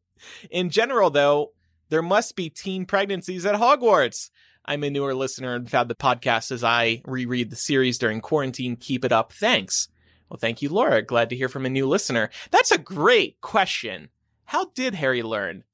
In 0.50 0.70
general, 0.70 1.10
though, 1.10 1.52
there 1.88 2.02
must 2.02 2.36
be 2.36 2.48
teen 2.48 2.86
pregnancies 2.86 3.44
at 3.44 3.56
Hogwarts. 3.56 4.30
I'm 4.64 4.84
a 4.84 4.90
newer 4.90 5.14
listener 5.14 5.54
and 5.54 5.68
found 5.68 5.90
the 5.90 5.96
podcast 5.96 6.52
as 6.52 6.62
I 6.62 7.02
reread 7.04 7.50
the 7.50 7.56
series 7.56 7.98
during 7.98 8.20
quarantine. 8.20 8.76
Keep 8.76 9.04
it 9.04 9.10
up. 9.10 9.32
Thanks. 9.32 9.88
Well, 10.32 10.38
thank 10.38 10.62
you, 10.62 10.70
Laura. 10.70 11.02
Glad 11.02 11.28
to 11.28 11.36
hear 11.36 11.50
from 11.50 11.66
a 11.66 11.70
new 11.70 11.86
listener. 11.86 12.30
That's 12.50 12.70
a 12.70 12.78
great 12.78 13.42
question. 13.42 14.08
How 14.46 14.70
did 14.74 14.94
Harry 14.94 15.22
learn? 15.22 15.64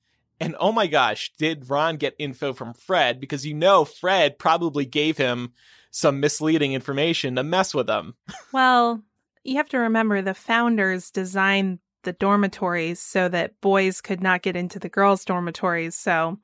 And 0.41 0.57
oh 0.59 0.73
my 0.73 0.89
gosh, 0.89 1.31
did 1.39 1.71
Ron 1.71 1.97
get 1.97 2.17
info 2.19 2.53
from 2.53 2.75
Fred? 2.75 3.21
Because 3.21 3.47
you 3.47 3.55
know 3.55 3.85
Fred 3.85 4.37
probably 4.37 4.85
gave 4.85 5.17
him 5.17 5.53
some 5.93 6.19
misleading 6.19 6.73
information 6.73 7.37
to 7.37 7.45
mess 7.45 7.73
with 7.73 7.89
him. 7.89 8.15
Well, 8.53 9.01
you 9.45 9.59
have 9.59 9.69
to 9.69 9.79
remember 9.79 10.23
the 10.23 10.35
founders 10.35 11.13
designed 11.13 11.79
the 12.03 12.13
dormitories 12.13 12.99
so 12.99 13.29
that 13.29 13.61
boys 13.61 14.01
could 14.01 14.21
not 14.21 14.43
get 14.43 14.57
into 14.57 14.81
the 14.81 14.89
girls' 14.89 15.25
dormitories. 15.25 15.95
So 15.95 16.41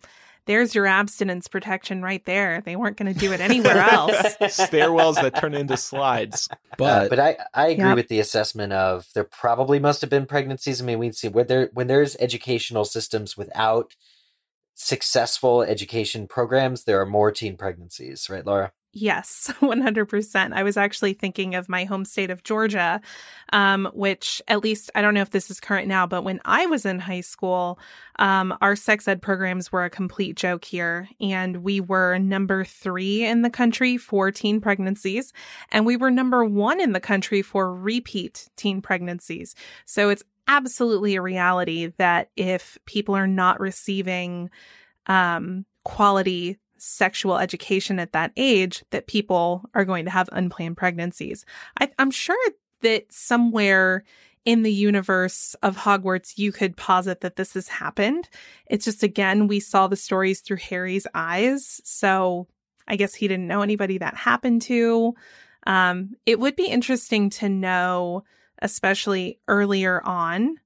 there's 0.47 0.75
your 0.75 0.87
abstinence 0.87 1.49
protection 1.49 2.03
right 2.03 2.25
there. 2.25 2.63
They 2.65 2.77
weren't 2.77 2.97
going 2.97 3.13
to 3.13 3.19
do 3.19 3.33
it 3.33 3.41
anywhere 3.41 3.79
else. 3.79 4.13
Stairwells 4.43 5.15
that 5.17 5.37
turn 5.37 5.55
into 5.55 5.77
slides. 5.77 6.49
But 6.77 7.07
uh, 7.07 7.09
but 7.09 7.21
I, 7.21 7.37
I 7.55 7.69
agree 7.69 7.85
yep. 7.85 7.97
with 7.97 8.09
the 8.09 8.21
assessment 8.21 8.73
of 8.73 9.07
there 9.15 9.25
probably 9.25 9.79
must 9.79 10.01
have 10.01 10.11
been 10.11 10.27
pregnancies. 10.27 10.83
I 10.83 10.85
mean, 10.85 10.99
we 10.99 11.13
see 11.13 11.29
when 11.29 11.47
there 11.47 11.71
when 11.73 11.87
there's 11.87 12.17
educational 12.17 12.85
systems 12.85 13.37
without 13.37 13.95
successful 14.75 15.63
education 15.63 16.27
programs, 16.27 16.85
there 16.85 17.01
are 17.01 17.07
more 17.07 17.31
teen 17.31 17.57
pregnancies, 17.57 18.29
right, 18.29 18.45
Laura? 18.45 18.73
Yes, 18.97 19.53
100%. 19.61 20.53
I 20.53 20.63
was 20.63 20.77
actually 20.77 21.15
thinking 21.15 21.57
of 21.57 21.69
my 21.69 21.85
home 21.85 22.05
state 22.05 22.31
of 22.31 22.45
Georgia, 22.45 23.01
um, 23.53 23.91
which 23.93 24.41
at 24.47 24.63
least 24.63 24.89
I 24.95 25.03
don't 25.03 25.15
know 25.15 25.21
if 25.21 25.31
this 25.31 25.51
is 25.51 25.59
current 25.59 25.89
now, 25.89 26.07
but 26.07 26.23
when 26.23 26.41
I 26.45 26.67
was 26.67 26.87
in 26.87 27.01
high 27.01 27.21
school, 27.21 27.81
um, 28.21 28.57
our 28.61 28.77
sex 28.77 29.09
ed 29.09 29.21
programs 29.21 29.73
were 29.73 29.85
a 29.85 29.91
complete 29.91 30.37
joke 30.37 30.65
here. 30.65 31.09
And 31.21 31.59
we 31.65 31.81
were 31.81 32.19
number 32.19 32.65
three 32.65 33.25
in 33.25 33.43
the 33.43 33.51
country 33.51 33.97
for 33.97 34.31
teen 34.31 34.61
pregnancies, 34.61 35.33
and 35.73 35.85
we 35.85 35.97
were 35.97 36.13
number 36.13 36.45
one 36.45 36.81
in 36.81 36.93
the 36.93 37.01
country 37.01 37.43
for 37.43 37.75
repeat 37.75 38.49
teen 38.57 38.81
pregnancies. 38.81 39.57
So 39.87 40.09
it's 40.09 40.23
absolutely 40.47 41.17
a 41.17 41.23
reality 41.23 41.93
that 41.97 42.31
if 42.37 42.79
people 42.87 43.17
are 43.17 43.27
not 43.27 43.59
receiving 43.59 44.51
um, 45.07 45.65
quality 45.85 46.59
sexual 46.77 47.39
education 47.39 47.99
at 47.99 48.13
that 48.13 48.33
age 48.37 48.85
that 48.91 49.07
people 49.07 49.63
are 49.75 49.85
going 49.85 50.05
to 50.05 50.11
have 50.11 50.29
unplanned 50.33 50.77
pregnancies. 50.77 51.45
I, 51.81 51.91
I'm 51.99 52.11
sure 52.11 52.37
that 52.83 53.13
somewhere 53.13 54.05
in 54.45 54.63
the 54.63 54.73
universe 54.73 55.57
of 55.63 55.77
Hogwarts, 55.77 56.37
you 56.37 56.53
could 56.53 56.77
posit 56.77 57.23
that 57.23 57.37
this 57.37 57.55
has 57.55 57.69
happened. 57.69 58.29
It's 58.67 58.85
just, 58.85 59.03
again, 59.03 59.47
we 59.47 59.59
saw 59.59 59.87
the 59.89 59.97
stories 59.97 60.41
through 60.41 60.59
Harry's 60.59 61.07
eyes. 61.15 61.81
So 61.85 62.47
I 62.87 62.97
guess 62.97 63.15
he 63.15 63.27
didn't 63.27 63.47
know 63.47 63.63
anybody 63.63 63.99
that 63.99 64.15
happened 64.15 64.61
to. 64.63 65.15
Um, 65.67 66.17
it 66.27 66.39
would 66.39 66.57
be 66.57 66.67
interesting 66.67 67.31
to 67.31 67.49
know, 67.49 68.25
especially 68.61 69.41
earlier 69.49 70.03
on, 70.05 70.57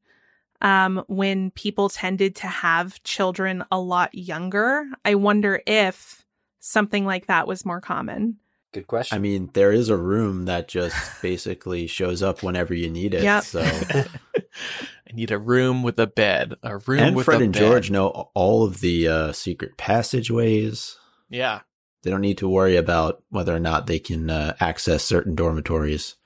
um, 0.61 1.05
when 1.09 1.51
people 1.53 1.89
tended 1.89 2.37
to 2.37 2.47
have 2.47 3.03
children 3.03 3.65
a 3.71 3.79
lot 3.79 4.15
younger. 4.15 4.85
I 5.05 5.15
wonder 5.15 5.63
if 5.67 6.25
something 6.61 7.05
like 7.05 7.27
that 7.27 7.47
was 7.47 7.65
more 7.65 7.81
common. 7.81 8.37
Good 8.73 8.87
question. 8.87 9.17
I 9.17 9.19
mean, 9.19 9.51
there 9.55 9.73
is 9.73 9.89
a 9.89 9.97
room 9.97 10.45
that 10.45 10.69
just 10.69 10.95
basically 11.23 11.87
shows 11.87 12.23
up 12.23 12.43
whenever 12.43 12.75
you 12.75 12.91
need 12.91 13.15
it. 13.15 13.23
Yep. 13.23 13.45
So 13.45 13.61
I 13.63 15.13
need 15.13 15.31
a 15.31 15.39
room 15.39 15.83
with 15.83 15.99
a 15.99 16.07
bed. 16.07 16.55
A 16.63 16.79
room 16.79 17.01
and 17.01 17.17
with 17.17 17.25
Fred 17.25 17.41
a 17.41 17.45
and 17.45 17.53
bed. 17.53 17.61
George 17.61 17.91
know 17.91 18.31
all 18.35 18.65
of 18.65 18.81
the 18.81 19.09
uh, 19.09 19.33
secret 19.33 19.79
passageways. 19.79 20.99
Yeah. 21.31 21.61
They 22.03 22.11
don't 22.11 22.21
need 22.21 22.39
to 22.39 22.49
worry 22.49 22.77
about 22.77 23.23
whether 23.31 23.55
or 23.55 23.61
not 23.61 23.87
they 23.87 23.99
can 23.99 24.31
uh, 24.31 24.55
access 24.61 25.03
certain 25.03 25.35
dormitories. 25.35 26.17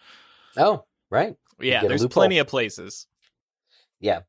Oh, 0.56 0.84
right. 1.10 1.36
Yeah, 1.60 1.86
there's 1.86 2.06
plenty 2.08 2.38
of 2.38 2.48
places. 2.48 3.06
Yeah. 4.02 4.20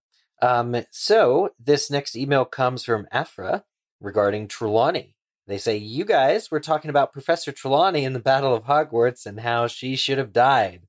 Um, 0.42 0.76
so 0.92 1.50
this 1.60 1.92
next 1.92 2.16
email 2.16 2.46
comes 2.46 2.86
from 2.86 3.08
Afra 3.12 3.66
regarding 4.00 4.48
Trelawney. 4.48 5.16
They 5.48 5.58
say, 5.58 5.76
You 5.76 6.06
guys 6.06 6.50
were 6.50 6.62
talking 6.62 6.90
about 6.90 7.12
Professor 7.12 7.52
Trelawney 7.52 8.06
in 8.06 8.14
the 8.14 8.20
Battle 8.20 8.56
of 8.56 8.64
Hogwarts 8.64 9.26
and 9.26 9.42
how 9.42 9.68
she 9.68 9.98
should 9.98 10.18
have 10.18 10.32
died. 10.32 10.84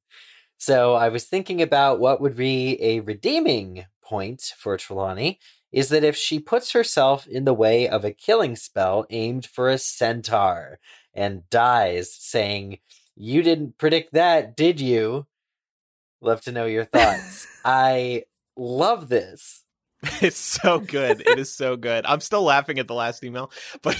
So 0.58 0.94
I 0.94 1.08
was 1.08 1.24
thinking 1.24 1.60
about 1.60 1.98
what 1.98 2.20
would 2.20 2.36
be 2.36 2.80
a 2.80 3.00
redeeming 3.00 3.86
point 4.02 4.52
for 4.56 4.76
Trelawney 4.76 5.40
is 5.72 5.88
that 5.88 6.04
if 6.04 6.16
she 6.16 6.38
puts 6.38 6.72
herself 6.72 7.26
in 7.26 7.44
the 7.44 7.54
way 7.54 7.88
of 7.88 8.04
a 8.04 8.12
killing 8.12 8.54
spell 8.54 9.06
aimed 9.10 9.46
for 9.46 9.68
a 9.68 9.78
centaur 9.78 10.78
and 11.12 11.48
dies, 11.50 12.14
saying, 12.14 12.78
You 13.16 13.42
didn't 13.42 13.78
predict 13.78 14.12
that, 14.12 14.56
did 14.56 14.80
you? 14.80 15.26
Love 16.20 16.42
to 16.42 16.52
know 16.52 16.66
your 16.66 16.84
thoughts. 16.84 17.46
I 17.64 18.24
love 18.56 19.08
this. 19.08 19.60
It's 20.20 20.36
so 20.36 20.80
good. 20.80 21.22
It 21.22 21.38
is 21.38 21.54
so 21.54 21.76
good. 21.76 22.04
I'm 22.04 22.20
still 22.20 22.42
laughing 22.42 22.78
at 22.78 22.86
the 22.86 22.94
last 22.94 23.24
email, 23.24 23.50
but 23.82 23.96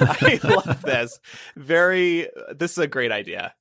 I 0.00 0.38
love 0.44 0.82
this. 0.82 1.18
Very, 1.56 2.28
this 2.56 2.72
is 2.72 2.78
a 2.78 2.86
great 2.86 3.10
idea. 3.10 3.52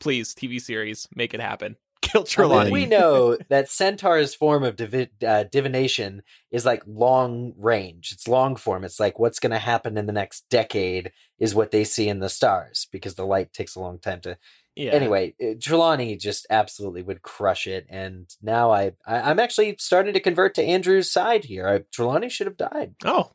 Please, 0.00 0.34
TV 0.34 0.60
series, 0.60 1.06
make 1.14 1.32
it 1.32 1.40
happen. 1.40 1.76
Kill 2.02 2.24
Trelawney. 2.24 2.60
I 2.60 2.64
mean, 2.64 2.72
we 2.72 2.86
know 2.86 3.36
that 3.48 3.70
Centaur's 3.70 4.34
form 4.34 4.64
of 4.64 4.76
divi- 4.76 5.10
uh, 5.24 5.44
divination 5.44 6.22
is 6.50 6.66
like 6.66 6.82
long 6.86 7.54
range. 7.56 8.10
It's 8.12 8.28
long 8.28 8.56
form. 8.56 8.84
It's 8.84 9.00
like 9.00 9.18
what's 9.18 9.38
going 9.38 9.52
to 9.52 9.58
happen 9.58 9.96
in 9.96 10.06
the 10.06 10.12
next 10.12 10.48
decade 10.50 11.12
is 11.38 11.54
what 11.54 11.70
they 11.70 11.84
see 11.84 12.08
in 12.08 12.18
the 12.18 12.28
stars 12.28 12.88
because 12.90 13.14
the 13.14 13.26
light 13.26 13.52
takes 13.52 13.76
a 13.76 13.80
long 13.80 13.98
time 13.98 14.20
to 14.22 14.38
yeah. 14.76 14.92
Anyway, 14.92 15.34
uh, 15.42 15.54
Trelawney 15.58 16.16
just 16.16 16.46
absolutely 16.50 17.02
would 17.02 17.22
crush 17.22 17.66
it, 17.66 17.86
and 17.88 18.28
now 18.42 18.70
I, 18.70 18.92
I 19.06 19.30
am 19.30 19.40
actually 19.40 19.74
starting 19.78 20.12
to 20.12 20.20
convert 20.20 20.54
to 20.56 20.62
Andrew's 20.62 21.10
side 21.10 21.44
here. 21.44 21.66
I, 21.66 21.78
Trelawney 21.92 22.28
should 22.28 22.46
have 22.46 22.58
died. 22.58 22.94
Oh, 23.04 23.32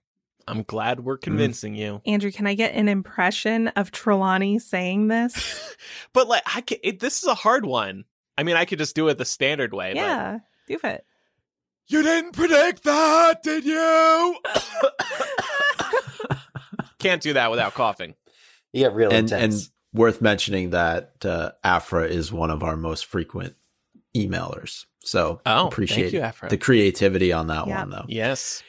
I'm 0.48 0.62
glad 0.64 1.00
we're 1.00 1.18
Mm. 1.18 1.22
convincing 1.24 1.74
mm. 1.74 1.78
you, 1.78 2.02
Andrew. 2.06 2.32
Can 2.32 2.46
I 2.46 2.54
get 2.54 2.76
an 2.76 2.88
impression 2.88 3.70
of 3.70 3.92
Trelawney 3.92 4.60
saying 4.60 5.08
this? 5.08 5.76
but 6.14 6.28
like, 6.28 6.44
I 6.46 6.62
can, 6.62 6.78
it, 6.84 7.00
this 7.00 7.24
is 7.24 7.28
a 7.28 7.36
hard 7.36 7.66
one. 7.66 8.06
I 8.38 8.44
mean, 8.44 8.56
I 8.56 8.66
could 8.66 8.78
just 8.78 8.96
do 8.96 9.08
it 9.08 9.18
the 9.18 9.26
standard 9.26 9.74
way. 9.74 9.94
Yeah, 9.96 10.40
do 10.68 10.78
it. 10.84 11.06
You 11.88 12.04
didn't 12.04 12.34
predict 12.34 12.84
that, 12.84 13.44
did 13.44 13.66
you? 13.66 14.36
Can't 17.00 17.22
do 17.22 17.34
that 17.34 17.50
without 17.50 17.74
coughing. 17.74 18.14
Yeah, 18.74 18.90
real 18.94 19.10
and, 19.10 19.32
intense. 19.32 19.66
And 19.66 19.72
worth 19.94 20.22
mentioning 20.22 20.72
that 20.72 21.26
uh, 21.26 21.52
Afra 21.64 22.06
is 22.06 22.32
one 22.32 22.50
of 22.50 22.64
our 22.64 22.78
most 22.78 23.06
frequent 23.06 23.56
emailers. 24.16 24.86
So 25.00 25.42
oh, 25.46 25.68
appreciate 25.68 26.14
you, 26.14 26.22
Afra. 26.22 26.50
the 26.50 26.58
creativity 26.58 27.34
on 27.34 27.48
that 27.48 27.68
yeah. 27.68 27.80
one, 27.80 27.90
though. 27.90 28.06
Yes. 28.08 28.64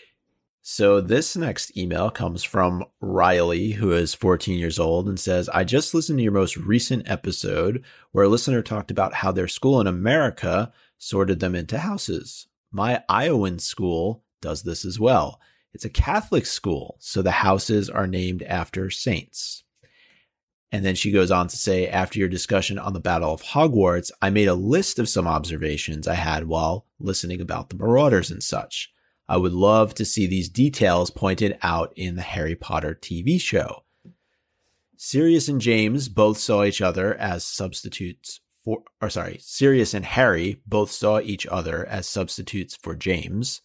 So 0.65 1.01
this 1.01 1.37
next 1.37 1.77
email 1.77 2.09
comes 2.11 2.45
from 2.45 2.85
Riley, 3.01 3.73
who 3.73 3.91
is 3.91 4.15
14 4.15 4.57
years 4.57 4.79
old, 4.79 5.09
and 5.09 5.19
says, 5.19 5.49
I 5.49 5.65
just 5.65 5.93
listened 5.93 6.21
to 6.21 6.23
your 6.23 6.33
most 6.33 6.57
recent 6.57 7.11
episode 7.11 7.85
where 8.13 8.27
a 8.27 8.29
listener 8.29 8.63
talked 8.63 8.93
about 8.93 9.15
how 9.15 9.33
their 9.33 9.49
school 9.49 9.81
in 9.81 9.89
America 9.89 10.73
sorted 10.99 11.41
them 11.41 11.57
into 11.57 11.79
houses. 11.79 12.47
My 12.71 13.03
Iowan 13.09 13.59
school 13.59 14.23
does 14.41 14.63
this 14.63 14.85
as 14.85 15.01
well. 15.01 15.41
It's 15.75 15.85
a 15.85 15.91
Catholic 15.91 16.47
school, 16.47 16.97
so 17.01 17.23
the 17.23 17.33
houses 17.33 17.91
are 17.91 18.07
named 18.07 18.45
after 18.45 18.89
saints. 18.89 19.65
And 20.73 20.85
then 20.85 20.95
she 20.95 21.13
goes 21.13 21.31
on 21.31 21.49
to 21.49 21.57
say, 21.57 21.87
after 21.87 22.19
your 22.19 22.29
discussion 22.29 22.79
on 22.79 22.95
the 22.95 23.01
Battle 23.01 23.33
of 23.33 23.43
Hogwarts, 23.43 24.11
I 24.23 24.31
made 24.31 24.49
a 24.49 24.55
list 24.55 24.99
of 24.99 25.09
some 25.09 25.27
observations 25.27 26.09
I 26.09 26.15
had 26.15 26.49
while 26.49 26.87
listening 26.99 27.43
about 27.43 27.69
the 27.69 27.77
Marauders 27.77 28.31
and 28.31 28.43
such. 28.43 28.91
I 29.29 29.37
would 29.37 29.53
love 29.53 29.95
to 29.95 30.07
see 30.07 30.27
these 30.27 30.49
details 30.49 31.11
pointed 31.11 31.59
out 31.63 31.93
in 31.95 32.17
the 32.17 32.23
Harry 32.23 32.55
Potter 32.55 32.99
TV 33.01 33.39
show. 33.39 33.85
Sirius 34.97 35.49
and 35.49 35.61
James 35.61 36.09
both 36.09 36.39
saw 36.39 36.65
each 36.65 36.81
other 36.81 37.15
as 37.17 37.45
substitutes 37.45 38.41
for, 38.65 38.83
or 39.01 39.11
sorry, 39.11 39.39
Sirius 39.41 39.93
and 39.93 40.05
Harry 40.05 40.61
both 40.67 40.91
saw 40.91 41.21
each 41.21 41.47
other 41.49 41.85
as 41.87 42.09
substitutes 42.09 42.77
for 42.77 42.95
James. 42.95 43.61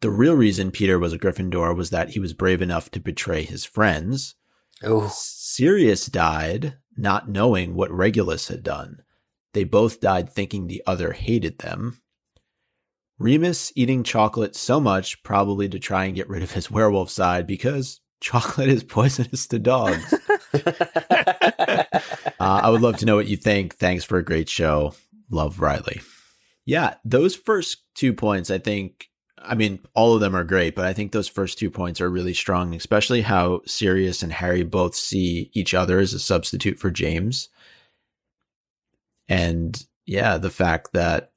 The 0.00 0.10
real 0.10 0.34
reason 0.34 0.70
Peter 0.70 0.98
was 0.98 1.12
a 1.12 1.18
Gryffindor 1.18 1.74
was 1.74 1.90
that 1.90 2.10
he 2.10 2.20
was 2.20 2.34
brave 2.34 2.60
enough 2.60 2.90
to 2.90 3.00
betray 3.00 3.44
his 3.44 3.64
friends. 3.64 4.34
Oh. 4.82 5.10
Sirius 5.56 6.04
died 6.04 6.76
not 6.98 7.30
knowing 7.30 7.74
what 7.74 7.90
Regulus 7.90 8.48
had 8.48 8.62
done. 8.62 8.98
They 9.54 9.64
both 9.64 10.02
died 10.02 10.28
thinking 10.28 10.66
the 10.66 10.82
other 10.86 11.14
hated 11.14 11.60
them. 11.60 12.02
Remus 13.18 13.72
eating 13.74 14.02
chocolate 14.02 14.54
so 14.54 14.80
much, 14.80 15.22
probably 15.22 15.66
to 15.70 15.78
try 15.78 16.04
and 16.04 16.14
get 16.14 16.28
rid 16.28 16.42
of 16.42 16.52
his 16.52 16.70
werewolf 16.70 17.08
side, 17.08 17.46
because 17.46 18.02
chocolate 18.20 18.68
is 18.68 18.84
poisonous 18.84 19.46
to 19.46 19.58
dogs. 19.58 20.12
uh, 20.52 21.84
I 22.38 22.68
would 22.68 22.82
love 22.82 22.98
to 22.98 23.06
know 23.06 23.16
what 23.16 23.28
you 23.28 23.38
think. 23.38 23.76
Thanks 23.76 24.04
for 24.04 24.18
a 24.18 24.24
great 24.24 24.50
show. 24.50 24.94
Love 25.30 25.58
Riley. 25.58 26.02
Yeah, 26.66 26.96
those 27.02 27.34
first 27.34 27.78
two 27.94 28.12
points, 28.12 28.50
I 28.50 28.58
think, 28.58 29.06
I 29.46 29.54
mean, 29.54 29.80
all 29.94 30.14
of 30.14 30.20
them 30.20 30.34
are 30.34 30.44
great, 30.44 30.74
but 30.74 30.84
I 30.84 30.92
think 30.92 31.12
those 31.12 31.28
first 31.28 31.58
two 31.58 31.70
points 31.70 32.00
are 32.00 32.10
really 32.10 32.34
strong, 32.34 32.74
especially 32.74 33.22
how 33.22 33.60
Sirius 33.66 34.22
and 34.22 34.32
Harry 34.32 34.62
both 34.62 34.94
see 34.94 35.50
each 35.54 35.74
other 35.74 35.98
as 35.98 36.12
a 36.12 36.18
substitute 36.18 36.78
for 36.78 36.90
James. 36.90 37.48
And 39.28 39.82
yeah, 40.04 40.38
the 40.38 40.50
fact 40.50 40.92
that 40.92 41.32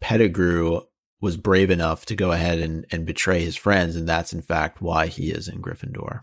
Pettigrew 0.00 0.82
was 1.20 1.36
brave 1.36 1.70
enough 1.70 2.06
to 2.06 2.14
go 2.14 2.32
ahead 2.32 2.58
and, 2.58 2.86
and 2.90 3.06
betray 3.06 3.42
his 3.42 3.56
friends, 3.56 3.96
and 3.96 4.08
that's 4.08 4.32
in 4.32 4.42
fact 4.42 4.80
why 4.80 5.06
he 5.06 5.30
is 5.30 5.48
in 5.48 5.62
Gryffindor. 5.62 6.22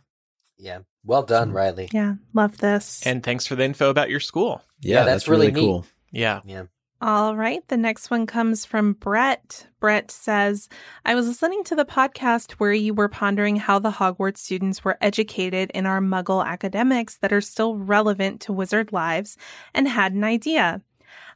Yeah. 0.58 0.80
Well 1.04 1.24
done, 1.24 1.52
Riley. 1.52 1.90
Yeah, 1.92 2.16
love 2.34 2.60
this. 2.60 3.06
And 3.06 3.22
thanks 3.24 3.46
for 3.46 3.56
the 3.56 3.66
info 3.66 3.90
about 3.90 4.10
your 4.10 4.22
school. 4.22 4.62
Yeah, 4.80 5.00
Yeah, 5.00 5.04
that's 5.04 5.12
that's, 5.24 5.28
really, 5.28 5.48
really 5.48 5.62
neat. 5.62 5.68
cool. 5.68 5.86
Yeah. 6.12 6.42
Yeah. 6.46 6.64
All 7.06 7.36
right. 7.36 7.68
The 7.68 7.76
next 7.76 8.10
one 8.10 8.26
comes 8.26 8.64
from 8.64 8.94
Brett. 8.94 9.68
Brett 9.82 10.10
says, 10.10 10.70
I 11.04 11.16
was 11.16 11.28
listening 11.28 11.66
to 11.66 11.76
the 11.76 11.84
podcast 11.84 12.54
where 12.54 12.72
you 12.72 12.94
were 12.94 13.10
pondering 13.10 13.58
how 13.58 13.78
the 13.78 13.92
Hogwarts 13.92 14.38
students 14.38 14.86
were 14.86 14.98
educated 15.02 15.70
in 15.74 15.86
our 15.86 16.00
muggle 16.00 16.46
academics 16.46 17.18
that 17.18 17.34
are 17.34 17.42
still 17.42 17.76
relevant 17.76 18.40
to 18.44 18.54
wizard 18.54 18.94
lives 18.94 19.36
and 19.74 19.90
had 19.90 20.14
an 20.14 20.24
idea. 20.24 20.82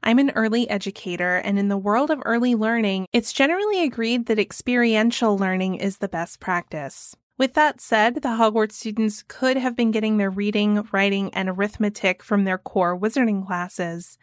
I'm 0.01 0.20
an 0.20 0.32
early 0.36 0.70
educator, 0.70 1.36
and 1.36 1.59
in 1.59 1.68
the 1.68 1.78
world 1.78 2.11
of 2.11 2.22
early 2.24 2.55
learning, 2.55 3.07
it's 3.11 3.34
generally 3.34 3.84
agreed 3.84 4.28
that 4.28 4.39
experiential 4.39 5.38
learning 5.38 5.76
is 5.76 5.97
the 5.97 6.07
best 6.07 6.39
practice. 6.39 7.13
With 7.38 7.53
that 7.53 7.79
said, 7.79 8.15
the 8.15 8.29
Hogwarts 8.29 8.71
students 8.71 9.23
could 9.27 9.57
have 9.57 9.75
been 9.75 9.91
getting 9.91 10.17
their 10.17 10.31
reading, 10.31 10.88
writing, 10.91 11.31
and 11.35 11.47
arithmetic 11.49 12.23
from 12.23 12.45
their 12.45 12.57
core 12.57 12.97
wizarding 12.97 13.45
classes. 13.45 14.17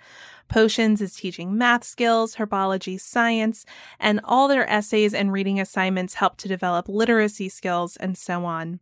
Potions 0.48 1.00
is 1.00 1.14
teaching 1.14 1.56
math 1.56 1.84
skills, 1.84 2.36
herbology, 2.36 3.00
science, 3.00 3.64
and 4.00 4.20
all 4.24 4.48
their 4.48 4.68
essays 4.68 5.14
and 5.14 5.32
reading 5.32 5.60
assignments 5.60 6.14
help 6.14 6.36
to 6.38 6.48
develop 6.48 6.88
literacy 6.88 7.48
skills 7.48 7.96
and 7.98 8.18
so 8.18 8.44
on. 8.44 8.80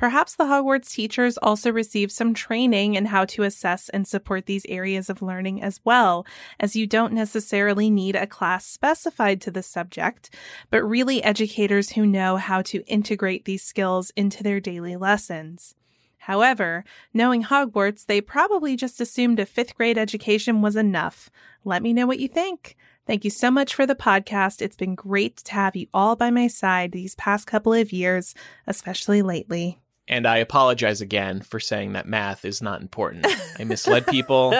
Perhaps 0.00 0.36
the 0.36 0.44
Hogwarts 0.44 0.92
teachers 0.92 1.36
also 1.36 1.70
receive 1.70 2.10
some 2.10 2.32
training 2.32 2.94
in 2.94 3.04
how 3.04 3.26
to 3.26 3.42
assess 3.42 3.90
and 3.90 4.08
support 4.08 4.46
these 4.46 4.64
areas 4.66 5.10
of 5.10 5.20
learning 5.20 5.62
as 5.62 5.78
well, 5.84 6.24
as 6.58 6.74
you 6.74 6.86
don't 6.86 7.12
necessarily 7.12 7.90
need 7.90 8.16
a 8.16 8.26
class 8.26 8.64
specified 8.64 9.42
to 9.42 9.50
the 9.50 9.62
subject, 9.62 10.34
but 10.70 10.82
really 10.82 11.22
educators 11.22 11.90
who 11.90 12.06
know 12.06 12.38
how 12.38 12.62
to 12.62 12.82
integrate 12.86 13.44
these 13.44 13.62
skills 13.62 14.10
into 14.16 14.42
their 14.42 14.58
daily 14.58 14.96
lessons. 14.96 15.74
However, 16.20 16.82
knowing 17.12 17.44
Hogwarts, 17.44 18.06
they 18.06 18.22
probably 18.22 18.76
just 18.76 19.02
assumed 19.02 19.38
a 19.38 19.44
fifth 19.44 19.74
grade 19.74 19.98
education 19.98 20.62
was 20.62 20.76
enough. 20.76 21.28
Let 21.62 21.82
me 21.82 21.92
know 21.92 22.06
what 22.06 22.20
you 22.20 22.28
think. 22.28 22.74
Thank 23.06 23.22
you 23.22 23.30
so 23.30 23.50
much 23.50 23.74
for 23.74 23.84
the 23.84 23.94
podcast. 23.94 24.62
It's 24.62 24.76
been 24.76 24.94
great 24.94 25.36
to 25.44 25.52
have 25.52 25.76
you 25.76 25.88
all 25.92 26.16
by 26.16 26.30
my 26.30 26.46
side 26.46 26.92
these 26.92 27.14
past 27.16 27.46
couple 27.46 27.74
of 27.74 27.92
years, 27.92 28.34
especially 28.66 29.20
lately. 29.20 29.78
And 30.10 30.26
I 30.26 30.38
apologize 30.38 31.00
again 31.00 31.40
for 31.40 31.60
saying 31.60 31.92
that 31.92 32.06
math 32.06 32.44
is 32.44 32.60
not 32.60 32.82
important. 32.82 33.26
I 33.58 33.64
misled 33.64 34.06
people. 34.08 34.52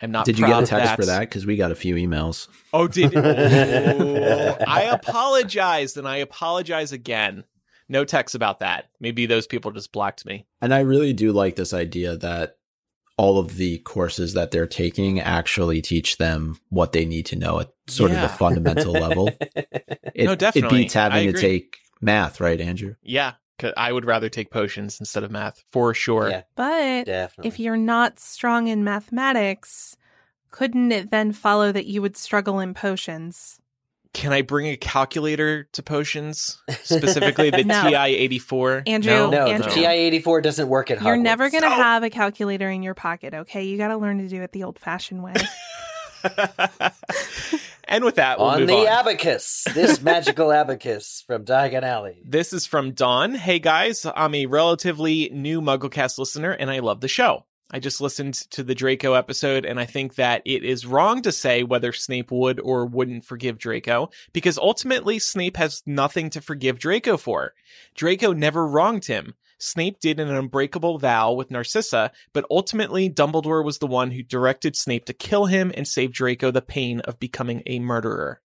I'm 0.00 0.10
not. 0.10 0.24
Did 0.24 0.38
you 0.38 0.46
get 0.46 0.54
a 0.56 0.62
of 0.62 0.68
text 0.68 0.96
for 0.96 1.04
that? 1.04 1.20
Because 1.20 1.44
we 1.44 1.56
got 1.56 1.70
a 1.70 1.74
few 1.74 1.94
emails. 1.96 2.48
Oh, 2.72 2.88
did 2.88 3.14
oh, 3.16 4.56
I 4.66 4.84
apologized 4.84 5.98
and 5.98 6.08
I 6.08 6.16
apologize 6.16 6.92
again. 6.92 7.44
No 7.88 8.04
text 8.04 8.34
about 8.34 8.60
that. 8.60 8.86
Maybe 8.98 9.26
those 9.26 9.46
people 9.46 9.70
just 9.70 9.92
blocked 9.92 10.24
me. 10.26 10.46
And 10.60 10.72
I 10.74 10.80
really 10.80 11.12
do 11.12 11.30
like 11.30 11.56
this 11.56 11.72
idea 11.74 12.16
that 12.16 12.56
all 13.18 13.38
of 13.38 13.56
the 13.56 13.78
courses 13.78 14.32
that 14.34 14.50
they're 14.50 14.66
taking 14.66 15.20
actually 15.20 15.80
teach 15.82 16.16
them 16.16 16.58
what 16.70 16.92
they 16.92 17.04
need 17.04 17.26
to 17.26 17.36
know 17.36 17.60
at 17.60 17.70
sort 17.86 18.10
Yeah. 18.12 18.24
of 18.24 18.30
the 18.30 18.36
fundamental 18.36 18.92
level. 18.92 19.30
It, 20.14 20.24
No, 20.24 20.34
definitely. 20.34 20.78
It 20.78 20.82
beats 20.84 20.94
having 20.94 21.30
to 21.30 21.38
take 21.38 21.76
math, 22.00 22.40
right, 22.40 22.58
Andrew? 22.58 22.94
Yeah, 23.02 23.34
'cause 23.58 23.72
I 23.76 23.92
would 23.92 24.04
rather 24.04 24.28
take 24.28 24.50
potions 24.50 24.98
instead 25.00 25.22
of 25.24 25.30
math 25.30 25.62
for 25.72 25.94
sure. 25.94 26.28
Yeah, 26.30 26.42
But 26.56 27.04
definitely. 27.06 27.48
if 27.48 27.58
you're 27.60 27.76
not 27.76 28.18
strong 28.20 28.68
in 28.68 28.84
mathematics, 28.84 29.96
couldn't 30.50 30.92
it 30.92 31.10
then 31.10 31.32
follow 31.32 31.72
that 31.72 31.86
you 31.86 32.02
would 32.02 32.16
struggle 32.16 32.60
in 32.60 32.74
potions? 32.74 33.58
Can 34.14 34.32
I 34.32 34.40
bring 34.40 34.66
a 34.68 34.76
calculator 34.78 35.64
to 35.72 35.82
potions? 35.82 36.62
Specifically 36.84 37.50
the 37.50 37.64
No. 37.66 37.82
TI 37.90 38.14
84? 38.16 38.84
Andrew, 38.86 39.12
no, 39.12 39.30
no, 39.30 39.46
Andrew. 39.48 39.68
the 39.68 39.74
TI 39.74 39.86
eighty 39.86 40.20
four 40.20 40.40
doesn't 40.40 40.68
work 40.68 40.90
at 40.90 40.98
Hogwarts. 40.98 41.04
You're 41.04 41.16
never 41.18 41.50
going 41.50 41.64
to 41.64 41.68
No. 41.68 41.74
have 41.74 42.02
a 42.02 42.08
calculator 42.08 42.70
in 42.70 42.82
your 42.82 42.94
pocket, 42.94 43.34
okay? 43.34 43.64
You 43.64 43.76
got 43.76 43.88
to 43.88 43.96
learn 43.98 44.18
to 44.18 44.28
do 44.28 44.40
it 44.42 44.52
the 44.52 44.62
old 44.62 44.78
fashioned 44.78 45.22
way. 45.22 45.34
and 47.86 48.04
with 48.04 48.16
that, 48.16 48.38
we'll 48.38 48.48
on 48.48 48.66
the 48.66 48.74
on. 48.74 48.86
abacus. 48.86 49.64
This 49.74 50.02
magical 50.02 50.52
abacus 50.52 51.22
from 51.26 51.44
Diagon 51.44 51.82
Alley. 51.82 52.22
This 52.24 52.52
is 52.52 52.66
from 52.66 52.92
Dawn. 52.92 53.34
Hey 53.34 53.58
guys, 53.58 54.06
I'm 54.14 54.34
a 54.34 54.46
relatively 54.46 55.30
new 55.32 55.60
MuggleCast 55.60 56.18
listener 56.18 56.50
and 56.52 56.70
I 56.70 56.80
love 56.80 57.00
the 57.00 57.08
show. 57.08 57.44
I 57.70 57.80
just 57.80 58.00
listened 58.00 58.34
to 58.52 58.62
the 58.62 58.76
Draco 58.76 59.14
episode 59.14 59.64
and 59.64 59.80
I 59.80 59.86
think 59.86 60.14
that 60.14 60.42
it 60.44 60.62
is 60.62 60.86
wrong 60.86 61.22
to 61.22 61.32
say 61.32 61.64
whether 61.64 61.92
Snape 61.92 62.30
would 62.30 62.60
or 62.60 62.86
wouldn't 62.86 63.24
forgive 63.24 63.58
Draco 63.58 64.10
because 64.32 64.56
ultimately 64.56 65.18
Snape 65.18 65.56
has 65.56 65.82
nothing 65.84 66.30
to 66.30 66.40
forgive 66.40 66.78
Draco 66.78 67.16
for. 67.16 67.54
Draco 67.96 68.32
never 68.32 68.66
wronged 68.66 69.06
him. 69.06 69.34
Snape 69.58 70.00
did 70.00 70.20
an 70.20 70.30
unbreakable 70.30 70.98
vow 70.98 71.32
with 71.32 71.50
Narcissa, 71.50 72.12
but 72.32 72.44
ultimately 72.50 73.08
Dumbledore 73.08 73.64
was 73.64 73.78
the 73.78 73.86
one 73.86 74.10
who 74.10 74.22
directed 74.22 74.76
Snape 74.76 75.06
to 75.06 75.12
kill 75.12 75.46
him 75.46 75.72
and 75.74 75.88
save 75.88 76.12
Draco 76.12 76.50
the 76.50 76.62
pain 76.62 77.00
of 77.00 77.18
becoming 77.18 77.62
a 77.66 77.78
murderer. 77.78 78.40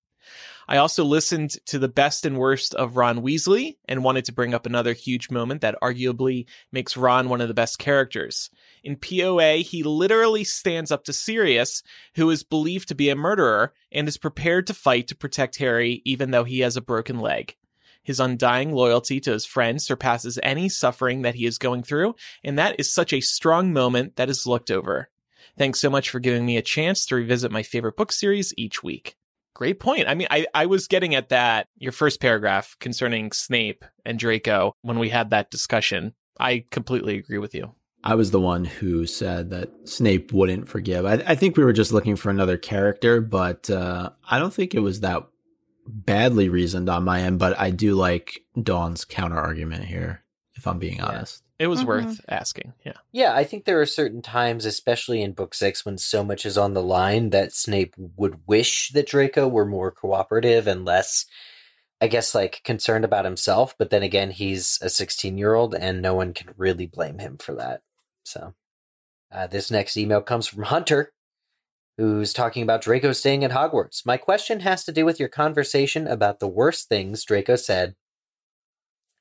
I 0.67 0.77
also 0.77 1.03
listened 1.03 1.57
to 1.65 1.79
the 1.79 1.89
best 1.89 2.25
and 2.25 2.37
worst 2.37 2.73
of 2.75 2.95
Ron 2.95 3.21
Weasley 3.21 3.75
and 3.89 4.05
wanted 4.05 4.23
to 4.25 4.31
bring 4.31 4.53
up 4.53 4.65
another 4.65 4.93
huge 4.93 5.29
moment 5.29 5.59
that 5.61 5.75
arguably 5.81 6.45
makes 6.71 6.95
Ron 6.95 7.27
one 7.27 7.41
of 7.41 7.49
the 7.49 7.53
best 7.53 7.77
characters. 7.77 8.49
In 8.81 8.95
POA, 8.95 9.57
he 9.57 9.83
literally 9.83 10.45
stands 10.45 10.89
up 10.89 11.03
to 11.05 11.13
Sirius, 11.13 11.83
who 12.15 12.29
is 12.29 12.43
believed 12.43 12.87
to 12.87 12.95
be 12.95 13.09
a 13.09 13.17
murderer, 13.17 13.73
and 13.91 14.07
is 14.07 14.17
prepared 14.17 14.65
to 14.67 14.73
fight 14.73 15.07
to 15.09 15.15
protect 15.15 15.57
Harry 15.57 16.01
even 16.05 16.31
though 16.31 16.45
he 16.45 16.59
has 16.59 16.77
a 16.77 16.81
broken 16.81 17.19
leg. 17.19 17.57
His 18.03 18.19
undying 18.19 18.71
loyalty 18.71 19.19
to 19.21 19.31
his 19.31 19.45
friend 19.45 19.81
surpasses 19.81 20.39
any 20.41 20.69
suffering 20.69 21.21
that 21.21 21.35
he 21.35 21.45
is 21.45 21.57
going 21.57 21.83
through, 21.83 22.15
and 22.43 22.57
that 22.57 22.79
is 22.79 22.93
such 22.93 23.13
a 23.13 23.21
strong 23.21 23.73
moment 23.73 24.15
that 24.15 24.29
is 24.29 24.47
looked 24.47 24.71
over. 24.71 25.09
Thanks 25.57 25.79
so 25.79 25.89
much 25.89 26.09
for 26.09 26.19
giving 26.19 26.45
me 26.45 26.57
a 26.57 26.61
chance 26.61 27.05
to 27.05 27.15
revisit 27.15 27.51
my 27.51 27.63
favorite 27.63 27.97
book 27.97 28.11
series 28.11 28.53
each 28.57 28.83
week. 28.83 29.15
Great 29.53 29.79
point. 29.79 30.07
I 30.07 30.15
mean, 30.15 30.27
I, 30.31 30.47
I 30.53 30.65
was 30.65 30.87
getting 30.87 31.13
at 31.13 31.29
that, 31.29 31.67
your 31.77 31.91
first 31.91 32.21
paragraph 32.21 32.75
concerning 32.79 33.31
Snape 33.31 33.85
and 34.05 34.17
Draco 34.17 34.73
when 34.81 34.97
we 34.97 35.09
had 35.09 35.29
that 35.29 35.51
discussion. 35.51 36.13
I 36.39 36.65
completely 36.71 37.17
agree 37.17 37.37
with 37.37 37.53
you. 37.53 37.75
I 38.03 38.15
was 38.15 38.31
the 38.31 38.39
one 38.39 38.65
who 38.65 39.05
said 39.05 39.51
that 39.51 39.69
Snape 39.83 40.33
wouldn't 40.33 40.67
forgive. 40.67 41.05
I, 41.05 41.23
I 41.27 41.35
think 41.35 41.55
we 41.55 41.63
were 41.63 41.73
just 41.73 41.91
looking 41.91 42.15
for 42.15 42.31
another 42.31 42.57
character, 42.57 43.21
but 43.21 43.69
uh, 43.69 44.09
I 44.27 44.39
don't 44.39 44.53
think 44.53 44.73
it 44.73 44.79
was 44.79 45.01
that 45.01 45.27
badly 45.93 46.49
reasoned 46.49 46.89
on 46.89 47.03
my 47.03 47.21
end. 47.21 47.39
But 47.39 47.59
I 47.59 47.69
do 47.71 47.95
like 47.95 48.43
Dawn's 48.61 49.05
counter 49.05 49.37
argument 49.37 49.85
here, 49.85 50.23
if 50.55 50.67
I'm 50.67 50.79
being 50.79 50.97
Yeah. 50.97 51.05
honest. 51.05 51.43
It 51.59 51.67
was 51.67 51.83
Mhm. 51.83 51.87
worth 51.87 52.21
asking. 52.27 52.73
Yeah. 52.83 52.93
Yeah, 53.11 53.35
I 53.35 53.43
think 53.43 53.65
there 53.65 53.79
are 53.79 53.85
certain 53.85 54.21
times, 54.23 54.65
especially 54.65 55.21
in 55.21 55.33
book 55.33 55.53
six, 55.53 55.85
when 55.85 55.97
so 55.99 56.23
much 56.23 56.45
is 56.45 56.57
on 56.57 56.73
the 56.73 56.81
line 56.81 57.29
that 57.29 57.53
Snape 57.53 57.93
would 57.97 58.47
wish 58.47 58.89
that 58.89 59.07
Draco 59.07 59.47
were 59.47 59.65
more 59.65 59.91
cooperative 59.91 60.65
and 60.65 60.85
less, 60.85 61.25
I 62.01 62.07
guess, 62.07 62.33
like 62.33 62.63
concerned 62.63 63.05
about 63.05 63.25
himself. 63.25 63.75
But 63.77 63.91
then 63.91 64.01
again, 64.01 64.31
he's 64.31 64.79
a 64.81 64.89
16 64.89 65.37
year 65.37 65.53
old 65.53 65.75
and 65.75 66.01
no 66.01 66.15
one 66.15 66.33
can 66.33 66.49
really 66.57 66.87
blame 66.87 67.19
him 67.19 67.37
for 67.37 67.53
that. 67.55 67.81
So, 68.23 68.55
uh, 69.31 69.45
this 69.47 69.69
next 69.69 69.97
email 69.97 70.21
comes 70.21 70.47
from 70.47 70.63
Hunter, 70.63 71.13
who's 72.01 72.33
talking 72.33 72.63
about 72.63 72.81
Draco 72.81 73.11
staying 73.11 73.43
at 73.43 73.51
Hogwarts. 73.51 74.07
My 74.07 74.17
question 74.17 74.61
has 74.61 74.83
to 74.85 74.91
do 74.91 75.05
with 75.05 75.19
your 75.19 75.29
conversation 75.29 76.07
about 76.07 76.39
the 76.39 76.47
worst 76.47 76.89
things 76.89 77.23
Draco 77.23 77.55
said 77.55 77.93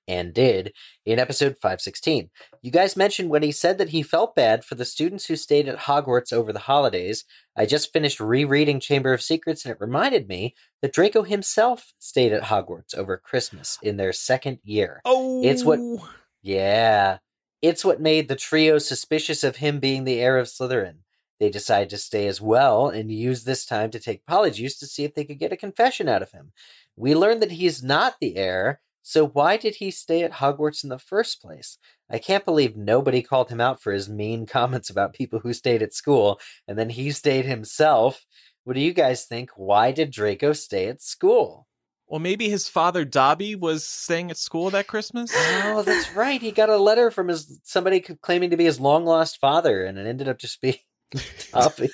and 0.08 0.32
did 0.32 0.72
in 1.04 1.18
episode 1.18 1.56
516. 1.60 2.30
You 2.62 2.70
guys 2.70 2.96
mentioned 2.96 3.28
when 3.28 3.42
he 3.42 3.52
said 3.52 3.76
that 3.76 3.90
he 3.90 4.02
felt 4.02 4.34
bad 4.34 4.64
for 4.64 4.76
the 4.76 4.86
students 4.86 5.26
who 5.26 5.36
stayed 5.36 5.68
at 5.68 5.80
Hogwarts 5.80 6.32
over 6.32 6.54
the 6.54 6.58
holidays. 6.60 7.26
I 7.54 7.66
just 7.66 7.92
finished 7.92 8.18
rereading 8.18 8.80
Chamber 8.80 9.12
of 9.12 9.20
Secrets 9.20 9.66
and 9.66 9.72
it 9.72 9.78
reminded 9.78 10.26
me 10.26 10.54
that 10.80 10.94
Draco 10.94 11.22
himself 11.22 11.92
stayed 11.98 12.32
at 12.32 12.44
Hogwarts 12.44 12.94
over 12.96 13.18
Christmas 13.18 13.78
in 13.82 13.98
their 13.98 14.14
second 14.14 14.58
year. 14.64 15.02
Oh, 15.04 15.42
It's 15.44 15.64
what- 15.64 15.80
oh. 15.80 16.08
Yeah. 16.40 17.18
It's 17.60 17.84
what 17.84 18.00
made 18.00 18.28
the 18.28 18.36
trio 18.36 18.78
suspicious 18.78 19.44
of 19.44 19.56
him 19.56 19.80
being 19.80 20.04
the 20.04 20.18
heir 20.18 20.38
of 20.38 20.46
Slytherin. 20.46 21.00
They 21.40 21.48
decide 21.50 21.88
to 21.90 21.98
stay 21.98 22.26
as 22.26 22.40
well 22.40 22.88
and 22.88 23.10
use 23.10 23.44
this 23.44 23.64
time 23.64 23.90
to 23.90 23.98
take 23.98 24.26
Polyjuice 24.26 24.78
to 24.78 24.86
see 24.86 25.04
if 25.04 25.14
they 25.14 25.24
could 25.24 25.38
get 25.38 25.52
a 25.52 25.56
confession 25.56 26.06
out 26.06 26.22
of 26.22 26.32
him. 26.32 26.52
We 26.96 27.14
learned 27.14 27.40
that 27.42 27.52
he's 27.52 27.82
not 27.82 28.16
the 28.20 28.36
heir, 28.36 28.80
so 29.02 29.26
why 29.26 29.56
did 29.56 29.76
he 29.76 29.90
stay 29.90 30.22
at 30.22 30.34
Hogwarts 30.34 30.84
in 30.84 30.90
the 30.90 30.98
first 30.98 31.40
place? 31.40 31.78
I 32.10 32.18
can't 32.18 32.44
believe 32.44 32.76
nobody 32.76 33.22
called 33.22 33.48
him 33.48 33.60
out 33.60 33.80
for 33.80 33.90
his 33.92 34.08
mean 34.08 34.44
comments 34.46 34.90
about 34.90 35.14
people 35.14 35.40
who 35.40 35.54
stayed 35.54 35.82
at 35.82 35.94
school, 35.94 36.38
and 36.68 36.78
then 36.78 36.90
he 36.90 37.10
stayed 37.10 37.46
himself. 37.46 38.26
What 38.64 38.74
do 38.74 38.80
you 38.80 38.92
guys 38.92 39.24
think? 39.24 39.50
Why 39.56 39.92
did 39.92 40.10
Draco 40.10 40.52
stay 40.52 40.88
at 40.88 41.00
school? 41.00 41.66
Well, 42.06 42.20
maybe 42.20 42.50
his 42.50 42.68
father 42.68 43.04
Dobby 43.04 43.54
was 43.54 43.86
staying 43.86 44.30
at 44.30 44.36
school 44.36 44.68
that 44.70 44.88
Christmas. 44.88 45.32
Oh, 45.34 45.82
that's 45.86 46.12
right. 46.12 46.42
He 46.42 46.50
got 46.50 46.68
a 46.68 46.76
letter 46.76 47.10
from 47.10 47.28
his 47.28 47.60
somebody 47.62 48.00
claiming 48.00 48.50
to 48.50 48.56
be 48.56 48.64
his 48.64 48.80
long 48.80 49.06
lost 49.06 49.38
father, 49.40 49.84
and 49.84 49.96
it 49.96 50.06
ended 50.06 50.28
up 50.28 50.38
just 50.38 50.60
being 50.60 50.74
Dobby. 51.52 51.90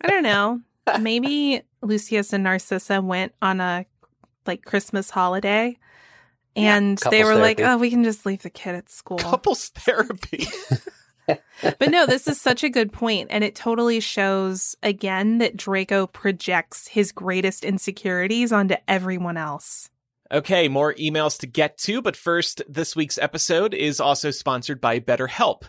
I 0.00 0.08
don't 0.08 0.22
know. 0.22 0.60
Maybe 1.00 1.62
Lucius 1.82 2.32
and 2.32 2.44
Narcissa 2.44 3.00
went 3.00 3.34
on 3.40 3.60
a 3.60 3.86
like 4.46 4.64
Christmas 4.64 5.10
holiday, 5.10 5.78
and 6.54 7.00
Yeah, 7.02 7.10
they 7.10 7.24
were 7.24 7.30
couples 7.30 7.42
like, 7.42 7.60
"Oh, 7.60 7.78
we 7.78 7.90
can 7.90 8.04
just 8.04 8.26
leave 8.26 8.42
the 8.42 8.50
kid 8.50 8.74
at 8.74 8.90
school." 8.90 9.18
Couples 9.18 9.70
therapy. 9.70 10.46
but 11.26 11.90
no, 11.90 12.06
this 12.06 12.28
is 12.28 12.40
such 12.40 12.62
a 12.62 12.68
good 12.68 12.92
point, 12.92 13.28
and 13.30 13.42
it 13.42 13.54
totally 13.54 14.00
shows 14.00 14.76
again 14.82 15.38
that 15.38 15.56
Draco 15.56 16.06
projects 16.06 16.88
his 16.88 17.12
greatest 17.12 17.64
insecurities 17.64 18.52
onto 18.52 18.76
everyone 18.86 19.36
else. 19.36 19.88
Okay, 20.32 20.68
more 20.68 20.94
emails 20.94 21.38
to 21.40 21.46
get 21.46 21.78
to, 21.78 22.02
but 22.02 22.16
first, 22.16 22.62
this 22.68 22.96
week's 22.96 23.18
episode 23.18 23.72
is 23.72 24.00
also 24.00 24.30
sponsored 24.30 24.80
by 24.80 24.98
BetterHelp. 24.98 25.64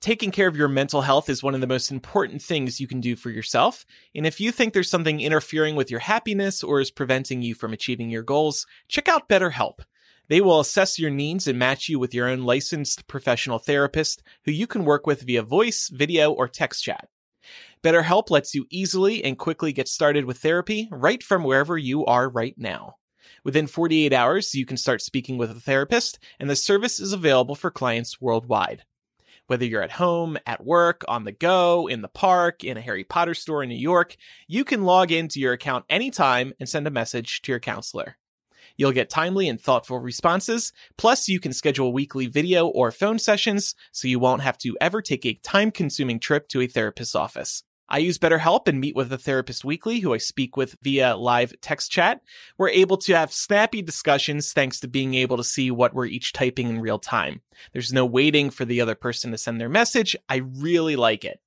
Taking 0.00 0.30
care 0.30 0.48
of 0.48 0.56
your 0.56 0.68
mental 0.68 1.02
health 1.02 1.28
is 1.28 1.42
one 1.42 1.54
of 1.54 1.60
the 1.60 1.66
most 1.66 1.90
important 1.90 2.40
things 2.40 2.80
you 2.80 2.86
can 2.86 3.02
do 3.02 3.16
for 3.16 3.28
yourself. 3.28 3.84
And 4.14 4.26
if 4.26 4.40
you 4.40 4.50
think 4.50 4.72
there's 4.72 4.88
something 4.88 5.20
interfering 5.20 5.76
with 5.76 5.90
your 5.90 6.00
happiness 6.00 6.62
or 6.62 6.80
is 6.80 6.90
preventing 6.90 7.42
you 7.42 7.54
from 7.54 7.74
achieving 7.74 8.08
your 8.08 8.22
goals, 8.22 8.66
check 8.88 9.08
out 9.08 9.28
BetterHelp. 9.28 9.80
They 10.28 10.40
will 10.40 10.58
assess 10.58 10.98
your 10.98 11.10
needs 11.10 11.46
and 11.46 11.58
match 11.58 11.90
you 11.90 11.98
with 11.98 12.14
your 12.14 12.28
own 12.28 12.44
licensed 12.44 13.08
professional 13.08 13.58
therapist 13.58 14.22
who 14.46 14.52
you 14.52 14.66
can 14.66 14.86
work 14.86 15.06
with 15.06 15.20
via 15.20 15.42
voice, 15.42 15.90
video, 15.92 16.32
or 16.32 16.48
text 16.48 16.82
chat. 16.82 17.08
BetterHelp 17.82 18.30
lets 18.30 18.54
you 18.54 18.66
easily 18.70 19.22
and 19.22 19.38
quickly 19.38 19.70
get 19.70 19.86
started 19.86 20.24
with 20.24 20.38
therapy 20.38 20.88
right 20.90 21.22
from 21.22 21.44
wherever 21.44 21.76
you 21.76 22.06
are 22.06 22.30
right 22.30 22.54
now. 22.56 22.94
Within 23.44 23.66
48 23.66 24.14
hours, 24.14 24.54
you 24.54 24.64
can 24.64 24.78
start 24.78 25.02
speaking 25.02 25.36
with 25.36 25.50
a 25.50 25.60
therapist, 25.60 26.18
and 26.38 26.48
the 26.48 26.56
service 26.56 27.00
is 27.00 27.12
available 27.12 27.54
for 27.54 27.70
clients 27.70 28.18
worldwide. 28.18 28.84
Whether 29.50 29.64
you're 29.64 29.82
at 29.82 29.90
home, 29.90 30.38
at 30.46 30.64
work, 30.64 31.04
on 31.08 31.24
the 31.24 31.32
go, 31.32 31.88
in 31.88 32.02
the 32.02 32.08
park, 32.08 32.62
in 32.62 32.76
a 32.76 32.80
Harry 32.80 33.02
Potter 33.02 33.34
store 33.34 33.64
in 33.64 33.68
New 33.68 33.74
York, 33.74 34.16
you 34.46 34.62
can 34.62 34.84
log 34.84 35.10
into 35.10 35.40
your 35.40 35.54
account 35.54 35.84
anytime 35.90 36.52
and 36.60 36.68
send 36.68 36.86
a 36.86 36.90
message 36.92 37.42
to 37.42 37.50
your 37.50 37.58
counselor. 37.58 38.16
You'll 38.76 38.92
get 38.92 39.10
timely 39.10 39.48
and 39.48 39.60
thoughtful 39.60 39.98
responses, 39.98 40.72
plus, 40.96 41.28
you 41.28 41.40
can 41.40 41.52
schedule 41.52 41.92
weekly 41.92 42.28
video 42.28 42.68
or 42.68 42.92
phone 42.92 43.18
sessions 43.18 43.74
so 43.90 44.06
you 44.06 44.20
won't 44.20 44.42
have 44.42 44.56
to 44.58 44.78
ever 44.80 45.02
take 45.02 45.26
a 45.26 45.34
time 45.34 45.72
consuming 45.72 46.20
trip 46.20 46.46
to 46.50 46.60
a 46.60 46.68
therapist's 46.68 47.16
office. 47.16 47.64
I 47.92 47.98
use 47.98 48.18
BetterHelp 48.18 48.68
and 48.68 48.78
meet 48.78 48.94
with 48.94 49.12
a 49.12 49.18
therapist 49.18 49.64
weekly 49.64 49.98
who 49.98 50.14
I 50.14 50.18
speak 50.18 50.56
with 50.56 50.76
via 50.80 51.16
live 51.16 51.52
text 51.60 51.90
chat. 51.90 52.20
We're 52.56 52.68
able 52.68 52.96
to 52.98 53.16
have 53.16 53.32
snappy 53.32 53.82
discussions 53.82 54.52
thanks 54.52 54.78
to 54.80 54.88
being 54.88 55.14
able 55.14 55.36
to 55.36 55.42
see 55.42 55.72
what 55.72 55.92
we're 55.92 56.06
each 56.06 56.32
typing 56.32 56.68
in 56.68 56.80
real 56.80 57.00
time. 57.00 57.40
There's 57.72 57.92
no 57.92 58.06
waiting 58.06 58.50
for 58.50 58.64
the 58.64 58.80
other 58.80 58.94
person 58.94 59.32
to 59.32 59.38
send 59.38 59.60
their 59.60 59.68
message. 59.68 60.14
I 60.28 60.36
really 60.36 60.94
like 60.94 61.24
it. 61.24 61.40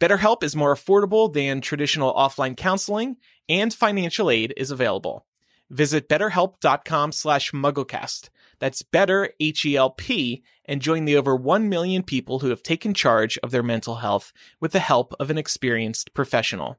BetterHelp 0.00 0.42
is 0.42 0.56
more 0.56 0.74
affordable 0.74 1.32
than 1.32 1.60
traditional 1.60 2.14
offline 2.14 2.56
counseling, 2.56 3.18
and 3.48 3.72
financial 3.72 4.28
aid 4.28 4.52
is 4.56 4.72
available. 4.72 5.24
Visit 5.70 6.08
betterhelp.com 6.08 7.12
slash 7.12 7.52
mugglecast. 7.52 8.28
That's 8.58 8.82
better, 8.82 9.30
H-E-L-P, 9.40 10.42
and 10.66 10.82
join 10.82 11.04
the 11.04 11.16
over 11.16 11.34
1 11.34 11.68
million 11.68 12.02
people 12.02 12.40
who 12.40 12.50
have 12.50 12.62
taken 12.62 12.92
charge 12.92 13.38
of 13.38 13.52
their 13.52 13.62
mental 13.62 13.96
health 13.96 14.32
with 14.60 14.72
the 14.72 14.80
help 14.80 15.14
of 15.18 15.30
an 15.30 15.38
experienced 15.38 16.12
professional. 16.12 16.78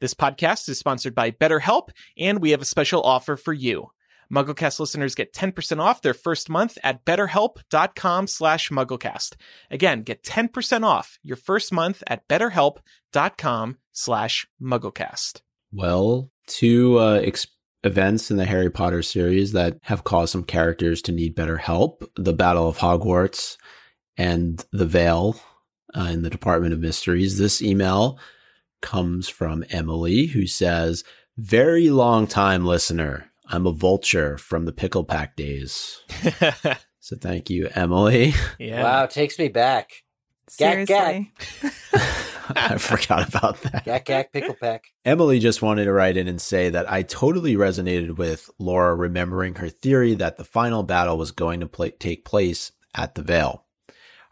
This 0.00 0.14
podcast 0.14 0.68
is 0.68 0.78
sponsored 0.78 1.14
by 1.14 1.30
BetterHelp, 1.30 1.88
and 2.18 2.40
we 2.40 2.50
have 2.50 2.60
a 2.60 2.66
special 2.66 3.02
offer 3.02 3.36
for 3.36 3.52
you. 3.52 3.90
MuggleCast 4.32 4.80
listeners 4.80 5.14
get 5.14 5.34
10% 5.34 5.78
off 5.78 6.00
their 6.00 6.14
first 6.14 6.48
month 6.48 6.78
at 6.82 7.04
betterhelp.com 7.04 8.26
slash 8.26 8.70
mugglecast. 8.70 9.36
Again, 9.70 10.02
get 10.02 10.22
10% 10.22 10.84
off 10.84 11.18
your 11.22 11.36
first 11.36 11.72
month 11.72 12.02
at 12.06 12.26
betterhelp.com 12.28 13.76
slash 13.92 14.46
mugglecast. 14.60 15.42
Well, 15.70 16.30
two 16.46 16.98
uh, 16.98 17.20
ex- 17.22 17.46
events 17.84 18.30
in 18.30 18.36
the 18.36 18.44
Harry 18.44 18.70
Potter 18.70 19.02
series 19.02 19.52
that 19.52 19.78
have 19.82 20.04
caused 20.04 20.32
some 20.32 20.44
characters 20.44 21.02
to 21.02 21.12
need 21.12 21.34
better 21.34 21.56
help 21.58 22.04
the 22.16 22.32
Battle 22.32 22.68
of 22.68 22.78
Hogwarts 22.78 23.56
and 24.16 24.64
the 24.72 24.86
Veil 24.86 25.40
uh, 25.94 26.08
in 26.12 26.22
the 26.22 26.30
Department 26.30 26.72
of 26.72 26.80
Mysteries. 26.80 27.38
This 27.38 27.60
email 27.62 28.18
comes 28.80 29.28
from 29.28 29.64
Emily, 29.70 30.26
who 30.26 30.46
says, 30.46 31.04
Very 31.36 31.90
long 31.90 32.26
time 32.26 32.64
listener. 32.64 33.30
I'm 33.46 33.66
a 33.66 33.72
vulture 33.72 34.38
from 34.38 34.64
the 34.64 34.72
Pickle 34.72 35.04
Pack 35.04 35.36
days. 35.36 36.00
So 37.02 37.16
thank 37.16 37.50
you, 37.50 37.68
Emily. 37.74 38.32
yeah. 38.60 38.84
Wow, 38.84 39.06
takes 39.06 39.36
me 39.36 39.48
back. 39.48 39.90
Gak, 40.58 40.86
Seriously. 40.86 41.32
I 42.54 42.78
forgot 42.78 43.28
about 43.28 43.62
that. 43.62 43.84
Gak 43.84 44.04
gak 44.04 44.32
pickle 44.32 44.54
pack. 44.54 44.92
Emily 45.04 45.38
just 45.38 45.62
wanted 45.62 45.84
to 45.84 45.92
write 45.92 46.16
in 46.16 46.28
and 46.28 46.40
say 46.40 46.68
that 46.70 46.90
I 46.90 47.02
totally 47.02 47.54
resonated 47.54 48.16
with 48.16 48.50
Laura 48.58 48.94
remembering 48.94 49.56
her 49.56 49.68
theory 49.68 50.14
that 50.14 50.36
the 50.36 50.44
final 50.44 50.82
battle 50.82 51.16
was 51.16 51.30
going 51.30 51.60
to 51.60 51.66
pla 51.66 51.88
take 51.98 52.24
place 52.24 52.72
at 52.94 53.14
the 53.14 53.22
Veil. 53.22 53.64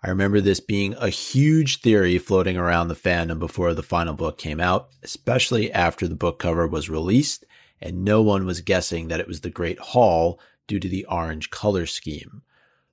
I 0.03 0.09
remember 0.09 0.41
this 0.41 0.61
being 0.61 0.95
a 0.95 1.11
huge 1.11 1.83
theory 1.83 2.17
floating 2.19 2.57
around 2.57 2.89
the 2.89 2.95
fandom 2.95 3.39
before 3.39 3.75
the 3.75 3.83
final 3.83 4.15
book 4.15 4.39
came 4.39 4.61
out, 4.61 4.89
especially 5.03 5.71
after 5.71 6.09
the 6.09 6.15
book 6.15 6.39
cover 6.39 6.67
was 6.67 6.89
released 6.89 7.45
and 7.83 8.05
no 8.05 8.23
one 8.23 8.47
was 8.47 8.61
guessing 8.61 9.09
that 9.09 9.21
it 9.21 9.29
was 9.29 9.41
the 9.43 9.51
Great 9.51 9.79
Hall 9.79 10.41
due 10.67 10.81
to 10.81 10.89
the 10.89 11.05
orange 11.07 11.51
color 11.51 11.87
scheme. 11.87 12.43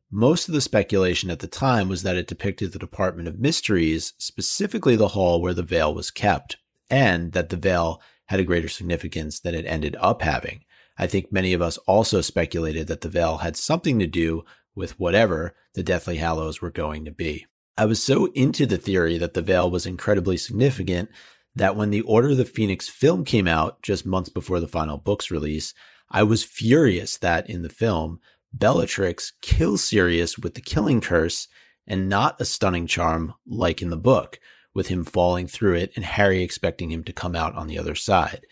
Most 0.10 0.48
of 0.48 0.54
the 0.54 0.62
speculation 0.62 1.30
at 1.30 1.40
the 1.40 1.48
time 1.48 1.90
was 1.90 2.04
that 2.04 2.16
it 2.16 2.28
depicted 2.28 2.72
the 2.72 2.80
Department 2.80 3.28
of 3.28 3.40
Mysteries, 3.40 4.14
specifically 4.18 4.96
the 4.96 5.10
hall 5.10 5.42
where 5.42 5.54
the 5.54 5.64
veil 5.64 5.94
was 5.94 6.12
kept, 6.12 6.56
and 6.90 7.34
that 7.34 7.50
the 7.50 7.58
veil 7.58 8.02
had 8.28 8.40
a 8.40 8.46
greater 8.46 8.70
significance 8.70 9.40
than 9.40 9.54
it 9.54 9.66
ended 9.66 9.98
up 10.00 10.22
having. 10.22 10.64
I 10.98 11.08
think 11.08 11.32
many 11.32 11.52
of 11.52 11.62
us 11.62 11.78
also 11.80 12.22
speculated 12.22 12.88
that 12.88 13.02
the 13.02 13.10
veil 13.10 13.40
had 13.40 13.58
something 13.58 14.00
to 14.00 14.08
do 14.08 14.46
with 14.74 14.98
whatever 14.98 15.56
the 15.74 15.84
Deathly 15.84 16.18
Hallows 16.18 16.62
were 16.62 16.72
going 16.72 17.04
to 17.04 17.12
be. 17.12 17.46
I 17.78 17.86
was 17.86 18.02
so 18.02 18.28
into 18.28 18.66
the 18.66 18.78
theory 18.78 19.18
that 19.18 19.34
the 19.34 19.42
veil 19.42 19.70
was 19.70 19.86
incredibly 19.86 20.38
significant 20.38 21.10
that 21.54 21.76
when 21.76 21.90
the 21.90 22.02
Order 22.02 22.30
of 22.30 22.38
the 22.38 22.46
Phoenix 22.46 22.88
film 22.88 23.26
came 23.26 23.48
out 23.48 23.82
just 23.82 24.06
months 24.06 24.30
before 24.30 24.62
the 24.62 24.68
final 24.68 24.98
book's 24.98 25.30
release, 25.30 25.74
I 26.10 26.24
was 26.24 26.44
furious 26.44 27.18
that 27.18 27.50
in 27.50 27.64
the 27.64 27.70
film, 27.70 28.22
Bellatrix 28.54 29.34
kills 29.42 29.84
Sirius 29.84 30.38
with 30.38 30.56
the 30.56 30.62
killing 30.62 31.02
curse 31.02 31.48
and 31.86 32.10
not 32.10 32.40
a 32.42 32.46
stunning 32.46 32.88
charm 32.88 33.34
like 33.46 33.82
in 33.82 33.90
the 33.90 33.98
book, 33.98 34.40
with 34.74 34.88
him 34.88 35.04
falling 35.04 35.48
through 35.48 35.76
it 35.76 35.92
and 35.96 36.06
Harry 36.06 36.44
expecting 36.44 36.92
him 36.92 37.04
to 37.04 37.14
come 37.14 37.36
out 37.36 37.56
on 37.56 37.68
the 37.68 37.80
other 37.80 37.96
side. 37.96 38.46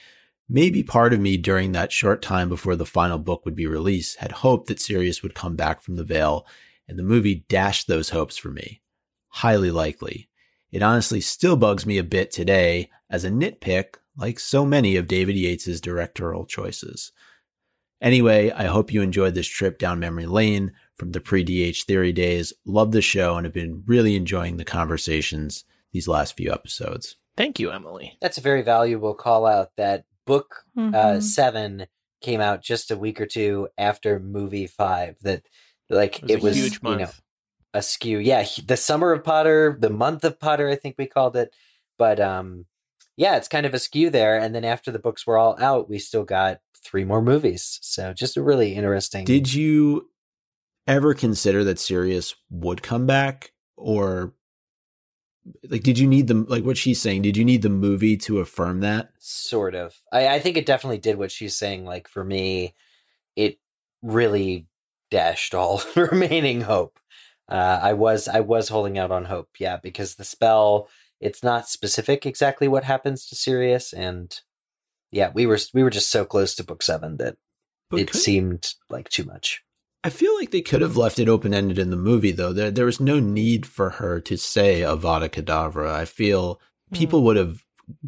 Maybe 0.47 0.83
part 0.83 1.13
of 1.13 1.19
me 1.19 1.37
during 1.37 1.71
that 1.71 1.91
short 1.91 2.21
time 2.21 2.49
before 2.49 2.75
the 2.75 2.85
final 2.85 3.17
book 3.17 3.45
would 3.45 3.55
be 3.55 3.65
released 3.65 4.17
had 4.17 4.31
hoped 4.31 4.67
that 4.67 4.79
Sirius 4.79 5.23
would 5.23 5.33
come 5.33 5.55
back 5.55 5.81
from 5.81 5.95
the 5.95 6.03
veil, 6.03 6.45
and 6.87 6.99
the 6.99 7.03
movie 7.03 7.45
dashed 7.49 7.87
those 7.87 8.09
hopes 8.09 8.37
for 8.37 8.49
me. 8.49 8.81
Highly 9.29 9.71
likely. 9.71 10.29
It 10.71 10.83
honestly 10.83 11.19
still 11.19 11.57
bugs 11.57 11.85
me 11.85 11.97
a 11.97 12.03
bit 12.03 12.31
today 12.31 12.89
as 13.09 13.23
a 13.23 13.29
nitpick, 13.29 13.95
like 14.17 14.39
so 14.39 14.65
many 14.65 14.95
of 14.97 15.07
David 15.07 15.35
Yates's 15.35 15.81
directorial 15.81 16.45
choices. 16.45 17.11
Anyway, 18.01 18.51
I 18.51 18.65
hope 18.65 18.91
you 18.93 19.01
enjoyed 19.01 19.33
this 19.35 19.47
trip 19.47 19.79
down 19.79 19.99
memory 19.99 20.25
lane 20.25 20.73
from 20.95 21.11
the 21.11 21.21
pre 21.21 21.43
DH 21.43 21.83
theory 21.83 22.11
days. 22.11 22.53
Love 22.65 22.91
the 22.91 23.01
show 23.01 23.35
and 23.37 23.45
have 23.45 23.53
been 23.53 23.83
really 23.85 24.15
enjoying 24.15 24.57
the 24.57 24.65
conversations 24.65 25.63
these 25.93 26.07
last 26.07 26.35
few 26.35 26.51
episodes. 26.51 27.15
Thank 27.37 27.59
you, 27.59 27.71
Emily. 27.71 28.17
That's 28.21 28.37
a 28.37 28.41
very 28.41 28.61
valuable 28.61 29.13
call 29.13 29.45
out. 29.45 29.69
That 29.77 30.05
book 30.25 30.63
uh, 30.77 30.81
Mhm. 30.81 31.21
seven 31.23 31.87
came 32.21 32.41
out 32.41 32.61
just 32.61 32.91
a 32.91 32.97
week 32.97 33.21
or 33.21 33.25
two 33.25 33.67
after 33.77 34.19
movie 34.19 34.67
five. 34.67 35.17
That 35.21 35.43
like 35.89 36.17
It 36.23 36.23
was, 36.23 36.31
it 36.31 36.41
was, 36.43 36.57
a 36.57 36.59
huge 36.59 36.79
you 36.83 36.95
know 36.97 37.09
askew. 37.73 38.19
Yeah, 38.19 38.45
the 38.65 38.77
summer 38.77 39.11
of 39.11 39.23
Potter, 39.23 39.77
the 39.79 39.89
month 39.89 40.23
of 40.23 40.39
Potter, 40.39 40.69
I 40.69 40.75
think 40.75 40.95
we 40.97 41.05
called 41.07 41.35
it. 41.35 41.53
But 41.97 42.19
um, 42.19 42.65
yeah, 43.17 43.37
it's 43.37 43.47
kind 43.47 43.65
of 43.65 43.73
askew 43.73 44.09
there. 44.09 44.37
And 44.37 44.53
then 44.53 44.65
after 44.65 44.91
the 44.91 44.99
books 44.99 45.25
were 45.25 45.37
all 45.37 45.55
out, 45.61 45.89
we 45.89 45.99
still 45.99 46.23
got 46.23 46.59
three 46.83 47.05
more 47.05 47.21
movies. 47.21 47.79
So 47.81 48.13
just 48.13 48.37
a 48.37 48.43
really 48.43 48.75
interesting. 48.75 49.25
Did 49.25 49.53
you 49.53 50.09
ever 50.87 51.13
consider 51.13 51.63
that 51.63 51.79
Sirius 51.79 52.35
would 52.49 52.83
come 52.83 53.07
back 53.07 53.51
or 53.75 54.33
like 55.69 55.83
did 55.83 55.99
you 55.99 56.07
need 56.07 56.27
the 56.27 56.33
like 56.33 56.63
what 56.63 56.77
she's 56.77 56.99
saying 56.99 57.21
did 57.21 57.37
you 57.37 57.45
need 57.45 57.61
the 57.61 57.69
movie 57.69 58.17
to 58.17 58.39
affirm 58.39 58.79
that 58.79 59.09
sort 59.19 59.75
of 59.75 59.95
I, 60.11 60.27
I 60.27 60.39
think 60.39 60.57
it 60.57 60.65
definitely 60.65 60.97
did 60.97 61.17
what 61.17 61.31
she's 61.31 61.55
saying 61.55 61.85
like 61.85 62.07
for 62.07 62.23
me 62.23 62.73
it 63.35 63.59
really 64.01 64.67
dashed 65.11 65.53
all 65.53 65.83
remaining 65.95 66.61
hope 66.61 66.99
uh, 67.47 67.79
i 67.81 67.93
was 67.93 68.27
i 68.27 68.39
was 68.39 68.69
holding 68.69 68.97
out 68.97 69.11
on 69.11 69.25
hope 69.25 69.49
yeah 69.59 69.77
because 69.77 70.15
the 70.15 70.23
spell 70.23 70.89
it's 71.19 71.43
not 71.43 71.67
specific 71.69 72.25
exactly 72.25 72.67
what 72.67 72.83
happens 72.83 73.25
to 73.27 73.35
sirius 73.35 73.93
and 73.93 74.41
yeah, 75.15 75.31
we 75.33 75.45
were 75.45 75.57
we 75.73 75.81
were 75.81 75.89
just 75.89 76.11
so 76.11 76.25
close 76.25 76.53
to 76.55 76.63
book 76.63 76.83
seven 76.83 77.17
that 77.17 77.37
But 77.89 78.01
it 78.01 78.11
could- 78.11 78.21
seemed 78.21 78.73
like 78.89 79.09
too 79.09 79.23
much. 79.23 79.61
I 80.03 80.09
feel 80.09 80.35
like 80.35 80.51
they 80.51 80.61
could 80.61 80.81
have 80.81 80.97
left 80.97 81.17
it 81.17 81.27
open 81.27 81.51
ended 81.51 81.79
in 81.79 81.89
the 81.89 81.95
movie, 81.95 82.31
though. 82.31 82.53
There, 82.53 82.69
there 82.69 82.85
was 82.85 82.99
no 82.99 83.19
need 83.19 83.65
for 83.65 83.91
her 83.91 84.21
to 84.21 84.37
say 84.37 84.81
Avada 84.81 85.27
Kedavra. 85.29 85.89
I 85.89 86.05
feel 86.05 86.61
people 86.93 87.21
hmm. 87.21 87.25
would 87.25 87.37
have 87.37 87.63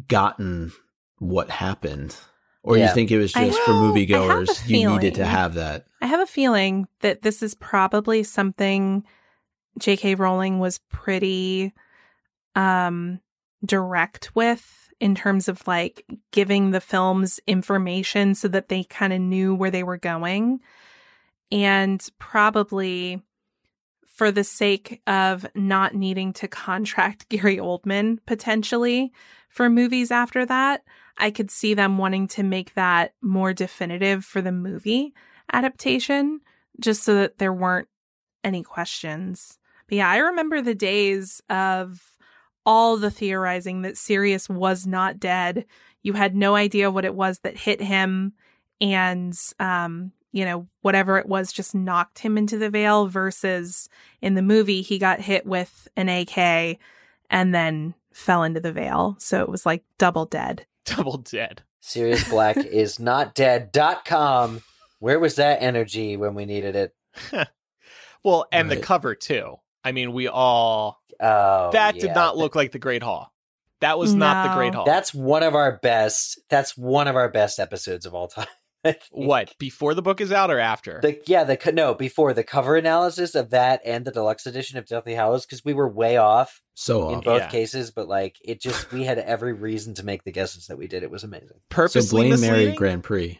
gotten 0.06 0.70
what 1.18 1.50
happened. 1.50 2.14
Or 2.62 2.76
Yeah. 2.76 2.88
you 2.88 2.94
think 2.94 3.10
it 3.10 3.18
was 3.18 3.34
I- 3.34 3.46
just 3.46 3.58
for 3.62 3.72
have 3.72 3.82
a 3.82 3.84
moviegoers, 3.86 4.68
you 4.68 4.88
needed 4.88 5.14
to 5.16 5.24
have 5.24 5.54
that. 5.54 5.86
I 6.00 6.06
have 6.06 6.20
a 6.20 6.26
feeling 6.26 6.86
that 7.00 7.22
this 7.22 7.42
is 7.42 7.54
probably 7.56 8.22
something 8.22 9.02
J.K. 9.78 10.14
Rowling 10.14 10.58
was 10.58 10.78
pretty 10.90 11.72
um, 12.58 13.20
direct 13.64 14.34
with 14.34 14.90
in 15.00 15.14
terms 15.14 15.48
of 15.48 15.64
like 15.68 16.04
giving 16.32 16.72
the 16.72 16.80
films 16.80 17.38
information 17.46 18.34
so 18.34 18.48
that 18.48 18.68
they 18.68 18.82
kind 18.82 19.12
of 19.12 19.20
knew 19.20 19.54
where 19.54 19.70
they 19.70 19.84
were 19.84 19.96
going. 19.96 20.58
And 21.52 22.04
probably 22.18 23.22
for 24.06 24.32
the 24.32 24.42
sake 24.42 25.00
of 25.06 25.46
not 25.54 25.94
needing 25.94 26.32
to 26.34 26.48
contract 26.48 27.28
Gary 27.28 27.58
Oldman 27.58 28.18
potentially 28.26 29.12
for 29.48 29.70
movies 29.70 30.10
after 30.10 30.44
that, 30.44 30.82
I 31.16 31.30
could 31.30 31.52
see 31.52 31.74
them 31.74 31.96
wanting 31.96 32.26
to 32.28 32.42
make 32.42 32.74
that 32.74 33.14
more 33.22 33.54
definitive 33.54 34.24
for 34.24 34.42
the 34.42 34.52
movie 34.52 35.14
adaptation 35.52 36.40
just 36.80 37.04
so 37.04 37.14
that 37.14 37.38
there 37.38 37.52
weren't 37.52 37.88
any 38.42 38.64
questions. 38.64 39.58
But 39.88 39.98
yeah, 39.98 40.10
I 40.10 40.18
remember 40.18 40.60
the 40.60 40.74
days 40.74 41.40
of 41.48 42.17
all 42.68 42.98
the 42.98 43.10
theorizing 43.10 43.80
that 43.80 43.96
Sirius 43.96 44.46
was 44.46 44.86
not 44.86 45.18
dead. 45.18 45.64
You 46.02 46.12
had 46.12 46.36
no 46.36 46.54
idea 46.54 46.90
what 46.90 47.06
it 47.06 47.14
was 47.14 47.38
that 47.38 47.56
hit 47.56 47.80
him 47.80 48.34
and 48.78 49.36
um 49.58 50.12
you 50.30 50.44
know 50.44 50.68
whatever 50.82 51.18
it 51.18 51.26
was 51.26 51.50
just 51.50 51.74
knocked 51.74 52.18
him 52.18 52.36
into 52.36 52.58
the 52.58 52.68
veil 52.68 53.06
versus 53.06 53.88
in 54.20 54.34
the 54.34 54.42
movie 54.42 54.82
he 54.82 54.98
got 54.98 55.20
hit 55.20 55.46
with 55.46 55.88
an 55.96 56.10
AK 56.10 56.78
and 57.30 57.54
then 57.54 57.94
fell 58.12 58.42
into 58.42 58.60
the 58.60 58.72
veil. 58.72 59.16
So 59.18 59.40
it 59.40 59.48
was 59.48 59.64
like 59.64 59.82
double 59.96 60.26
dead. 60.26 60.66
Double 60.84 61.16
dead. 61.16 61.62
Sirius 61.80 62.28
Black 62.28 62.56
is 62.58 63.00
not 63.00 63.34
dead.com. 63.34 64.62
Where 64.98 65.18
was 65.18 65.36
that 65.36 65.62
energy 65.62 66.18
when 66.18 66.34
we 66.34 66.44
needed 66.44 66.76
it? 66.76 66.94
Well, 68.24 68.46
and 68.52 68.70
the 68.70 68.76
cover 68.76 69.14
too. 69.14 69.56
I 69.84 69.92
mean, 69.92 70.12
we 70.12 70.28
all 70.28 71.00
Oh, 71.20 71.70
that 71.72 71.96
yeah. 71.96 72.00
did 72.02 72.14
not 72.14 72.36
look 72.36 72.54
like 72.54 72.70
the 72.72 72.78
Great 72.78 73.02
Hall. 73.02 73.32
That 73.80 73.98
was 73.98 74.14
not 74.14 74.48
the 74.48 74.54
Great 74.54 74.74
Hall. 74.74 74.84
That's 74.84 75.12
one 75.14 75.42
of 75.42 75.54
our 75.54 75.78
best. 75.78 76.40
That's 76.48 76.76
one 76.76 77.08
of 77.08 77.16
our 77.16 77.28
best 77.28 77.58
episodes 77.58 78.06
of 78.06 78.14
all 78.14 78.28
time. 78.28 78.46
What 79.10 79.54
before 79.58 79.92
the 79.92 80.00
book 80.02 80.20
is 80.20 80.30
out 80.32 80.50
or 80.50 80.58
after? 80.60 81.00
The 81.02 81.20
yeah, 81.26 81.42
the 81.44 81.56
co- 81.56 81.72
no 81.72 81.94
before 81.94 82.32
the 82.32 82.44
cover 82.44 82.76
analysis 82.76 83.34
of 83.34 83.50
that 83.50 83.82
and 83.84 84.04
the 84.04 84.12
deluxe 84.12 84.46
edition 84.46 84.78
of 84.78 84.86
Deathly 84.86 85.14
Hallows 85.14 85.44
because 85.44 85.64
we 85.64 85.74
were 85.74 85.88
way 85.88 86.16
off 86.16 86.62
So 86.74 87.10
in 87.10 87.16
off. 87.16 87.24
both 87.24 87.40
Yeah. 87.42 87.48
cases, 87.48 87.90
but 87.90 88.08
like 88.08 88.36
it 88.42 88.60
just 88.62 88.90
we 88.92 89.02
had 89.04 89.18
every 89.18 89.52
reason 89.52 89.94
to 89.94 90.04
make 90.04 90.22
the 90.22 90.30
guesses 90.32 90.68
that 90.68 90.78
we 90.78 90.86
did. 90.86 91.02
It 91.02 91.10
was 91.10 91.24
amazing. 91.24 91.58
So 91.88 92.00
blame 92.08 92.40
Mary? 92.40 92.72
GrandPré. 92.72 93.38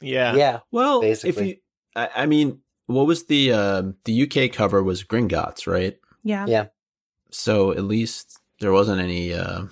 Yeah. 0.00 0.34
Yeah, 0.34 0.60
Well, 0.72 1.02
if 1.02 1.22
you, 1.40 1.56
I, 1.94 2.08
I 2.16 2.26
mean, 2.26 2.60
what 2.86 3.06
was 3.06 3.26
the 3.26 3.52
um 3.52 3.96
the 4.04 4.22
UK 4.22 4.52
cover 4.52 4.82
was 4.82 5.04
Gringotts, 5.04 5.66
right? 5.66 5.98
Yeah. 6.22 6.46
Yeah. 6.48 6.66
So 7.30 7.72
at 7.72 7.84
least 7.84 8.38
there 8.60 8.72
wasn't 8.72 9.00
any 9.00 9.32
uh, 9.34 9.64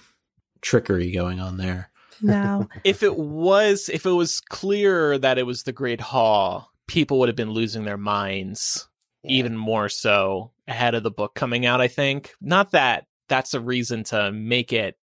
trickery 0.61 1.11
going 1.13 1.41
on 1.41 1.57
there. 1.57 1.91
No. 2.21 2.69
If 2.85 3.03
it 3.03 3.17
was, 3.17 3.89
if 3.89 4.05
it 4.07 4.11
was 4.11 4.41
clear 4.41 5.19
that 5.19 5.39
it 5.39 5.47
was 5.47 5.63
the 5.63 5.73
Great 5.73 6.01
Hall, 6.01 6.71
people 6.87 7.19
would 7.19 7.29
have 7.29 7.37
been 7.37 7.51
losing 7.53 7.85
their 7.85 7.97
minds 7.97 8.89
Yeah. 9.23 9.37
even 9.39 9.57
more 9.57 9.89
so 9.89 10.53
ahead 10.69 10.95
of 10.95 11.03
the 11.03 11.11
book 11.11 11.35
coming 11.35 11.65
out. 11.67 11.81
I 11.81 11.89
think 11.89 12.35
not 12.41 12.73
that 12.73 13.07
that's 13.29 13.55
a 13.55 13.61
reason 13.61 14.05
to 14.05 14.31
make 14.33 14.73
it 14.73 14.97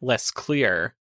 less 0.00 0.30
clear. 0.30 0.94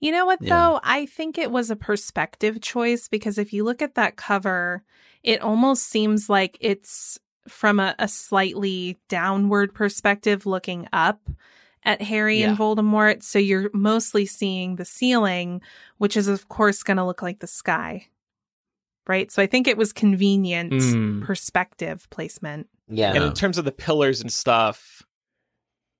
You 0.00 0.12
know 0.12 0.26
what, 0.26 0.40
Yeah. 0.42 0.54
though? 0.54 0.80
I 0.84 1.06
think 1.06 1.38
it 1.38 1.50
was 1.50 1.70
a 1.70 1.76
perspective 1.76 2.60
choice 2.60 3.08
because 3.08 3.38
if 3.38 3.52
you 3.52 3.64
look 3.64 3.82
at 3.82 3.94
that 3.96 4.16
cover, 4.16 4.84
it 5.22 5.40
almost 5.40 5.84
seems 5.88 6.28
like 6.28 6.56
it's 6.60 7.18
from 7.48 7.78
a, 7.80 7.94
a 7.98 8.08
slightly 8.08 8.98
downward 9.08 9.72
perspective 9.74 10.46
looking 10.46 10.88
up 10.92 11.20
at 11.84 12.02
Harry 12.02 12.42
and 12.42 12.58
Voldemort. 12.58 13.22
So 13.22 13.38
you're 13.38 13.70
mostly 13.72 14.26
seeing 14.26 14.74
the 14.76 14.84
ceiling, 14.84 15.60
which 15.98 16.16
is, 16.16 16.26
of 16.26 16.48
course, 16.48 16.82
going 16.82 16.96
to 16.96 17.04
look 17.04 17.22
like 17.22 17.38
the 17.38 17.46
sky. 17.46 18.08
Right. 19.06 19.30
So 19.30 19.40
I 19.40 19.46
think 19.46 19.68
it 19.68 19.76
was 19.76 19.92
convenient 19.92 20.72
Mm. 20.72 21.24
perspective 21.24 22.08
placement. 22.10 22.66
yeah. 22.88 23.12
And 23.14 23.22
in 23.22 23.32
terms 23.34 23.56
of 23.58 23.64
the 23.64 23.70
pillars 23.72 24.20
and 24.20 24.32
stuff, 24.32 25.05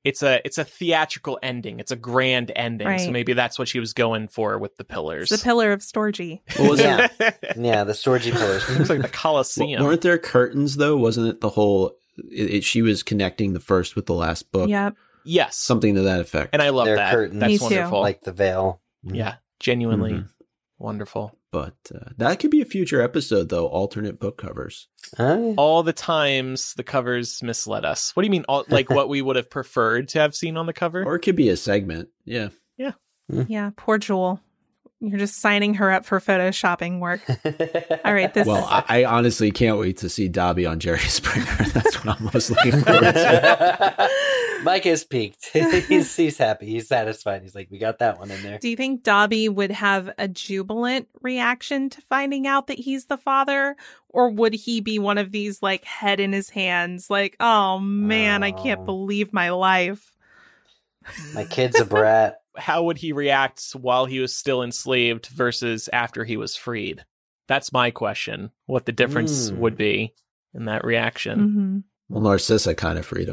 it's 0.07 0.23
a 0.23 0.41
it's 0.45 0.59
a 0.59 0.65
theatrical 0.65 1.39
ending. 1.43 1.81
It's 1.81 1.91
a 1.91 1.97
grand 1.97 2.53
ending. 2.55 2.99
So 2.99 3.11
maybe 3.11 3.33
that's 3.35 3.59
what 3.59 3.69
she 3.69 3.81
was 3.81 3.93
going 3.93 4.29
for 4.29 4.59
with 4.59 4.77
the 4.77 4.85
pillars. 4.85 5.31
It's 5.33 5.43
the 5.43 5.45
pillar 5.47 5.73
of 5.73 5.81
Storgy. 5.81 6.41
What 6.57 6.71
was 6.71 6.81
Yeah. 6.81 7.09
it? 7.21 7.37
yeah, 7.59 7.85
the 7.85 7.93
Storgy 7.93 8.33
pillars. 8.33 8.63
It 8.69 8.73
looks 8.79 8.89
like 8.91 8.99
the 8.99 9.09
W- 9.09 9.13
Colosseum. 9.13 9.85
Weren't 9.85 10.01
there 10.03 10.19
curtains 10.19 10.77
though? 10.77 10.97
Wasn't 10.97 11.27
it 11.29 11.41
the 11.41 11.51
whole? 11.51 11.97
It, 12.31 12.55
it- 12.55 12.65
she 12.65 12.83
was 12.83 13.03
connecting 13.03 13.53
the 13.53 13.61
first 13.61 13.97
with 13.97 14.07
the 14.07 14.15
last 14.15 14.51
book. 14.53 14.69
Yep. 14.71 14.95
yes. 15.25 15.57
something 15.57 15.97
to 15.97 16.03
that 16.03 16.21
effect. 16.21 16.51
and 16.55 16.63
I 16.63 16.71
love 16.71 16.87
They're 16.87 16.97
that. 16.97 17.13
curtains. 17.13 17.41
That's 17.41 17.49
Me 17.53 17.59
too. 17.59 17.65
wonderful. 17.65 18.01
like 18.01 18.21
the 18.23 18.33
veil. 18.33 18.81
yeah, 19.03 19.35
genuinely 19.61 20.13
Mhm. 20.13 20.29
wonderful. 20.79 21.36
But 21.57 21.75
uh, 21.95 22.11
that 22.19 22.39
could 22.39 22.51
be 22.51 22.61
a 22.61 22.67
future 22.67 23.01
episode 23.01 23.49
though. 23.49 23.67
Alternate 23.67 24.21
book 24.21 24.37
covers. 24.37 24.89
Oh, 25.19 25.55
All 25.57 25.83
the 25.83 25.95
times 25.95 26.75
the 26.75 26.83
covers 26.83 27.43
misled 27.43 27.83
us. 27.87 28.15
What 28.15 28.23
do 28.23 28.27
you 28.27 28.31
mean? 28.31 28.45
All, 28.47 28.67
like 28.69 28.91
what 28.91 29.09
we 29.09 29.23
would 29.23 29.37
have 29.37 29.49
preferred 29.49 30.09
to 30.09 30.19
have 30.19 30.35
seen 30.35 30.59
on 30.59 30.67
the 30.67 30.75
cover? 30.75 31.03
Or 31.03 31.15
it 31.15 31.21
could 31.21 31.35
be 31.35 31.49
a 31.49 31.57
segment. 31.57 32.11
Yeah. 32.27 32.51
Yeah. 32.77 32.93
Yeah. 33.49 33.71
Poor 33.75 33.97
Jewel. 33.97 34.39
You're 35.01 35.19
just 35.19 35.41
signing 35.41 35.73
her 35.75 35.91
up 35.91 36.05
for 36.05 36.21
photoshopping 36.21 37.01
work. 37.01 37.21
All 38.05 38.13
right. 38.13 38.35
This 38.35 38.47
Well, 38.47 38.67
I, 38.69 38.85
I 38.89 39.05
honestly 39.07 39.51
can't 39.51 39.79
wait 39.79 39.97
to 39.99 40.11
see 40.11 40.29
Dobby 40.29 40.67
on 40.67 40.79
Jerry 40.79 40.99
Springer. 41.09 41.47
That's 41.73 42.05
what 42.05 42.19
I'm 42.19 42.31
most 42.35 42.51
looking 42.51 42.73
forward 42.73 43.01
to. 43.15 44.11
Mike 44.67 44.85
is 44.85 45.05
peaked. 45.05 45.47
he's 45.53 46.15
he's 46.15 46.37
happy. 46.37 46.67
He's 46.67 46.89
satisfied. 46.89 47.41
He's 47.43 47.55
like, 47.55 47.69
we 47.71 47.79
got 47.79 48.01
that 48.01 48.19
one 48.19 48.31
in 48.31 48.43
there. 48.43 48.59
Do 48.59 48.69
you 48.69 48.77
think 48.77 49.03
Dobby 49.03 49.49
would 49.49 49.71
have 49.71 50.11
a 50.19 50.29
jubilant 50.29 51.09
reaction 51.23 51.89
to 51.91 52.03
finding 52.03 52.47
out 52.47 52.67
that 52.67 52.79
he's 52.79 53.07
the 53.07 53.17
father? 53.17 53.77
Or 54.11 54.29
would 54.31 54.53
he 54.55 54.81
be 54.81 54.99
one 54.99 55.17
of 55.19 55.31
these 55.33 55.63
like 55.63 55.85
head 55.85 56.21
in 56.21 56.33
his 56.33 56.51
hands, 56.51 57.09
like, 57.09 57.37
oh 57.41 57.79
man, 57.79 58.43
I 58.43 58.51
can't 58.53 58.81
Oh. 58.81 58.85
believe 58.85 59.33
my 59.33 59.51
life? 59.51 60.15
My 61.35 61.45
kid's 61.45 61.81
a 61.81 61.85
brat. 61.85 62.41
How 62.57 62.83
would 62.85 62.99
he 62.99 63.13
react 63.13 63.63
while 63.73 64.07
he 64.07 64.19
was 64.19 64.35
still 64.35 64.63
enslaved 64.63 65.27
versus 65.27 65.89
after 65.93 66.25
he 66.25 66.37
was 66.37 66.57
freed? 66.57 67.05
That's 67.49 67.73
my 67.73 67.91
question. 67.91 68.51
What 68.65 68.87
the 68.87 68.93
difference 68.93 69.51
Hmm. 69.51 69.59
would 69.61 69.77
be 69.77 70.15
in 70.55 70.65
that 70.65 70.85
reaction? 70.85 71.39
hmm 71.39 71.79
well, 72.09 72.23
Narcissa 72.23 72.75
kind 72.75 72.99
of 72.99 73.05
freed 73.07 73.29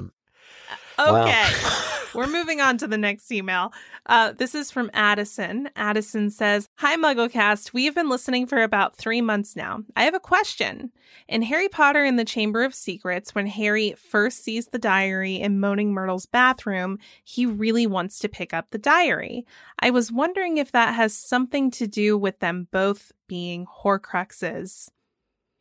him. 0.98 1.06
Wow. 1.14 1.24
Okay. 1.24 1.50
We're 2.14 2.28
moving 2.28 2.62
on 2.62 2.78
to 2.78 2.88
the 2.88 2.98
next 2.98 3.32
email. 3.32 3.74
Uh, 4.06 4.34
this 4.34 4.54
is 4.54 4.70
from 4.70 4.92
Addison. 4.94 5.68
Addison 5.76 6.30
says, 6.30 6.68
Hi, 6.78 6.96
MuggleCast. 6.96 7.74
We 7.74 7.86
have 7.86 7.96
been 7.96 8.08
listening 8.10 8.46
for 8.46 8.62
about 8.62 8.96
three 8.96 9.20
months 9.20 9.56
now. 9.56 9.84
I 9.96 10.04
have 10.04 10.14
a 10.14 10.20
question. 10.20 10.92
In 11.28 11.42
Harry 11.42 11.70
Potter 11.70 12.04
and 12.04 12.20
the 12.20 12.24
Chamber 12.26 12.64
of 12.64 12.76
Secrets, 12.76 13.34
when 13.34 13.48
Harry 13.48 13.94
first 13.94 14.44
sees 14.44 14.68
the 14.68 14.78
diary 14.78 15.38
in 15.38 15.60
Moaning 15.60 15.92
Myrtle's 15.92 16.28
bathroom, 16.28 17.00
he 17.24 17.48
really 17.48 17.88
wants 17.88 18.20
to 18.20 18.30
pick 18.30 18.54
up 18.54 18.68
the 18.70 18.78
diary. 18.78 19.44
I 19.80 19.90
was 19.90 20.12
wondering 20.12 20.58
if 20.60 20.72
that 20.74 20.94
has 20.94 21.16
something 21.16 21.72
to 21.72 21.88
do 21.88 22.16
with 22.16 22.40
them 22.42 22.68
both 22.72 23.12
being 23.28 23.66
Horcruxes. 23.66 24.90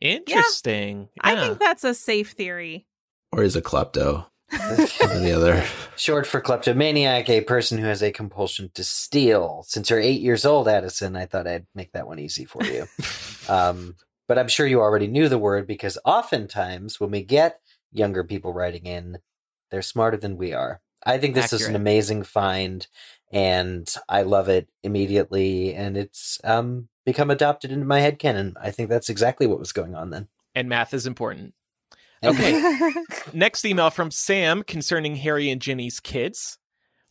Interesting. 0.01 1.09
I 1.21 1.33
Yeah. 1.33 1.41
think 1.47 1.59
that's 1.59 1.83
a 1.83 1.93
safe 1.95 2.31
theory. 2.33 2.85
Or 3.31 3.41
is 3.41 3.55
a 3.55 3.61
klepto. 3.61 4.27
Or 4.53 5.19
the 5.19 5.33
other. 5.35 5.65
Short 5.95 6.25
for 6.27 6.41
kleptomaniac, 6.41 7.29
a 7.29 7.41
person 7.41 7.77
who 7.77 7.85
has 7.85 8.01
a 8.01 8.11
compulsion 8.11 8.71
to 8.73 8.83
steal. 8.83 9.63
Since 9.67 9.89
you're 9.89 9.99
eight 9.99 10.21
years 10.21 10.45
old, 10.45 10.67
Addison, 10.67 11.15
I 11.15 11.25
thought 11.25 11.47
I'd 11.47 11.67
make 11.75 11.91
that 11.93 12.07
one 12.07 12.19
easy 12.19 12.45
for 12.45 12.63
you. 12.63 12.87
um, 13.49 13.95
but 14.27 14.37
I'm 14.39 14.47
sure 14.47 14.65
you 14.65 14.79
already 14.79 15.07
knew 15.07 15.29
the 15.29 15.37
word 15.37 15.67
because 15.67 15.97
oftentimes 16.05 16.99
when 16.99 17.11
we 17.11 17.23
get 17.23 17.59
younger 17.91 18.23
people 18.23 18.53
writing 18.53 18.85
in, 18.85 19.19
they're 19.71 19.81
smarter 19.81 20.17
than 20.17 20.37
we 20.37 20.53
are. 20.53 20.81
I 21.05 21.17
think 21.17 21.35
this 21.35 21.51
is 21.51 21.67
an 21.67 21.75
amazing 21.75 22.23
find, 22.23 22.87
and 23.31 23.93
I 24.07 24.21
love 24.21 24.47
it 24.47 24.69
immediately. 24.83 25.75
And 25.75 25.97
it's 25.97 26.39
um, 26.43 26.87
become 27.05 27.29
adopted 27.29 27.71
into 27.71 27.85
my 27.85 27.99
head 27.99 28.19
canon. 28.19 28.55
I 28.61 28.71
think 28.71 28.89
that's 28.89 29.09
exactly 29.09 29.45
what 29.45 29.59
was 29.59 29.73
going 29.73 29.95
on 29.95 30.11
then. 30.11 30.29
and 30.55 30.69
math 30.69 30.93
is 30.93 31.05
important. 31.05 31.53
Okay. 32.23 32.91
Next 33.33 33.65
email 33.65 33.89
from 33.89 34.11
Sam 34.11 34.63
concerning 34.63 35.15
Harry 35.15 35.49
and 35.49 35.61
Ginny's 35.61 35.99
kids. 35.99 36.57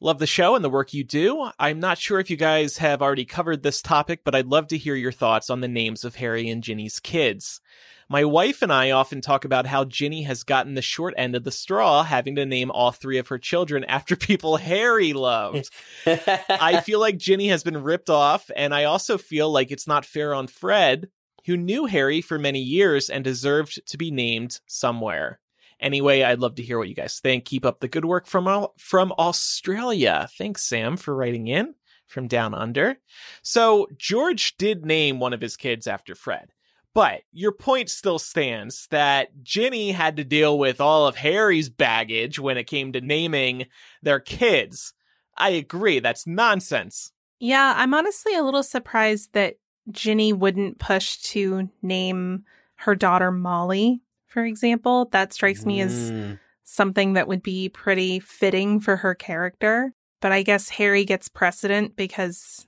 Love 0.01 0.19
the 0.19 0.27
show 0.27 0.57
and 0.57 0.65
the 0.65 0.71
work 0.71 0.93
you 0.93 1.05
do. 1.05 1.49
I'm 1.61 1.79
not 1.79 1.97
sure 1.97 2.19
if 2.19 2.29
you 2.29 2.37
guys 2.37 2.79
have 2.79 3.03
already 3.03 3.25
covered 3.25 3.63
this 3.63 3.81
topic, 3.81 4.23
but 4.25 4.35
I'd 4.35 4.47
love 4.47 4.67
to 4.69 4.79
hear 4.79 4.97
your 4.97 5.13
thoughts 5.13 5.49
on 5.49 5.61
the 5.61 5.69
names 5.69 6.03
of 6.03 6.17
Harry 6.17 6.49
and 6.49 6.63
Ginny's 6.63 6.99
kids. 6.99 7.61
My 8.09 8.25
wife 8.25 8.63
and 8.63 8.73
I 8.73 8.91
often 8.91 9.21
talk 9.21 9.45
about 9.45 9.65
how 9.65 9.85
Ginny 9.85 10.25
has 10.25 10.43
gotten 10.43 10.75
the 10.75 10.83
short 10.83 11.15
end 11.17 11.37
of 11.37 11.45
the 11.45 11.53
straw, 11.53 12.03
having 12.03 12.35
to 12.35 12.45
name 12.45 12.71
all 12.71 12.91
three 12.91 13.19
of 13.19 13.29
her 13.29 13.39
children 13.39 13.85
after 13.85 14.17
people 14.17 14.57
Harry 14.57 15.13
loved. 15.13 15.71
I 16.07 16.81
feel 16.81 17.01
like 17.01 17.17
Ginny 17.17 17.49
has 17.49 17.63
been 17.63 17.83
ripped 17.83 18.11
off, 18.11 18.51
and 18.57 18.75
I 18.75 18.85
also 18.85 19.19
feel 19.19 19.51
like 19.51 19.71
it's 19.71 19.87
not 19.87 20.05
fair 20.05 20.35
on 20.35 20.47
Fred, 20.47 21.09
who 21.47 21.57
knew 21.57 21.87
Harry 21.87 22.21
for 22.21 22.39
many 22.39 22.61
years 22.61 23.11
and 23.11 23.25
deserved 23.25 23.81
to 23.87 23.99
be 23.99 24.11
named 24.11 24.61
somewhere. 24.67 25.41
Anyway, 25.81 26.23
I'd 26.23 26.39
love 26.39 26.55
to 26.57 26.63
hear 26.63 26.79
what 26.79 26.89
you 26.89 26.95
guys 26.95 27.19
think. 27.21 27.45
Keep 27.45 27.67
up 27.67 27.81
the 27.81 27.89
good 27.89 28.05
work 28.05 28.27
from 28.27 28.69
from 28.79 29.13
Australia. 29.19 30.29
Thanks, 30.39 30.63
Sam, 30.63 30.97
for 30.97 31.15
writing 31.15 31.49
in 31.49 31.75
from 32.07 32.29
down 32.29 32.55
under. 32.55 32.99
So 33.43 33.89
George 33.97 34.57
did 34.57 34.87
name 34.87 35.19
one 35.19 35.33
of 35.33 35.41
his 35.41 35.57
kids 35.57 35.87
after 35.87 36.15
Fred. 36.15 36.51
But 36.95 37.23
your 37.33 37.53
point 37.53 37.89
still 37.89 38.19
stands 38.19 38.87
that 38.91 39.43
Ginny 39.43 39.93
had 39.93 40.17
to 40.19 40.25
deal 40.25 40.59
with 40.59 40.81
all 40.81 41.07
of 41.07 41.17
Harry's 41.17 41.71
baggage 41.71 42.39
when 42.39 42.59
it 42.59 42.65
came 42.65 42.93
to 42.93 43.01
naming 43.01 43.67
their 44.03 44.21
kids. 44.21 44.93
I 45.37 45.51
agree, 45.51 46.01
that's 46.01 46.27
nonsense. 46.27 47.11
Yeah, 47.41 47.75
I'm 47.77 47.95
honestly 47.95 48.35
a 48.37 48.43
little 48.43 48.63
surprised 48.63 49.33
that 49.33 49.55
Ginny 49.91 50.33
wouldn't 50.33 50.79
push 50.79 51.17
to 51.19 51.69
name 51.83 52.45
her 52.77 52.95
daughter 52.95 53.31
Molly 53.31 54.01
for 54.27 54.45
example. 54.47 55.11
That 55.13 55.33
strikes 55.35 55.67
me 55.67 55.83
as 55.83 56.11
Mm. 56.11 56.39
something 56.65 57.13
that 57.13 57.29
would 57.29 57.43
be 57.43 57.69
pretty 57.69 58.19
fitting 58.19 58.81
for 58.81 58.97
her 58.97 59.15
character. 59.15 59.93
But 60.23 60.33
I 60.33 60.43
guess 60.43 60.71
Harry 60.71 61.05
gets 61.05 61.29
precedent 61.29 61.97
because 61.97 62.67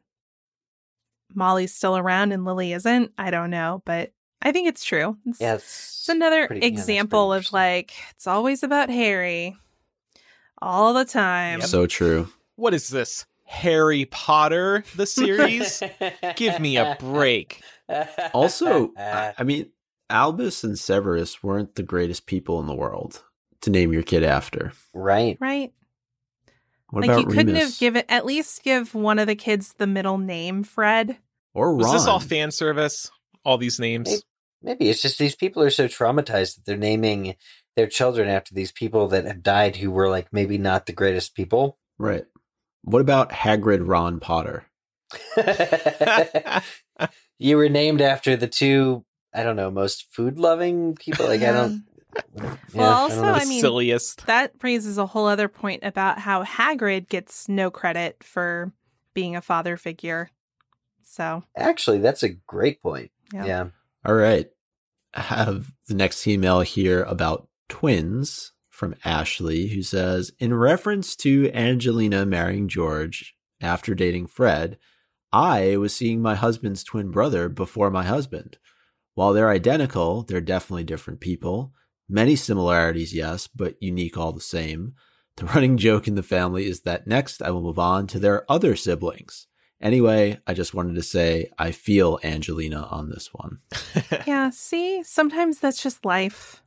Molly's 1.34 1.74
still 1.74 1.96
around 1.96 2.32
and 2.32 2.44
Lily 2.44 2.72
isn't. 2.74 3.12
I 3.16 3.30
don't 3.30 3.48
know, 3.50 3.82
but 3.86 4.12
I 4.42 4.52
think 4.52 4.68
it's 4.68 4.84
true. 4.84 5.16
It's, 5.24 5.40
Yeah, 5.40 5.54
it's 5.54 6.00
it's 6.00 6.08
another 6.10 6.46
pretty- 6.48 6.60
yeah, 6.66 6.72
example 6.72 7.32
of 7.32 7.50
like, 7.52 7.92
it's 8.10 8.26
always 8.26 8.62
about 8.62 8.90
Harry 8.90 9.56
all 10.60 10.92
the 10.92 11.04
time. 11.06 11.62
So 11.62 11.86
true. 11.86 12.28
What 12.56 12.74
is 12.74 12.88
this? 12.88 13.24
Harry 13.44 14.06
Potter, 14.06 14.84
the 14.96 15.06
series? 15.06 15.82
Give 16.36 16.58
me 16.60 16.76
a 16.76 16.96
break. 16.98 17.62
Also, 18.32 18.92
I 18.96 19.34
I 19.38 19.42
mean, 19.44 19.70
Albus 20.10 20.64
and 20.64 20.78
Severus 20.78 21.42
weren't 21.42 21.74
the 21.74 21.82
greatest 21.82 22.26
people 22.26 22.60
in 22.60 22.66
the 22.66 22.74
world 22.74 23.22
to 23.62 23.70
name 23.70 23.92
your 23.92 24.02
kid 24.02 24.22
after. 24.22 24.72
right. 24.92 25.36
Right? 25.40 25.72
What 26.90 27.02
like 27.02 27.10
about 27.10 27.20
you 27.22 27.26
couldn't 27.28 27.46
Remus 27.54 27.70
have 27.70 27.78
given 27.80 28.04
at 28.08 28.24
least 28.24 28.62
give 28.62 28.94
one 28.94 29.18
of 29.18 29.26
the 29.26 29.34
kids 29.34 29.74
the 29.78 29.86
middle 29.86 30.18
name 30.18 30.62
Fred. 30.62 31.16
or 31.52 31.70
Ron? 31.70 31.78
Was 31.78 31.92
this 31.92 32.06
all 32.06 32.20
fan 32.20 32.50
service? 32.52 33.10
All 33.44 33.58
these 33.58 33.78
names? 33.80 34.08
Maybe- 34.10 34.22
Maybe 34.62 34.88
it's 34.88 35.02
just 35.02 35.18
these 35.18 35.36
people 35.36 35.62
are 35.62 35.68
so 35.68 35.88
traumatized 35.88 36.54
that 36.54 36.62
they're 36.64 36.78
naming 36.78 37.36
their 37.76 37.86
children 37.86 38.30
after 38.30 38.54
these 38.54 38.72
people 38.72 39.08
that 39.08 39.26
have 39.26 39.42
died 39.42 39.76
who 39.76 39.90
were 39.90 40.08
like 40.08 40.32
maybe 40.32 40.56
not 40.56 40.86
the 40.86 40.94
greatest 40.94 41.34
people. 41.34 41.76
right. 41.98 42.24
What 42.84 43.00
about 43.00 43.30
Hagrid, 43.30 43.80
Ron 43.86 44.20
Potter? 44.20 44.64
you 47.38 47.56
were 47.56 47.68
named 47.68 48.00
after 48.00 48.36
the 48.36 48.46
two, 48.46 49.04
I 49.32 49.42
don't 49.42 49.56
know, 49.56 49.70
most 49.70 50.06
food 50.10 50.38
loving 50.38 50.94
people. 50.94 51.26
Like 51.26 51.42
I 51.42 51.52
don't. 51.52 51.84
Yeah, 52.36 52.56
Well, 52.74 52.90
I 52.92 52.94
also, 52.94 53.14
don't 53.16 53.24
know. 53.26 53.32
the 53.34 53.40
I 53.40 53.44
mean- 53.44 53.60
silliest. 53.60 54.24
That 54.26 54.52
raises 54.62 54.98
a 54.98 55.06
whole 55.06 55.26
other 55.26 55.48
point 55.48 55.82
about 55.82 56.20
how 56.20 56.44
Hagrid 56.44 57.08
gets 57.08 57.48
no 57.48 57.72
credit 57.72 58.22
for 58.22 58.70
being 59.14 59.34
a 59.34 59.40
father 59.40 59.76
figure. 59.76 60.30
So, 61.02 61.42
actually, 61.56 61.98
that's 61.98 62.22
a 62.22 62.28
great 62.28 62.80
point. 62.80 63.10
Yeah. 63.32 63.44
Yeah. 63.46 63.64
All 64.06 64.14
right. 64.14 64.46
I 65.12 65.22
have 65.22 65.72
the 65.88 65.94
next 65.94 66.24
email 66.28 66.60
here 66.60 67.02
about 67.02 67.48
twins 67.68 68.52
from 68.74 68.96
Ashley, 69.04 69.68
who 69.68 69.82
says 69.82 70.32
In 70.38 70.52
reference 70.52 71.14
to 71.16 71.50
Angelina 71.52 72.26
marrying 72.26 72.68
George 72.68 73.34
after 73.60 73.94
dating 73.94 74.26
Fred, 74.26 74.78
I 75.32 75.76
was 75.76 75.94
seeing 75.94 76.20
my 76.20 76.34
husband's 76.34 76.84
twin 76.84 77.10
brother 77.10 77.48
before 77.48 77.90
my 77.90 78.02
husband. 78.02 78.58
While 79.14 79.32
they're 79.32 79.50
identical, 79.50 80.22
they're 80.22 80.40
definitely 80.40 80.84
different 80.84 81.20
people. 81.20 81.72
Many 82.08 82.36
similarities, 82.36 83.14
yes, 83.14 83.46
but 83.46 83.76
unique 83.80 84.18
all 84.18 84.32
the 84.32 84.40
same. 84.40 84.94
The 85.36 85.46
running 85.46 85.76
joke 85.76 86.06
in 86.06 86.16
the 86.16 86.22
family 86.22 86.66
is 86.66 86.80
that 86.80 87.06
next 87.06 87.42
I 87.42 87.50
will 87.50 87.62
move 87.62 87.78
on 87.78 88.06
to 88.08 88.18
their 88.18 88.50
other 88.50 88.76
siblings. 88.76 89.46
Anyway, 89.80 90.40
I 90.46 90.54
just 90.54 90.74
wanted 90.74 90.94
to 90.96 91.02
say 91.02 91.50
I 91.58 91.70
feel 91.70 92.18
Angelina 92.24 92.88
on 92.90 93.10
this 93.10 93.30
one. 93.32 93.58
yeah, 94.26 94.50
see, 94.50 95.02
sometimes 95.02 95.60
that's 95.60 95.82
just 95.82 96.04
life. 96.04 96.63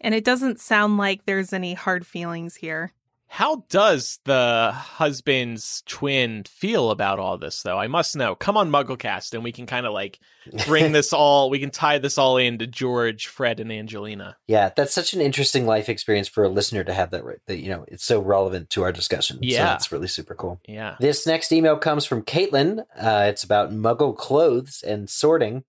And 0.00 0.14
it 0.14 0.24
doesn't 0.24 0.60
sound 0.60 0.96
like 0.96 1.24
there's 1.26 1.52
any 1.52 1.74
hard 1.74 2.06
feelings 2.06 2.56
here. 2.56 2.92
How 3.30 3.64
does 3.68 4.20
the 4.24 4.72
husband's 4.74 5.82
twin 5.86 6.44
feel 6.44 6.90
about 6.90 7.18
all 7.18 7.36
this, 7.36 7.62
though? 7.62 7.76
I 7.78 7.86
must 7.86 8.16
know. 8.16 8.34
Come 8.34 8.56
on, 8.56 8.70
MuggleCast, 8.70 9.34
and 9.34 9.44
we 9.44 9.52
can 9.52 9.66
kind 9.66 9.84
of 9.84 9.92
like 9.92 10.18
bring 10.66 10.92
this 10.92 11.12
all, 11.12 11.50
we 11.50 11.58
can 11.58 11.70
tie 11.70 11.98
this 11.98 12.16
all 12.16 12.38
into 12.38 12.66
George, 12.66 13.26
Fred, 13.26 13.60
and 13.60 13.70
Angelina. 13.70 14.36
Yeah, 14.46 14.70
that's 14.74 14.94
such 14.94 15.12
an 15.12 15.20
interesting 15.20 15.66
life 15.66 15.90
experience 15.90 16.26
for 16.28 16.42
a 16.44 16.48
listener 16.48 16.84
to 16.84 16.94
have 16.94 17.10
that. 17.10 17.22
Right, 17.22 17.38
that 17.46 17.58
you 17.58 17.68
know, 17.68 17.84
it's 17.88 18.04
so 18.04 18.18
relevant 18.20 18.70
to 18.70 18.82
our 18.82 18.92
discussion. 18.92 19.36
so 19.36 19.40
Yeah. 19.42 19.74
it's 19.74 19.92
really 19.92 20.08
super 20.08 20.34
cool. 20.34 20.60
Yeah. 20.66 20.96
This 20.98 21.26
next 21.26 21.52
email 21.52 21.76
comes 21.76 22.06
from 22.06 22.22
Caitlin. 22.22 22.80
Uh, 22.98 23.26
it's 23.28 23.44
about 23.44 23.72
Muggle 23.72 24.16
clothes 24.16 24.82
and 24.82 25.08
sorting. 25.10 25.64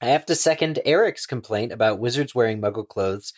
I 0.00 0.06
have 0.06 0.26
to 0.26 0.36
second 0.36 0.78
Eric's 0.84 1.26
complaint 1.26 1.72
about 1.72 1.98
wizards 1.98 2.32
wearing 2.34 2.60
Muggle 2.60 2.86
clothes 2.86 3.32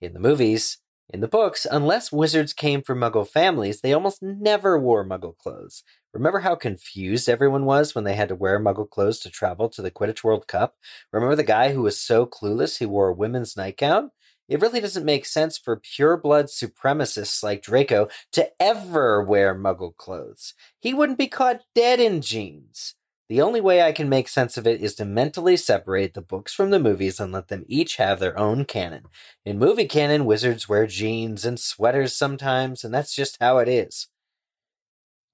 in 0.00 0.14
the 0.14 0.20
movies. 0.20 0.78
In 1.10 1.20
the 1.20 1.28
books, 1.28 1.66
unless 1.70 2.10
wizards 2.10 2.52
came 2.52 2.82
from 2.82 3.00
Muggle 3.00 3.28
families, 3.28 3.80
they 3.80 3.92
almost 3.92 4.22
never 4.22 4.78
wore 4.78 5.06
Muggle 5.06 5.36
clothes. 5.36 5.84
Remember 6.12 6.40
how 6.40 6.54
confused 6.54 7.28
everyone 7.28 7.64
was 7.64 7.94
when 7.94 8.04
they 8.04 8.16
had 8.16 8.30
to 8.30 8.34
wear 8.34 8.58
Muggle 8.58 8.88
clothes 8.88 9.20
to 9.20 9.30
travel 9.30 9.68
to 9.68 9.82
the 9.82 9.90
Quidditch 9.90 10.24
World 10.24 10.48
Cup? 10.48 10.76
Remember 11.12 11.36
the 11.36 11.44
guy 11.44 11.72
who 11.72 11.82
was 11.82 12.00
so 12.00 12.26
clueless 12.26 12.78
he 12.78 12.86
wore 12.86 13.10
a 13.10 13.14
women's 13.14 13.56
nightgown? 13.56 14.10
It 14.48 14.60
really 14.60 14.80
doesn't 14.80 15.04
make 15.04 15.26
sense 15.26 15.58
for 15.58 15.76
pure 15.76 16.16
blood 16.16 16.46
supremacists 16.46 17.42
like 17.42 17.62
Draco 17.62 18.08
to 18.32 18.50
ever 18.58 19.22
wear 19.22 19.54
Muggle 19.54 19.94
clothes. 19.94 20.54
He 20.80 20.92
wouldn't 20.92 21.18
be 21.18 21.28
caught 21.28 21.62
dead 21.74 22.00
in 22.00 22.20
jeans. 22.20 22.95
The 23.28 23.40
only 23.42 23.60
way 23.60 23.82
I 23.82 23.90
can 23.90 24.08
make 24.08 24.28
sense 24.28 24.56
of 24.56 24.66
it 24.66 24.80
is 24.80 24.94
to 24.96 25.04
mentally 25.04 25.56
separate 25.56 26.14
the 26.14 26.22
books 26.22 26.54
from 26.54 26.70
the 26.70 26.78
movies 26.78 27.18
and 27.18 27.32
let 27.32 27.48
them 27.48 27.64
each 27.66 27.96
have 27.96 28.20
their 28.20 28.38
own 28.38 28.64
canon. 28.64 29.06
In 29.44 29.58
movie 29.58 29.88
canon, 29.88 30.26
wizards 30.26 30.68
wear 30.68 30.86
jeans 30.86 31.44
and 31.44 31.58
sweaters 31.58 32.14
sometimes, 32.14 32.84
and 32.84 32.94
that's 32.94 33.14
just 33.14 33.36
how 33.40 33.58
it 33.58 33.68
is. 33.68 34.08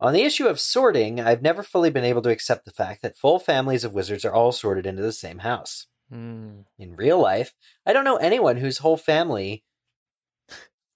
On 0.00 0.14
the 0.14 0.22
issue 0.22 0.46
of 0.46 0.58
sorting, 0.58 1.20
I've 1.20 1.42
never 1.42 1.62
fully 1.62 1.90
been 1.90 2.04
able 2.04 2.22
to 2.22 2.30
accept 2.30 2.64
the 2.64 2.72
fact 2.72 3.02
that 3.02 3.16
full 3.16 3.38
families 3.38 3.84
of 3.84 3.94
wizards 3.94 4.24
are 4.24 4.32
all 4.32 4.52
sorted 4.52 4.86
into 4.86 5.02
the 5.02 5.12
same 5.12 5.40
house. 5.40 5.86
Hmm. 6.10 6.62
In 6.78 6.96
real 6.96 7.20
life, 7.20 7.54
I 7.86 7.92
don't 7.92 8.04
know 8.04 8.16
anyone 8.16 8.56
whose 8.56 8.78
whole 8.78 8.96
family 8.96 9.64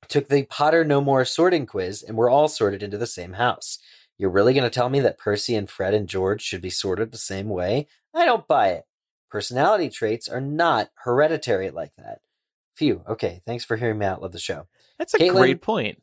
took 0.09 0.29
the 0.29 0.45
Pottermore 0.45 1.29
sorting 1.29 1.67
quiz 1.67 2.03
and 2.03 2.17
were 2.17 2.31
all 2.31 2.49
sorted 2.49 2.83
into 2.83 2.99
the 2.99 3.07
same 3.07 3.35
house. 3.35 3.79
You're 4.19 4.31
really 4.31 4.55
going 4.55 4.65
to 4.65 4.71
tell 4.71 4.89
me 4.89 5.01
that 5.01 5.19
Percy 5.19 5.55
and 5.55 5.69
Fred 5.69 5.95
and 5.95 6.09
George 6.09 6.43
should 6.43 6.63
be 6.63 6.71
sorted 6.71 7.13
the 7.13 7.19
same 7.19 7.49
way? 7.49 7.87
I 8.15 8.25
don't 8.25 8.49
buy 8.49 8.69
it. 8.69 8.85
Personality 9.31 9.91
traits 9.91 10.29
are 10.29 10.41
not 10.41 10.91
hereditary 11.05 11.71
like 11.71 11.95
that. 11.97 12.21
Phew. 12.75 13.03
Okay. 13.09 13.41
Thanks 13.45 13.65
for 13.65 13.77
hearing 13.77 13.99
me 13.99 14.07
out. 14.07 14.23
Love 14.23 14.33
the 14.33 14.39
show. 14.39 14.67
That's 14.99 15.15
a 15.15 15.19
Caitlin- 15.19 15.35
great 15.37 15.61
point. 15.63 16.03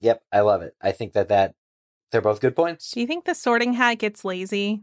Yep. 0.00 0.22
I 0.32 0.40
love 0.40 0.62
it. 0.62 0.74
I 0.80 0.92
think 0.92 1.12
that 1.12 1.28
that 1.28 1.54
they're 2.10 2.20
both 2.20 2.40
good 2.40 2.56
points. 2.56 2.90
Do 2.92 3.00
you 3.00 3.06
think 3.06 3.24
the 3.24 3.34
sorting 3.34 3.74
hat 3.74 3.98
gets 3.98 4.24
lazy 4.24 4.82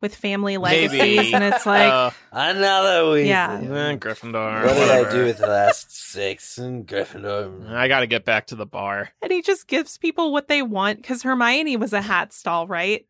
with 0.00 0.14
family 0.14 0.56
Maybe. 0.58 0.96
legacies? 0.98 1.34
And 1.34 1.44
it's 1.44 1.66
like, 1.66 1.92
Uh, 1.92 2.10
Another 2.32 3.10
week. 3.10 3.26
Yeah. 3.26 3.58
eh, 3.60 3.96
Gryffindor. 3.96 4.64
What 4.64 4.74
did 4.74 4.90
I 5.06 5.10
do 5.12 5.24
with 5.24 5.38
the 5.38 5.46
last 5.46 5.90
six 5.94 6.58
in 6.58 6.84
Gryffindor? 6.84 7.70
I 7.72 7.88
got 7.88 8.00
to 8.00 8.06
get 8.06 8.24
back 8.24 8.46
to 8.48 8.54
the 8.56 8.66
bar. 8.66 9.10
and 9.22 9.32
he 9.32 9.42
just 9.42 9.66
gives 9.66 9.98
people 9.98 10.32
what 10.32 10.48
they 10.48 10.62
want 10.62 10.98
because 11.02 11.22
Hermione 11.22 11.76
was 11.76 11.92
a 11.92 12.00
hat 12.02 12.32
stall, 12.32 12.66
right? 12.66 13.06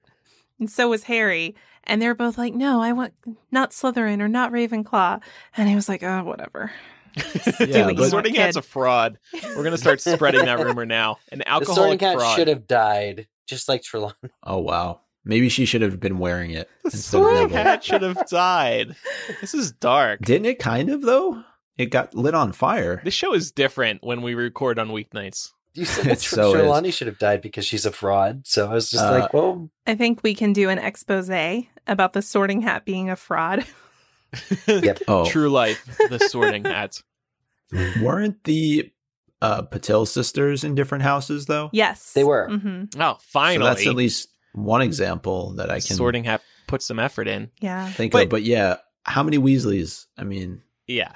And 0.58 0.70
so 0.70 0.88
was 0.88 1.04
Harry. 1.04 1.54
And 1.84 2.02
they're 2.02 2.14
both 2.14 2.36
like, 2.36 2.54
no, 2.54 2.82
I 2.82 2.92
want 2.92 3.14
not 3.50 3.70
Slytherin 3.70 4.20
or 4.20 4.28
not 4.28 4.52
Ravenclaw. 4.52 5.22
And 5.56 5.68
he 5.68 5.74
was 5.74 5.88
like, 5.88 6.02
oh, 6.02 6.22
whatever. 6.24 6.70
Yeah, 7.60 7.86
what 7.86 7.88
the 7.88 7.94
but- 7.96 8.10
sorting 8.10 8.32
want, 8.34 8.44
hat's 8.44 8.56
a 8.56 8.62
fraud. 8.62 9.18
We're 9.56 9.64
gonna 9.64 9.78
start 9.78 10.00
spreading 10.00 10.44
that 10.44 10.58
rumor 10.60 10.84
now. 10.86 11.18
An 11.32 11.38
The 11.38 11.44
sorting 11.64 11.98
alcoholic 11.98 12.00
hat 12.00 12.16
fraud. 12.16 12.36
should 12.36 12.48
have 12.48 12.66
died, 12.68 13.26
just 13.46 13.68
like 13.68 13.82
Trelawney. 13.82 14.14
Oh 14.44 14.58
wow. 14.58 15.00
Maybe 15.24 15.48
she 15.48 15.64
should 15.64 15.82
have 15.82 16.00
been 16.00 16.18
wearing 16.18 16.52
it. 16.52 16.68
The 16.84 16.90
instead 16.90 17.18
of 17.18 17.24
sorting 17.26 17.48
hat 17.50 17.84
should 17.84 18.02
have 18.02 18.26
died. 18.30 18.96
This 19.40 19.54
is 19.54 19.72
dark. 19.72 20.20
Didn't 20.22 20.46
it 20.46 20.58
kind 20.58 20.90
of 20.90 21.02
though? 21.02 21.42
It 21.76 21.86
got 21.86 22.14
lit 22.14 22.34
on 22.34 22.52
fire. 22.52 23.00
This 23.04 23.14
show 23.14 23.34
is 23.34 23.52
different 23.52 24.02
when 24.02 24.22
we 24.22 24.34
record 24.34 24.78
on 24.78 24.88
weeknights. 24.88 25.52
You 25.74 25.84
said 25.84 26.06
that 26.06 26.20
so 26.20 26.52
Trelawney 26.52 26.90
should 26.90 27.06
have 27.06 27.18
died 27.18 27.40
because 27.40 27.64
she's 27.64 27.86
a 27.86 27.92
fraud. 27.92 28.46
So 28.46 28.68
I 28.68 28.74
was 28.74 28.90
just 28.90 29.04
uh, 29.04 29.20
like, 29.20 29.32
well. 29.32 29.70
I 29.86 29.94
think 29.94 30.22
we 30.22 30.34
can 30.34 30.52
do 30.52 30.68
an 30.70 30.78
expose 30.78 31.30
about 31.86 32.12
the 32.12 32.22
sorting 32.22 32.62
hat 32.62 32.84
being 32.84 33.10
a 33.10 33.16
fraud. 33.16 33.64
yep. 34.66 34.98
Oh. 35.06 35.26
True 35.26 35.48
life, 35.48 35.84
the 36.08 36.18
sorting 36.18 36.64
hats. 36.64 37.02
Weren't 38.00 38.42
the 38.44 38.90
uh, 39.40 39.62
Patil 39.62 40.06
sisters 40.06 40.64
in 40.64 40.74
different 40.74 41.04
houses, 41.04 41.46
though? 41.46 41.70
Yes. 41.72 42.12
They 42.12 42.24
were. 42.24 42.48
Mm-hmm. 42.50 43.00
Oh, 43.00 43.18
finally. 43.20 43.68
So 43.68 43.74
that's 43.74 43.86
at 43.86 43.94
least 43.94 44.28
one 44.64 44.82
example 44.82 45.50
that 45.52 45.70
I 45.70 45.80
can. 45.80 45.96
Sorting 45.96 46.24
have 46.24 46.42
put 46.66 46.82
some 46.82 46.98
effort 46.98 47.28
in. 47.28 47.50
Yeah. 47.60 47.88
Think 47.90 48.12
but, 48.12 48.24
of. 48.24 48.28
But 48.30 48.42
yeah, 48.42 48.76
how 49.04 49.22
many 49.22 49.38
Weasleys? 49.38 50.06
I 50.16 50.24
mean. 50.24 50.62
Yeah. 50.86 51.12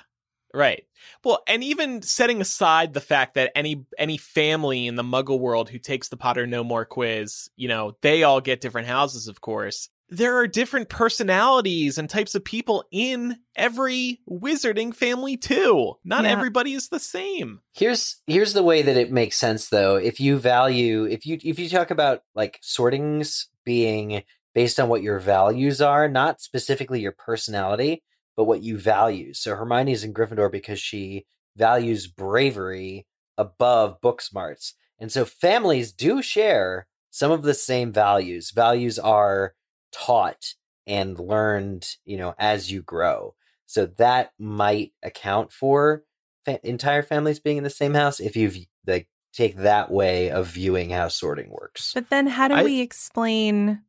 Right. 0.54 0.84
Well, 1.24 1.42
and 1.48 1.64
even 1.64 2.02
setting 2.02 2.40
aside 2.40 2.92
the 2.92 3.00
fact 3.00 3.34
that 3.34 3.52
any 3.54 3.86
any 3.96 4.18
family 4.18 4.86
in 4.86 4.96
the 4.96 5.02
Muggle 5.02 5.38
world 5.38 5.70
who 5.70 5.78
takes 5.78 6.08
the 6.08 6.16
Pottermore 6.16 6.86
quiz, 6.86 7.48
you 7.56 7.68
know, 7.68 7.96
they 8.02 8.22
all 8.22 8.40
get 8.40 8.60
different 8.60 8.88
houses, 8.88 9.28
of 9.28 9.40
course. 9.40 9.88
There 10.12 10.36
are 10.36 10.46
different 10.46 10.90
personalities 10.90 11.96
and 11.96 12.08
types 12.08 12.34
of 12.34 12.44
people 12.44 12.84
in 12.92 13.38
every 13.56 14.20
wizarding 14.28 14.94
family 14.94 15.38
too. 15.38 15.94
Not 16.04 16.24
yeah. 16.24 16.32
everybody 16.32 16.74
is 16.74 16.90
the 16.90 17.00
same. 17.00 17.60
Here's 17.72 18.20
here's 18.26 18.52
the 18.52 18.62
way 18.62 18.82
that 18.82 18.98
it 18.98 19.10
makes 19.10 19.38
sense 19.38 19.70
though. 19.70 19.96
If 19.96 20.20
you 20.20 20.36
value 20.38 21.04
if 21.04 21.24
you 21.24 21.38
if 21.42 21.58
you 21.58 21.68
talk 21.70 21.90
about 21.90 22.24
like 22.34 22.60
sortings 22.62 23.46
being 23.64 24.22
based 24.54 24.78
on 24.78 24.90
what 24.90 25.02
your 25.02 25.18
values 25.18 25.80
are, 25.80 26.08
not 26.08 26.42
specifically 26.42 27.00
your 27.00 27.12
personality, 27.12 28.02
but 28.36 28.44
what 28.44 28.62
you 28.62 28.76
value. 28.76 29.32
So 29.32 29.54
Hermione's 29.54 30.04
in 30.04 30.12
Gryffindor 30.12 30.52
because 30.52 30.78
she 30.78 31.24
values 31.56 32.06
bravery 32.06 33.06
above 33.38 34.00
book 34.02 34.20
smarts. 34.20 34.74
And 34.98 35.10
so 35.10 35.24
families 35.24 35.90
do 35.90 36.20
share 36.20 36.86
some 37.10 37.30
of 37.30 37.42
the 37.42 37.54
same 37.54 37.92
values. 37.92 38.50
Values 38.50 38.98
are 38.98 39.54
taught 39.92 40.54
and 40.86 41.18
learned, 41.18 41.86
you 42.04 42.16
know, 42.16 42.34
as 42.38 42.70
you 42.70 42.82
grow. 42.82 43.34
So 43.66 43.86
that 43.96 44.32
might 44.38 44.92
account 45.02 45.52
for 45.52 46.04
fa- 46.44 46.60
entire 46.66 47.02
families 47.02 47.40
being 47.40 47.56
in 47.58 47.64
the 47.64 47.70
same 47.70 47.94
house 47.94 48.20
if 48.20 48.36
you 48.36 48.50
like 48.86 49.08
take 49.32 49.56
that 49.58 49.90
way 49.90 50.30
of 50.30 50.46
viewing 50.46 50.90
how 50.90 51.08
sorting 51.08 51.50
works. 51.50 51.92
But 51.94 52.10
then 52.10 52.26
how 52.26 52.48
do 52.48 52.54
I, 52.54 52.64
we 52.64 52.80
explain 52.80 53.82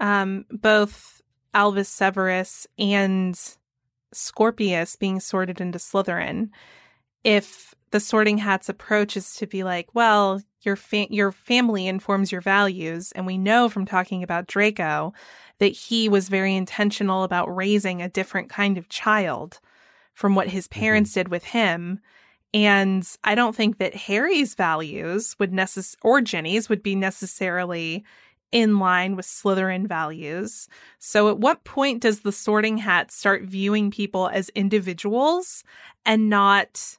um 0.00 0.44
both 0.50 1.22
Albus 1.54 1.88
Severus 1.88 2.66
and 2.78 3.38
Scorpius 4.12 4.96
being 4.96 5.20
sorted 5.20 5.60
into 5.60 5.78
Slytherin, 5.78 6.50
if 7.24 7.74
the 7.90 8.00
sorting 8.00 8.38
hat's 8.38 8.68
approach 8.68 9.16
is 9.16 9.34
to 9.36 9.46
be 9.46 9.64
like, 9.64 9.88
well, 9.94 10.42
your 10.62 10.76
fa- 10.76 11.12
your 11.12 11.32
family 11.32 11.86
informs 11.86 12.32
your 12.32 12.40
values, 12.40 13.12
and 13.12 13.26
we 13.26 13.38
know 13.38 13.68
from 13.68 13.84
talking 13.84 14.22
about 14.22 14.46
Draco 14.46 15.12
that 15.58 15.72
he 15.72 16.08
was 16.08 16.28
very 16.28 16.54
intentional 16.54 17.22
about 17.22 17.54
raising 17.54 18.02
a 18.02 18.08
different 18.08 18.48
kind 18.48 18.78
of 18.78 18.88
child 18.88 19.60
from 20.14 20.34
what 20.34 20.48
his 20.48 20.66
mm-hmm. 20.66 20.80
parents 20.80 21.10
mm-hmm. 21.10 21.20
did 21.20 21.28
with 21.28 21.44
him. 21.44 22.00
And 22.54 23.08
I 23.24 23.34
don't 23.34 23.56
think 23.56 23.78
that 23.78 23.94
Harry's 23.94 24.54
values 24.54 25.36
would 25.38 25.52
necess 25.52 25.96
or 26.02 26.20
Ginny's 26.20 26.68
would 26.68 26.82
be 26.82 26.94
necessarily 26.94 28.04
in 28.50 28.78
line 28.78 29.16
with 29.16 29.24
Slytherin 29.24 29.88
values. 29.88 30.68
So, 30.98 31.30
at 31.30 31.38
what 31.38 31.64
point 31.64 32.02
does 32.02 32.20
the 32.20 32.32
sorting 32.32 32.76
hat 32.78 33.10
start 33.10 33.42
viewing 33.42 33.90
people 33.90 34.28
as 34.28 34.50
individuals 34.50 35.64
and 36.04 36.28
not 36.28 36.98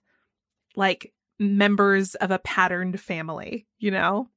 like 0.76 1.14
members 1.40 2.16
of 2.16 2.32
a 2.32 2.40
patterned 2.40 3.00
family, 3.00 3.68
you 3.80 3.92
know? 3.92 4.30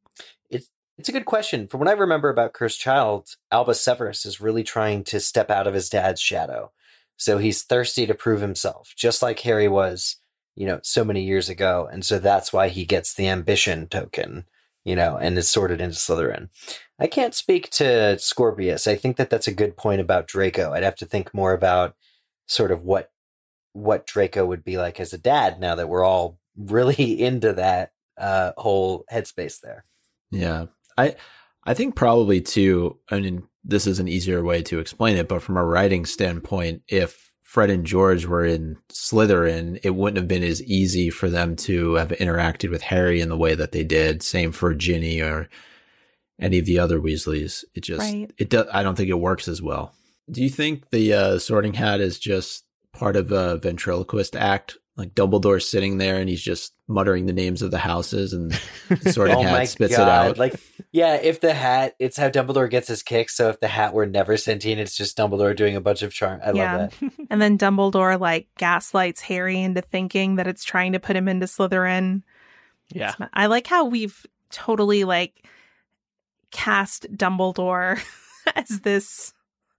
It's 0.50 0.68
it's 0.98 1.08
a 1.08 1.12
good 1.12 1.26
question. 1.26 1.68
From 1.68 1.80
what 1.80 1.88
I 1.88 1.92
remember 1.92 2.30
about 2.30 2.54
Cursed 2.54 2.80
Child, 2.80 3.36
Albus 3.52 3.80
Severus 3.80 4.24
is 4.24 4.40
really 4.40 4.62
trying 4.62 5.04
to 5.04 5.20
step 5.20 5.50
out 5.50 5.66
of 5.66 5.74
his 5.74 5.90
dad's 5.90 6.20
shadow. 6.20 6.72
So 7.18 7.38
he's 7.38 7.62
thirsty 7.62 8.06
to 8.06 8.14
prove 8.14 8.40
himself, 8.40 8.94
just 8.96 9.22
like 9.22 9.40
Harry 9.40 9.68
was, 9.68 10.16
you 10.54 10.66
know, 10.66 10.80
so 10.82 11.04
many 11.04 11.22
years 11.22 11.48
ago. 11.48 11.88
And 11.90 12.04
so 12.04 12.18
that's 12.18 12.52
why 12.52 12.68
he 12.68 12.84
gets 12.84 13.14
the 13.14 13.28
ambition 13.28 13.88
token 13.88 14.46
you 14.86 14.94
know, 14.94 15.16
and 15.16 15.36
is 15.36 15.48
sorted 15.48 15.80
into 15.80 15.96
Slytherin. 15.96 16.48
I 17.00 17.08
can't 17.08 17.34
speak 17.34 17.70
to 17.70 18.16
Scorpius. 18.20 18.86
I 18.86 18.94
think 18.94 19.16
that 19.16 19.30
that's 19.30 19.48
a 19.48 19.52
good 19.52 19.76
point 19.76 20.00
about 20.00 20.28
Draco. 20.28 20.72
I'd 20.72 20.84
have 20.84 20.94
to 20.96 21.04
think 21.04 21.34
more 21.34 21.52
about 21.52 21.96
sort 22.46 22.70
of 22.70 22.84
what 22.84 23.10
what 23.76 24.06
Draco 24.06 24.46
would 24.46 24.64
be 24.64 24.78
like 24.78 24.98
as 24.98 25.12
a 25.12 25.18
dad 25.18 25.60
now 25.60 25.74
that 25.74 25.88
we're 25.88 26.04
all 26.04 26.38
really 26.56 26.94
into 27.22 27.52
that 27.52 27.92
uh, 28.18 28.52
whole 28.56 29.04
headspace 29.12 29.60
there. 29.60 29.84
Yeah. 30.30 30.66
I 30.96 31.16
I 31.64 31.74
think 31.74 31.94
probably 31.94 32.40
too, 32.40 32.98
I 33.10 33.20
mean, 33.20 33.42
this 33.64 33.86
is 33.86 33.98
an 33.98 34.08
easier 34.08 34.42
way 34.42 34.62
to 34.62 34.78
explain 34.78 35.16
it, 35.16 35.28
but 35.28 35.42
from 35.42 35.56
a 35.56 35.64
writing 35.64 36.06
standpoint, 36.06 36.82
if 36.88 37.32
Fred 37.42 37.70
and 37.70 37.84
George 37.84 38.24
were 38.24 38.44
in 38.44 38.76
Slytherin, 38.88 39.80
it 39.82 39.94
wouldn't 39.94 40.18
have 40.18 40.28
been 40.28 40.44
as 40.44 40.62
easy 40.62 41.10
for 41.10 41.28
them 41.28 41.56
to 41.56 41.94
have 41.94 42.10
interacted 42.10 42.70
with 42.70 42.82
Harry 42.82 43.20
in 43.20 43.28
the 43.28 43.36
way 43.36 43.54
that 43.54 43.72
they 43.72 43.82
did. 43.82 44.22
Same 44.22 44.52
for 44.52 44.74
Ginny 44.74 45.20
or 45.20 45.48
any 46.40 46.58
of 46.58 46.66
the 46.66 46.78
other 46.78 47.00
Weasleys. 47.00 47.64
It 47.74 47.82
just 47.82 48.00
right. 48.00 48.30
it 48.38 48.48
does. 48.48 48.66
I 48.72 48.82
don't 48.82 48.94
think 48.94 49.10
it 49.10 49.14
works 49.14 49.48
as 49.48 49.60
well. 49.60 49.92
Do 50.30 50.42
you 50.42 50.50
think 50.50 50.90
the 50.90 51.12
uh, 51.12 51.38
Sorting 51.38 51.74
Hat 51.74 52.00
is 52.00 52.18
just 52.18 52.65
part 52.98 53.16
of 53.16 53.32
a 53.32 53.58
ventriloquist 53.58 54.36
act 54.36 54.78
like 54.96 55.14
Dumbledore 55.14 55.62
sitting 55.62 55.98
there 55.98 56.16
and 56.16 56.28
he's 56.28 56.40
just 56.40 56.72
muttering 56.88 57.26
the 57.26 57.32
names 57.32 57.60
of 57.60 57.70
the 57.70 57.78
houses 57.78 58.32
and 58.32 58.50
the 58.88 59.12
sorting 59.12 59.36
oh 59.36 59.42
hat 59.42 59.68
spits 59.68 59.96
God. 59.96 60.02
it 60.02 60.30
out. 60.30 60.38
Like, 60.38 60.58
yeah, 60.90 61.16
if 61.16 61.40
the 61.40 61.52
hat, 61.52 61.94
it's 61.98 62.16
how 62.16 62.30
Dumbledore 62.30 62.70
gets 62.70 62.88
his 62.88 63.02
kicks. 63.02 63.36
So 63.36 63.50
if 63.50 63.60
the 63.60 63.68
hat 63.68 63.92
were 63.92 64.06
never 64.06 64.38
sentient, 64.38 64.80
it's 64.80 64.96
just 64.96 65.16
Dumbledore 65.16 65.54
doing 65.54 65.76
a 65.76 65.82
bunch 65.82 66.02
of 66.02 66.14
charm. 66.14 66.40
I 66.42 66.52
yeah. 66.52 66.76
love 66.76 66.98
that. 66.98 67.12
and 67.30 67.42
then 67.42 67.58
Dumbledore 67.58 68.18
like 68.18 68.48
gaslights 68.56 69.20
Harry 69.20 69.60
into 69.60 69.82
thinking 69.82 70.36
that 70.36 70.46
it's 70.46 70.64
trying 70.64 70.92
to 70.92 71.00
put 71.00 71.16
him 71.16 71.28
into 71.28 71.46
Slytherin. 71.46 72.22
Yeah. 72.88 73.14
I 73.34 73.46
like 73.46 73.66
how 73.66 73.84
we've 73.84 74.24
totally 74.50 75.04
like 75.04 75.46
cast 76.52 77.12
Dumbledore 77.12 78.00
as 78.56 78.80
this 78.80 79.34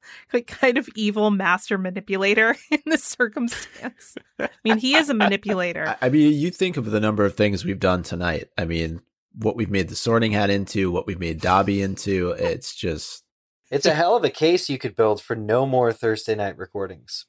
like 0.33 0.47
kind 0.47 0.77
of 0.77 0.89
evil 0.95 1.31
master 1.31 1.77
manipulator 1.77 2.55
in 2.71 2.81
this 2.85 3.03
circumstance. 3.03 4.15
I 4.39 4.49
mean, 4.63 4.77
he 4.77 4.95
is 4.95 5.09
a 5.09 5.13
manipulator. 5.13 5.95
I 6.01 6.09
mean, 6.09 6.33
you 6.33 6.51
think 6.51 6.77
of 6.77 6.91
the 6.91 6.99
number 6.99 7.25
of 7.25 7.35
things 7.35 7.65
we've 7.65 7.79
done 7.79 8.03
tonight. 8.03 8.49
I 8.57 8.65
mean, 8.65 9.01
what 9.33 9.55
we've 9.55 9.69
made 9.69 9.89
the 9.89 9.95
sorting 9.95 10.31
hat 10.31 10.49
into, 10.49 10.91
what 10.91 11.07
we've 11.07 11.19
made 11.19 11.41
Dobby 11.41 11.81
into. 11.81 12.31
It's 12.31 12.75
just 12.75 13.23
it's 13.69 13.85
a 13.85 13.93
hell 13.93 14.15
of 14.15 14.23
a 14.23 14.29
case 14.29 14.69
you 14.69 14.77
could 14.77 14.95
build 14.95 15.21
for 15.21 15.35
no 15.35 15.65
more 15.65 15.91
Thursday 15.91 16.35
night 16.35 16.57
recordings, 16.57 17.25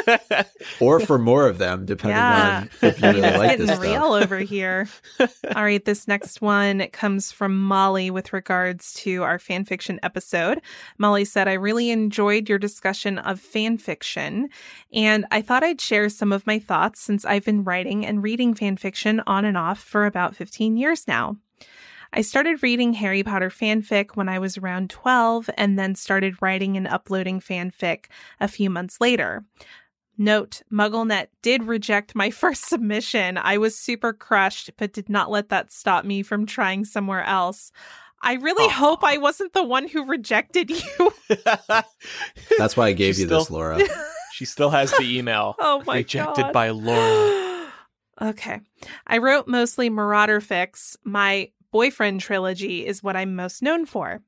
or 0.80 1.00
for 1.00 1.18
more 1.18 1.48
of 1.48 1.58
them, 1.58 1.86
depending 1.86 2.16
yeah. 2.16 2.60
on 2.62 2.70
if 2.82 3.00
you 3.00 3.08
really 3.08 3.20
like 3.38 3.58
this 3.58 3.78
real 3.78 4.12
over 4.12 4.38
here. 4.38 4.88
All 5.20 5.62
right, 5.62 5.84
this 5.84 6.06
next 6.06 6.42
one 6.42 6.86
comes 6.88 7.32
from 7.32 7.58
Molly 7.58 8.10
with 8.10 8.32
regards 8.32 8.92
to 8.94 9.22
our 9.22 9.38
fan 9.38 9.64
fiction 9.64 9.98
episode. 10.02 10.60
Molly 10.98 11.24
said, 11.24 11.48
"I 11.48 11.54
really 11.54 11.90
enjoyed 11.90 12.48
your 12.48 12.58
discussion 12.58 13.18
of 13.18 13.40
fan 13.40 13.78
fiction, 13.78 14.50
and 14.92 15.24
I 15.30 15.40
thought 15.40 15.64
I'd 15.64 15.80
share 15.80 16.08
some 16.10 16.32
of 16.32 16.46
my 16.46 16.58
thoughts 16.58 17.00
since 17.00 17.24
I've 17.24 17.44
been 17.44 17.64
writing 17.64 18.04
and 18.04 18.22
reading 18.22 18.54
fan 18.54 18.76
fiction 18.76 19.22
on 19.26 19.46
and 19.46 19.56
off 19.56 19.78
for 19.78 20.04
about 20.04 20.36
15 20.36 20.76
years 20.76 21.08
now." 21.08 21.36
I 22.12 22.20
started 22.20 22.62
reading 22.62 22.92
Harry 22.94 23.22
Potter 23.22 23.48
fanfic 23.48 24.16
when 24.16 24.28
I 24.28 24.38
was 24.38 24.58
around 24.58 24.90
12 24.90 25.48
and 25.56 25.78
then 25.78 25.94
started 25.94 26.42
writing 26.42 26.76
and 26.76 26.86
uploading 26.86 27.40
fanfic 27.40 28.06
a 28.38 28.48
few 28.48 28.68
months 28.68 29.00
later. 29.00 29.44
Note, 30.18 30.60
MuggleNet 30.70 31.28
did 31.40 31.64
reject 31.64 32.14
my 32.14 32.30
first 32.42 32.68
submission. 32.68 33.38
I 33.38 33.56
was 33.56 33.76
super 33.76 34.12
crushed, 34.12 34.70
but 34.76 34.92
did 34.92 35.08
not 35.08 35.30
let 35.30 35.48
that 35.48 35.72
stop 35.72 36.04
me 36.04 36.22
from 36.22 36.44
trying 36.44 36.84
somewhere 36.84 37.24
else. 37.24 37.72
I 38.20 38.34
really 38.34 38.68
Aww. 38.68 38.72
hope 38.72 39.02
I 39.02 39.16
wasn't 39.16 39.52
the 39.52 39.64
one 39.64 39.88
who 39.88 40.04
rejected 40.04 40.70
you. 40.70 41.12
That's 42.58 42.76
why 42.76 42.88
I 42.88 42.92
gave 42.92 43.18
you 43.18 43.26
still, 43.26 43.40
this, 43.40 43.50
Laura. 43.50 43.80
she 44.34 44.44
still 44.44 44.70
has 44.70 44.92
the 44.92 45.18
email. 45.18 45.56
oh 45.58 45.82
my 45.86 45.96
Rejected 45.96 46.42
God. 46.42 46.52
by 46.52 46.70
Laura. 46.70 47.72
okay. 48.22 48.60
I 49.06 49.18
wrote 49.18 49.48
mostly 49.48 49.90
Marauder 49.90 50.40
fics. 50.40 50.94
My 51.02 51.50
boyfriend 51.72 52.20
trilogy 52.20 52.86
is 52.86 53.02
what 53.02 53.16
I'm 53.16 53.34
most 53.34 53.62
known 53.62 53.86
for. 53.86 54.22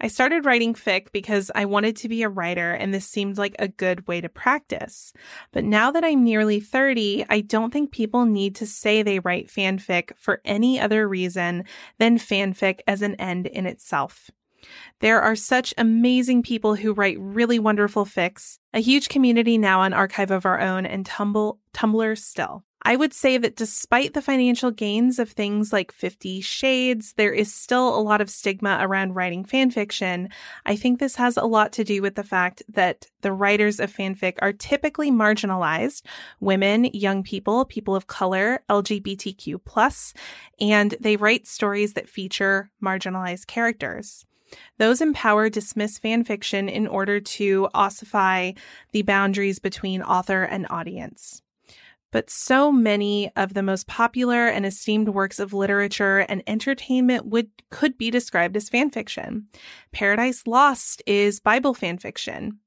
I 0.00 0.08
started 0.08 0.46
writing 0.46 0.74
fic 0.74 1.12
because 1.12 1.50
I 1.54 1.66
wanted 1.66 1.96
to 1.96 2.08
be 2.08 2.22
a 2.22 2.28
writer 2.28 2.72
and 2.72 2.92
this 2.92 3.06
seemed 3.06 3.36
like 3.36 3.54
a 3.58 3.68
good 3.68 4.08
way 4.08 4.20
to 4.20 4.28
practice. 4.28 5.12
But 5.52 5.64
now 5.64 5.90
that 5.90 6.04
I'm 6.04 6.24
nearly 6.24 6.60
30, 6.60 7.26
I 7.28 7.42
don't 7.42 7.72
think 7.72 7.92
people 7.92 8.24
need 8.24 8.54
to 8.56 8.66
say 8.66 9.02
they 9.02 9.18
write 9.18 9.48
fanfic 9.48 10.16
for 10.16 10.40
any 10.44 10.80
other 10.80 11.06
reason 11.06 11.64
than 11.98 12.18
fanfic 12.18 12.80
as 12.86 13.02
an 13.02 13.14
end 13.16 13.46
in 13.46 13.66
itself. 13.66 14.30
There 15.00 15.20
are 15.20 15.36
such 15.36 15.72
amazing 15.78 16.42
people 16.42 16.74
who 16.74 16.92
write 16.92 17.16
really 17.18 17.58
wonderful 17.58 18.04
fics, 18.04 18.58
a 18.74 18.80
huge 18.80 19.08
community 19.08 19.56
now 19.56 19.80
on 19.80 19.92
Archive 19.92 20.30
of 20.30 20.44
Our 20.44 20.60
Own 20.60 20.84
and 20.84 21.06
Tumble, 21.06 21.60
Tumblr 21.72 22.18
still. 22.18 22.64
I 22.82 22.96
would 22.96 23.12
say 23.12 23.36
that 23.36 23.56
despite 23.56 24.14
the 24.14 24.22
financial 24.22 24.70
gains 24.70 25.18
of 25.18 25.30
things 25.30 25.70
like 25.72 25.92
Fifty 25.92 26.40
Shades, 26.40 27.12
there 27.12 27.32
is 27.32 27.52
still 27.52 27.94
a 27.94 28.00
lot 28.00 28.22
of 28.22 28.30
stigma 28.30 28.78
around 28.80 29.14
writing 29.14 29.44
fanfiction. 29.44 30.32
I 30.64 30.76
think 30.76 30.98
this 30.98 31.16
has 31.16 31.36
a 31.36 31.44
lot 31.44 31.72
to 31.72 31.84
do 31.84 32.00
with 32.00 32.14
the 32.14 32.24
fact 32.24 32.62
that 32.70 33.06
the 33.20 33.32
writers 33.32 33.80
of 33.80 33.94
fanfic 33.94 34.36
are 34.40 34.54
typically 34.54 35.10
marginalized 35.10 36.02
women, 36.40 36.84
young 36.84 37.22
people, 37.22 37.66
people 37.66 37.94
of 37.94 38.06
color, 38.06 38.62
LGBTQ, 38.70 40.14
and 40.58 40.94
they 41.00 41.16
write 41.16 41.46
stories 41.46 41.92
that 41.92 42.08
feature 42.08 42.70
marginalized 42.82 43.46
characters. 43.46 44.24
Those 44.78 45.02
in 45.02 45.12
power 45.12 45.50
dismiss 45.50 45.98
fanfiction 45.98 46.70
in 46.70 46.86
order 46.86 47.20
to 47.20 47.68
ossify 47.74 48.52
the 48.92 49.02
boundaries 49.02 49.58
between 49.58 50.02
author 50.02 50.42
and 50.42 50.66
audience 50.70 51.42
but 52.10 52.30
so 52.30 52.72
many 52.72 53.30
of 53.36 53.54
the 53.54 53.62
most 53.62 53.86
popular 53.86 54.46
and 54.46 54.66
esteemed 54.66 55.10
works 55.10 55.38
of 55.38 55.52
literature 55.52 56.20
and 56.20 56.42
entertainment 56.46 57.26
would 57.26 57.50
could 57.70 57.96
be 57.96 58.10
described 58.10 58.56
as 58.56 58.68
fan 58.68 58.90
fiction. 58.90 59.46
Paradise 59.92 60.46
Lost 60.46 61.02
is 61.06 61.40
Bible 61.40 61.74
fan 61.74 61.98
fiction. 61.98 62.58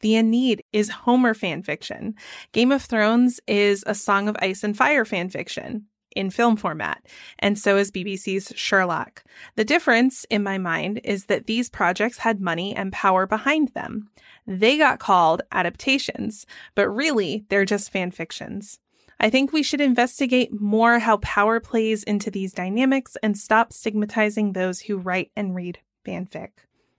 The 0.00 0.16
Aeneid 0.16 0.62
is 0.72 0.90
Homer 0.90 1.34
fan 1.34 1.62
fiction. 1.62 2.14
Game 2.52 2.70
of 2.70 2.82
Thrones 2.82 3.40
is 3.46 3.82
a 3.86 3.94
Song 3.94 4.28
of 4.28 4.36
Ice 4.40 4.62
and 4.62 4.76
Fire 4.76 5.04
fan 5.04 5.30
fiction 5.30 5.86
in 6.14 6.30
film 6.30 6.56
format, 6.56 7.04
and 7.38 7.58
so 7.58 7.76
is 7.76 7.90
BBC's 7.90 8.52
Sherlock. 8.56 9.24
The 9.56 9.64
difference, 9.64 10.24
in 10.30 10.42
my 10.42 10.58
mind, 10.58 11.00
is 11.04 11.26
that 11.26 11.46
these 11.46 11.68
projects 11.68 12.18
had 12.18 12.40
money 12.40 12.74
and 12.74 12.92
power 12.92 13.26
behind 13.26 13.68
them. 13.68 14.08
They 14.46 14.76
got 14.78 14.98
called 14.98 15.42
adaptations, 15.52 16.46
but 16.74 16.88
really, 16.88 17.44
they're 17.48 17.64
just 17.64 17.90
fan 17.90 18.10
fictions. 18.10 18.78
I 19.20 19.30
think 19.30 19.52
we 19.52 19.62
should 19.62 19.80
investigate 19.80 20.60
more 20.60 20.98
how 20.98 21.18
power 21.18 21.60
plays 21.60 22.02
into 22.02 22.30
these 22.30 22.52
dynamics 22.52 23.16
and 23.22 23.38
stop 23.38 23.72
stigmatizing 23.72 24.52
those 24.52 24.80
who 24.80 24.96
write 24.98 25.30
and 25.36 25.54
read 25.54 25.78
fanfic. 26.04 26.48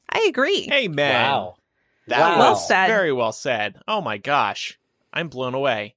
I 0.10 0.26
agree. 0.30 0.70
Amen. 0.72 1.12
Wow. 1.30 1.56
That 2.08 2.20
Wow. 2.20 2.40
Well 2.40 2.52
was 2.52 2.68
said. 2.68 2.88
very 2.88 3.12
well 3.12 3.34
said. 3.34 3.78
Oh 3.88 4.00
my 4.02 4.18
gosh. 4.18 4.80
I'm 5.12 5.28
blown 5.28 5.54
away. 5.56 5.96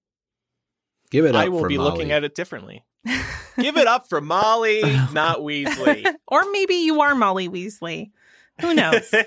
Give 1.10 1.24
it 1.24 1.34
up 1.34 1.44
I 1.44 1.48
will 1.48 1.60
for 1.60 1.68
be 1.68 1.78
Molly. 1.78 1.90
looking 1.90 2.12
at 2.12 2.24
it 2.24 2.34
differently. 2.34 2.84
Give 3.04 3.76
it 3.76 3.86
up 3.86 4.08
for 4.08 4.20
Molly, 4.20 4.80
oh. 4.84 5.10
not 5.12 5.38
Weasley. 5.38 6.06
or 6.28 6.50
maybe 6.50 6.74
you 6.74 7.00
are 7.00 7.14
Molly 7.14 7.48
Weasley. 7.48 8.10
Who 8.60 8.74
knows? 8.74 9.14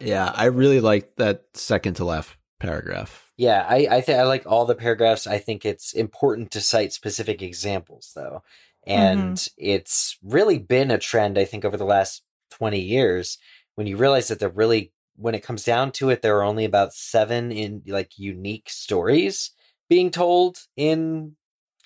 Yeah, 0.00 0.32
I 0.34 0.46
really 0.46 0.80
like 0.80 1.14
that 1.16 1.44
second 1.54 1.94
to 1.94 2.04
last 2.04 2.34
paragraph. 2.58 3.30
Yeah, 3.36 3.64
I 3.68 3.86
I, 3.90 4.00
th- 4.00 4.18
I 4.18 4.24
like 4.24 4.44
all 4.44 4.64
the 4.64 4.74
paragraphs. 4.74 5.26
I 5.26 5.38
think 5.38 5.64
it's 5.64 5.92
important 5.92 6.50
to 6.52 6.60
cite 6.60 6.92
specific 6.92 7.42
examples 7.42 8.10
though, 8.14 8.42
and 8.86 9.36
mm-hmm. 9.36 9.54
it's 9.56 10.16
really 10.22 10.58
been 10.58 10.90
a 10.90 10.98
trend. 10.98 11.38
I 11.38 11.44
think 11.44 11.64
over 11.64 11.76
the 11.76 11.84
last 11.84 12.22
twenty 12.50 12.80
years, 12.80 13.38
when 13.76 13.86
you 13.86 13.96
realize 13.96 14.28
that 14.28 14.40
there 14.40 14.48
really, 14.48 14.92
when 15.16 15.34
it 15.34 15.44
comes 15.44 15.64
down 15.64 15.92
to 15.92 16.10
it, 16.10 16.22
there 16.22 16.38
are 16.38 16.44
only 16.44 16.64
about 16.64 16.92
seven 16.92 17.52
in 17.52 17.82
like 17.86 18.18
unique 18.18 18.68
stories 18.68 19.52
being 19.88 20.10
told 20.10 20.58
in 20.76 21.36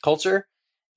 culture, 0.03 0.47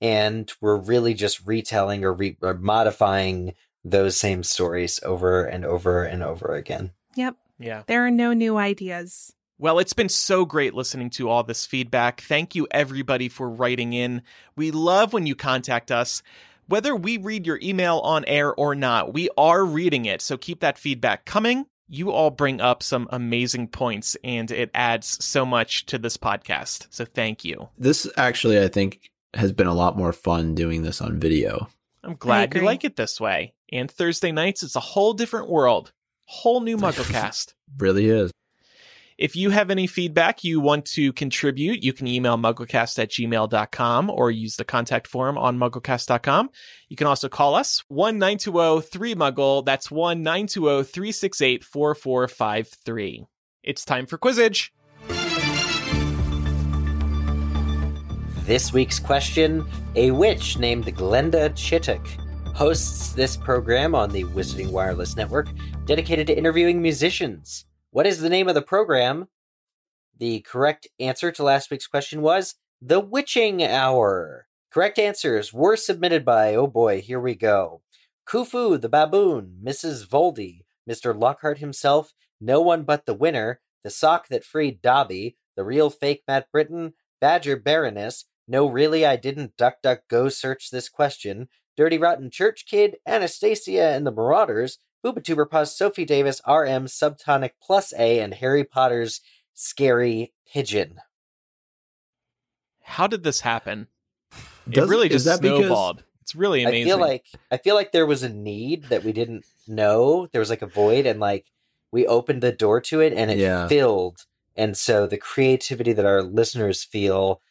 and 0.02 0.52
we're 0.60 0.78
really 0.78 1.14
just 1.14 1.46
retelling 1.46 2.04
or, 2.04 2.14
re- 2.14 2.38
or 2.42 2.56
modifying 2.56 3.54
those 3.84 4.18
same 4.18 4.44
stories 4.44 5.00
over 5.04 5.44
and 5.44 5.66
over 5.66 6.04
and 6.04 6.24
over 6.24 6.56
again. 6.56 6.92
yep. 7.16 7.36
yeah. 7.60 7.84
There 7.88 8.06
are 8.06 8.12
no 8.12 8.34
new 8.34 8.58
ideas. 8.58 9.34
Well, 9.58 9.78
it's 9.78 9.94
been 9.94 10.10
so 10.10 10.44
great 10.44 10.74
listening 10.74 11.12
to 11.12 11.30
all 11.30 11.44
this 11.44 11.68
feedback. 11.68 12.22
Thank 12.22 12.56
you, 12.56 12.68
everybody, 12.72 13.30
for 13.30 13.48
writing 13.48 13.94
in. 13.94 14.24
We 14.56 14.72
love 14.72 15.14
when 15.14 15.28
you 15.28 15.36
contact 15.36 15.92
us. 15.92 16.24
Whether 16.66 16.96
we 16.96 17.18
read 17.18 17.46
your 17.46 17.60
email 17.62 18.00
on 18.00 18.26
air 18.26 18.56
or 18.56 18.74
not, 18.74 19.14
we 19.14 19.30
are 19.38 19.64
reading 19.64 20.06
it. 20.06 20.24
So 20.24 20.36
keep 20.36 20.62
that 20.62 20.80
feedback 20.80 21.26
coming. 21.26 21.68
You 21.88 22.10
all 22.10 22.32
bring 22.32 22.60
up 22.60 22.82
some 22.82 23.08
amazing 23.12 23.68
points, 23.68 24.18
and 24.24 24.50
it 24.50 24.72
adds 24.74 25.24
so 25.24 25.46
much 25.46 25.86
to 25.88 26.00
this 26.00 26.18
podcast. 26.18 26.88
So 26.90 27.06
thank 27.06 27.46
you. 27.46 27.70
This 27.78 28.10
actually, 28.18 28.60
I 28.64 28.68
think, 28.68 29.11
has 29.34 29.52
been 29.52 29.68
a 29.68 29.74
lot 29.74 29.98
more 29.98 30.14
fun 30.14 30.56
doing 30.56 30.84
this 30.84 31.02
on 31.02 31.20
video. 31.20 31.70
I'm 32.04 32.16
glad 32.16 32.54
you 32.54 32.62
like 32.62 32.84
it 32.84 32.96
this 32.96 33.20
way. 33.20 33.54
And 33.72 33.90
Thursday 33.90 34.32
nights, 34.32 34.64
it's 34.64 34.76
a 34.76 34.82
whole 34.82 35.14
different 35.14 35.50
world, 35.50 35.92
whole 36.26 36.62
new 36.62 36.78
MuggleCast. 36.78 37.54
Really 37.78 38.10
is. 38.10 38.32
If 39.18 39.36
you 39.36 39.52
have 39.52 39.70
any 39.70 39.86
feedback 39.86 40.44
you 40.44 40.60
want 40.60 40.86
to 40.86 41.14
contribute, 41.14 41.84
you 41.84 41.94
can 41.94 42.08
email 42.08 42.38
mugglecast 42.38 42.98
at 42.98 43.12
gmail.com 43.12 44.10
or 44.10 44.32
use 44.32 44.56
the 44.56 44.66
contact 44.66 45.06
form 45.08 45.38
on 45.38 45.60
mugglecast.com. 45.60 46.50
You 46.90 46.96
can 46.96 47.06
also 47.06 47.30
call 47.30 47.54
us 47.54 47.84
1 47.90 48.20
3 48.20 48.30
Muggle. 48.40 49.64
That's 49.64 49.92
1 49.92 50.24
368 50.24 51.64
4453. 51.64 53.26
It's 53.62 53.86
time 53.86 54.08
for 54.08 54.18
Quizzitch. 54.18 54.72
This 58.52 58.74
week's 58.74 59.00
question 59.00 59.66
A 59.96 60.12
witch 60.12 60.58
named 60.58 60.84
Glenda 60.84 61.56
Chittock 61.56 62.06
hosts 62.54 63.14
this 63.14 63.38
program 63.38 63.96
on 63.96 64.10
the 64.10 64.26
Wizarding 64.26 64.72
Wireless 64.72 65.16
Network 65.16 65.48
dedicated 65.86 66.28
to 66.28 66.38
interviewing 66.38 66.82
musicians. 66.82 67.64
What 67.92 68.06
is 68.06 68.20
the 68.20 68.28
name 68.28 68.50
of 68.50 68.56
the 68.56 68.62
program? 68.62 69.30
The 70.18 70.42
correct 70.42 70.86
answer 71.00 71.32
to 71.32 71.44
last 71.44 71.72
week's 71.72 71.88
question 71.88 72.22
was 72.22 72.56
The 72.82 73.00
Witching 73.00 73.64
Hour. 73.64 74.48
Correct 74.70 75.00
answers 75.00 75.54
were 75.54 75.78
submitted 75.78 76.26
by, 76.26 76.54
oh 76.54 76.68
boy, 76.68 77.00
here 77.00 77.22
we 77.22 77.36
go. 77.36 77.84
Kufu 78.28 78.82
the 78.82 78.90
Baboon, 78.90 79.60
Mrs. 79.64 80.06
Voldy, 80.06 80.66
Mr. 80.90 81.18
Lockhart 81.18 81.60
himself, 81.60 82.12
No 82.42 82.60
One 82.60 82.84
But 82.84 83.06
the 83.06 83.14
Winner, 83.14 83.62
The 83.86 83.90
Sock 83.90 84.28
That 84.28 84.44
Freed 84.44 84.82
Dobby, 84.82 85.38
The 85.56 85.64
Real 85.64 85.90
Fake 85.90 86.24
Matt 86.28 86.52
Britton, 86.52 86.96
Badger 87.22 87.56
Baroness, 87.56 88.26
No 88.48 88.68
Really 88.68 89.06
I 89.06 89.16
Didn't 89.16 89.56
Duck 89.58 89.82
Duck 89.82 90.02
Go 90.10 90.30
Search 90.30 90.70
This 90.72 90.90
Question, 90.90 91.48
Dirty 91.78 91.98
Rotten 91.98 92.30
Church 92.30 92.66
Kid, 92.66 92.98
Anastasia 93.06 93.90
and 93.92 94.06
the 94.06 94.12
Marauders, 94.12 94.78
Boobatuber 95.04 95.48
Puz, 95.50 95.70
Sophie 95.70 96.06
Davis, 96.06 96.42
RM, 96.48 96.86
Subtonic 96.86 97.52
Plus 97.62 97.94
A, 97.98 98.20
and 98.20 98.34
Harry 98.36 98.64
Potter's 98.64 99.22
Scary 99.54 100.34
Pigeon. 100.52 101.00
How 102.84 103.08
did 103.08 103.24
this 103.24 103.42
happen? 103.42 103.88
Does- 104.70 104.88
it 104.88 104.90
really 104.92 105.08
is 105.08 105.24
just 105.24 105.26
that 105.26 105.42
because- 105.42 105.60
snowballed. 105.60 106.04
It's 106.22 106.36
really 106.36 106.64
amazing. 106.64 106.84
I 106.84 106.86
feel 106.96 107.00
like 107.00 107.26
I 107.52 107.58
feel 107.58 107.76
like 107.76 107.92
there 107.92 108.06
was 108.06 108.22
a 108.24 108.30
need 108.30 108.86
that 108.86 109.04
we 109.04 109.12
didn't 109.12 109.44
know. 109.68 110.28
There 110.32 110.40
was 110.40 110.50
like 110.52 110.62
a 110.62 110.68
void, 110.68 111.06
and 111.08 111.20
like 111.20 111.46
we 111.92 112.06
opened 112.06 112.42
the 112.44 112.52
door 112.52 112.80
to 112.82 113.02
it, 113.02 113.12
and 113.14 113.32
it 113.32 113.38
Yeah. 113.40 113.68
filled. 113.68 114.26
And 114.56 114.78
so 114.78 115.08
the 115.08 115.18
creativity 115.18 115.94
that 115.94 116.06
our 116.06 116.22
listeners 116.22 116.84
feel 116.84 117.42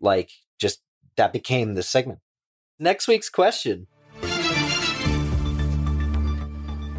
like 0.00 0.30
just 0.60 0.82
that 1.16 1.32
became 1.32 1.74
the 1.74 1.82
segment. 1.82 2.20
Next 2.78 3.08
week's 3.08 3.28
question. 3.28 3.86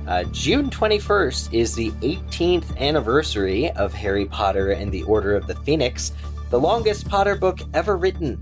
Uh, 0.07 0.23
June 0.31 0.69
21st 0.69 1.53
is 1.53 1.73
the 1.73 1.91
18th 2.01 2.77
anniversary 2.77 3.71
of 3.71 3.93
Harry 3.93 4.25
Potter 4.25 4.71
and 4.71 4.91
the 4.91 5.03
Order 5.03 5.35
of 5.35 5.47
the 5.47 5.55
Phoenix, 5.55 6.11
the 6.49 6.59
longest 6.59 7.07
Potter 7.07 7.35
book 7.35 7.59
ever 7.73 7.95
written. 7.95 8.37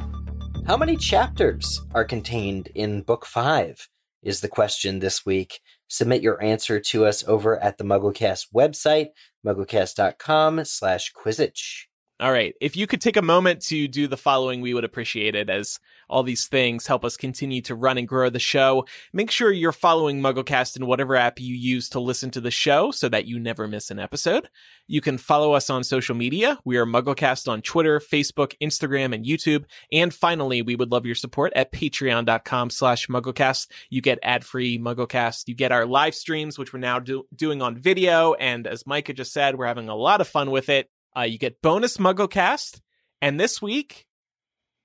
How 0.66 0.78
many 0.78 0.96
chapters 0.98 1.82
are 1.94 2.06
contained 2.06 2.70
in 2.76 3.02
Book 3.02 3.26
5? 3.26 3.88
Is 4.22 4.42
the 4.42 4.48
question 4.48 5.00
this 5.00 5.26
week. 5.26 5.62
Submit 5.88 6.22
your 6.22 6.42
answer 6.44 6.80
to 6.80 7.06
us 7.06 7.24
over 7.28 7.58
at 7.64 7.78
the 7.78 7.84
MuggleCast 7.84 8.48
website, 8.54 9.10
mugglecast.com 9.46 10.66
slash 10.66 11.14
Quizzitch. 11.14 11.89
All 12.22 12.34
right. 12.34 12.54
If 12.60 12.76
you 12.76 12.86
could 12.86 13.00
take 13.00 13.16
a 13.16 13.22
moment 13.22 13.62
to 13.68 13.88
do 13.88 14.06
the 14.06 14.18
following, 14.18 14.60
we 14.60 14.74
would 14.74 14.84
appreciate 14.84 15.36
it 15.36 15.50
as 15.50 15.80
all 16.10 16.22
these 16.22 16.48
things 16.48 16.86
help 16.86 17.06
us 17.06 17.16
continue 17.16 17.62
to 17.62 17.76
run 17.76 17.98
and 17.98 18.06
grow 18.06 18.30
the 18.30 18.40
show. 18.40 18.86
Make 19.14 19.32
sure 19.32 19.54
you're 19.54 19.72
following 19.72 20.20
MuggleCast 20.20 20.76
in 20.76 20.86
whatever 20.86 21.16
app 21.16 21.40
you 21.40 21.56
use 21.56 21.88
to 21.90 22.02
listen 22.02 22.30
to 22.32 22.42
the 22.42 22.52
show 22.52 22.92
so 22.92 23.08
that 23.08 23.24
you 23.26 23.40
never 23.40 23.70
miss 23.70 23.90
an 23.90 24.00
episode. 24.00 24.50
You 24.86 25.00
can 25.00 25.18
follow 25.18 25.54
us 25.54 25.70
on 25.70 25.86
social 25.86 26.14
media. 26.14 26.60
We 26.66 26.76
are 26.76 26.86
MuggleCast 26.86 27.48
on 27.48 27.62
Twitter, 27.62 28.02
Facebook, 28.02 28.54
Instagram, 28.62 29.16
and 29.16 29.24
YouTube. 29.24 29.64
And 29.90 30.14
finally, 30.14 30.62
we 30.62 30.76
would 30.76 30.92
love 30.92 31.06
your 31.06 31.16
support 31.16 31.54
at 31.56 31.72
patreon.com 31.72 32.70
slash 32.70 33.08
MuggleCast. 33.08 33.68
You 33.90 34.02
get 34.02 34.20
ad-free 34.24 34.78
MuggleCast. 34.78 35.48
You 35.48 35.56
get 35.56 35.72
our 35.72 35.86
live 35.86 36.16
streams, 36.16 36.60
which 36.60 36.74
we're 36.74 36.80
now 36.80 37.00
do- 37.00 37.28
doing 37.34 37.62
on 37.62 37.78
video. 37.78 38.34
And 38.34 38.68
as 38.68 38.86
Micah 38.86 39.14
just 39.14 39.32
said, 39.32 39.58
we're 39.58 39.68
having 39.68 39.88
a 39.88 39.96
lot 39.96 40.20
of 40.20 40.28
fun 40.28 40.52
with 40.52 40.68
it. 40.68 40.90
Uh, 41.16 41.22
you 41.22 41.38
get 41.38 41.62
bonus 41.62 41.98
MuggleCast. 41.98 42.82
And 43.22 43.40
this 43.40 43.62
week, 43.62 44.06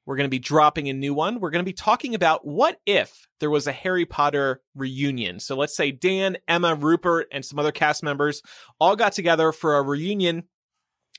we're 0.07 0.17
going 0.17 0.27
to 0.27 0.31
be 0.31 0.39
dropping 0.39 0.89
a 0.89 0.93
new 0.93 1.15
one. 1.15 1.41
We're 1.41 1.51
going 1.51 1.65
to 1.65 1.69
be 1.69 1.73
talking 1.73 2.15
about 2.15 2.47
what 2.47 2.79
if 2.85 3.27
there 3.41 3.51
was 3.51 3.67
a 3.67 3.73
Harry 3.73 4.05
Potter 4.05 4.61
reunion. 4.75 5.41
So 5.41 5.57
let's 5.57 5.77
say 5.77 5.93
Dan, 5.93 6.37
Emma, 6.47 6.75
Rupert, 6.75 7.29
and 7.33 7.45
some 7.45 7.59
other 7.59 7.73
cast 7.73 8.03
members 8.03 8.43
all 8.81 8.97
got 8.97 9.13
together 9.13 9.53
for 9.53 9.77
a 9.77 9.83
reunion 9.83 10.45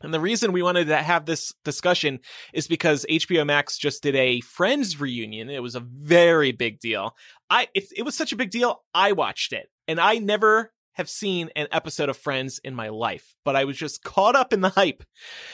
And 0.01 0.13
the 0.13 0.19
reason 0.19 0.51
we 0.51 0.61
wanted 0.61 0.87
to 0.87 0.97
have 0.97 1.25
this 1.25 1.53
discussion 1.63 2.19
is 2.53 2.67
because 2.67 3.05
HBO 3.09 3.45
Max 3.45 3.77
just 3.77 4.03
did 4.03 4.15
a 4.15 4.41
Friends 4.41 4.99
reunion. 4.99 5.49
It 5.49 5.63
was 5.63 5.75
a 5.75 5.79
very 5.79 6.51
big 6.51 6.79
deal. 6.79 7.15
I 7.49 7.69
it, 7.73 7.85
it 7.95 8.03
was 8.03 8.15
such 8.15 8.33
a 8.33 8.35
big 8.35 8.51
deal. 8.51 8.83
I 8.93 9.13
watched 9.13 9.53
it, 9.53 9.69
and 9.87 9.99
I 9.99 10.17
never 10.17 10.73
have 10.95 11.09
seen 11.09 11.49
an 11.55 11.67
episode 11.71 12.09
of 12.09 12.17
Friends 12.17 12.59
in 12.63 12.75
my 12.75 12.89
life, 12.89 13.35
but 13.43 13.55
I 13.55 13.65
was 13.65 13.77
just 13.77 14.03
caught 14.03 14.35
up 14.35 14.51
in 14.53 14.61
the 14.61 14.69
hype. 14.69 15.03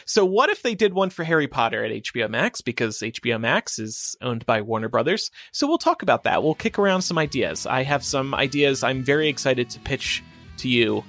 So 0.05 0.25
what 0.25 0.49
if 0.49 0.61
they 0.61 0.75
did 0.75 0.93
one 0.93 1.09
for 1.09 1.23
Harry 1.23 1.47
Potter 1.47 1.83
at 1.83 1.91
HBO 1.91 2.29
Max 2.29 2.61
because 2.61 2.99
HBO 2.99 3.39
Max 3.39 3.77
is 3.77 4.15
owned 4.21 4.45
by 4.45 4.61
Warner 4.61 4.89
Brothers. 4.89 5.29
So 5.51 5.67
we'll 5.67 5.77
talk 5.77 6.01
about 6.01 6.23
that. 6.23 6.43
We'll 6.43 6.55
kick 6.55 6.79
around 6.79 7.01
some 7.01 7.17
ideas. 7.17 7.65
I 7.65 7.83
have 7.83 8.03
some 8.03 8.33
ideas 8.33 8.83
I'm 8.83 9.03
very 9.03 9.27
excited 9.27 9.69
to 9.71 9.79
pitch 9.79 10.23
to 10.57 10.69
you 10.69 11.03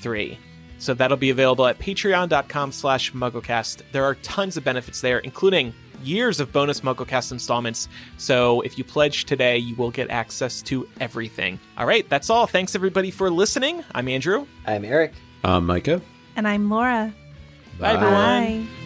three. 0.00 0.38
So 0.78 0.92
that'll 0.92 1.16
be 1.16 1.30
available 1.30 1.66
at 1.66 1.78
patreon.com 1.78 2.72
slash 2.72 3.12
mugglecast. 3.12 3.82
There 3.92 4.04
are 4.04 4.16
tons 4.16 4.56
of 4.56 4.64
benefits 4.64 5.00
there, 5.00 5.18
including 5.20 5.74
years 6.04 6.40
of 6.40 6.52
bonus 6.52 6.80
MuggleCast 6.80 7.32
installments. 7.32 7.88
So 8.16 8.60
if 8.62 8.78
you 8.78 8.84
pledge 8.84 9.24
today, 9.24 9.56
you 9.58 9.74
will 9.76 9.90
get 9.90 10.10
access 10.10 10.62
to 10.62 10.88
everything. 11.00 11.58
All 11.78 11.86
right, 11.86 12.08
that's 12.08 12.30
all. 12.30 12.46
Thanks 12.46 12.74
everybody 12.74 13.10
for 13.10 13.30
listening. 13.30 13.84
I'm 13.94 14.08
Andrew. 14.08 14.46
I'm 14.66 14.84
Eric. 14.84 15.12
I'm 15.42 15.66
Micah. 15.66 16.00
And 16.36 16.48
I'm 16.48 16.70
Laura. 16.70 17.12
Bye, 17.78 17.94
everyone. 17.94 18.66
Bye. 18.66 18.83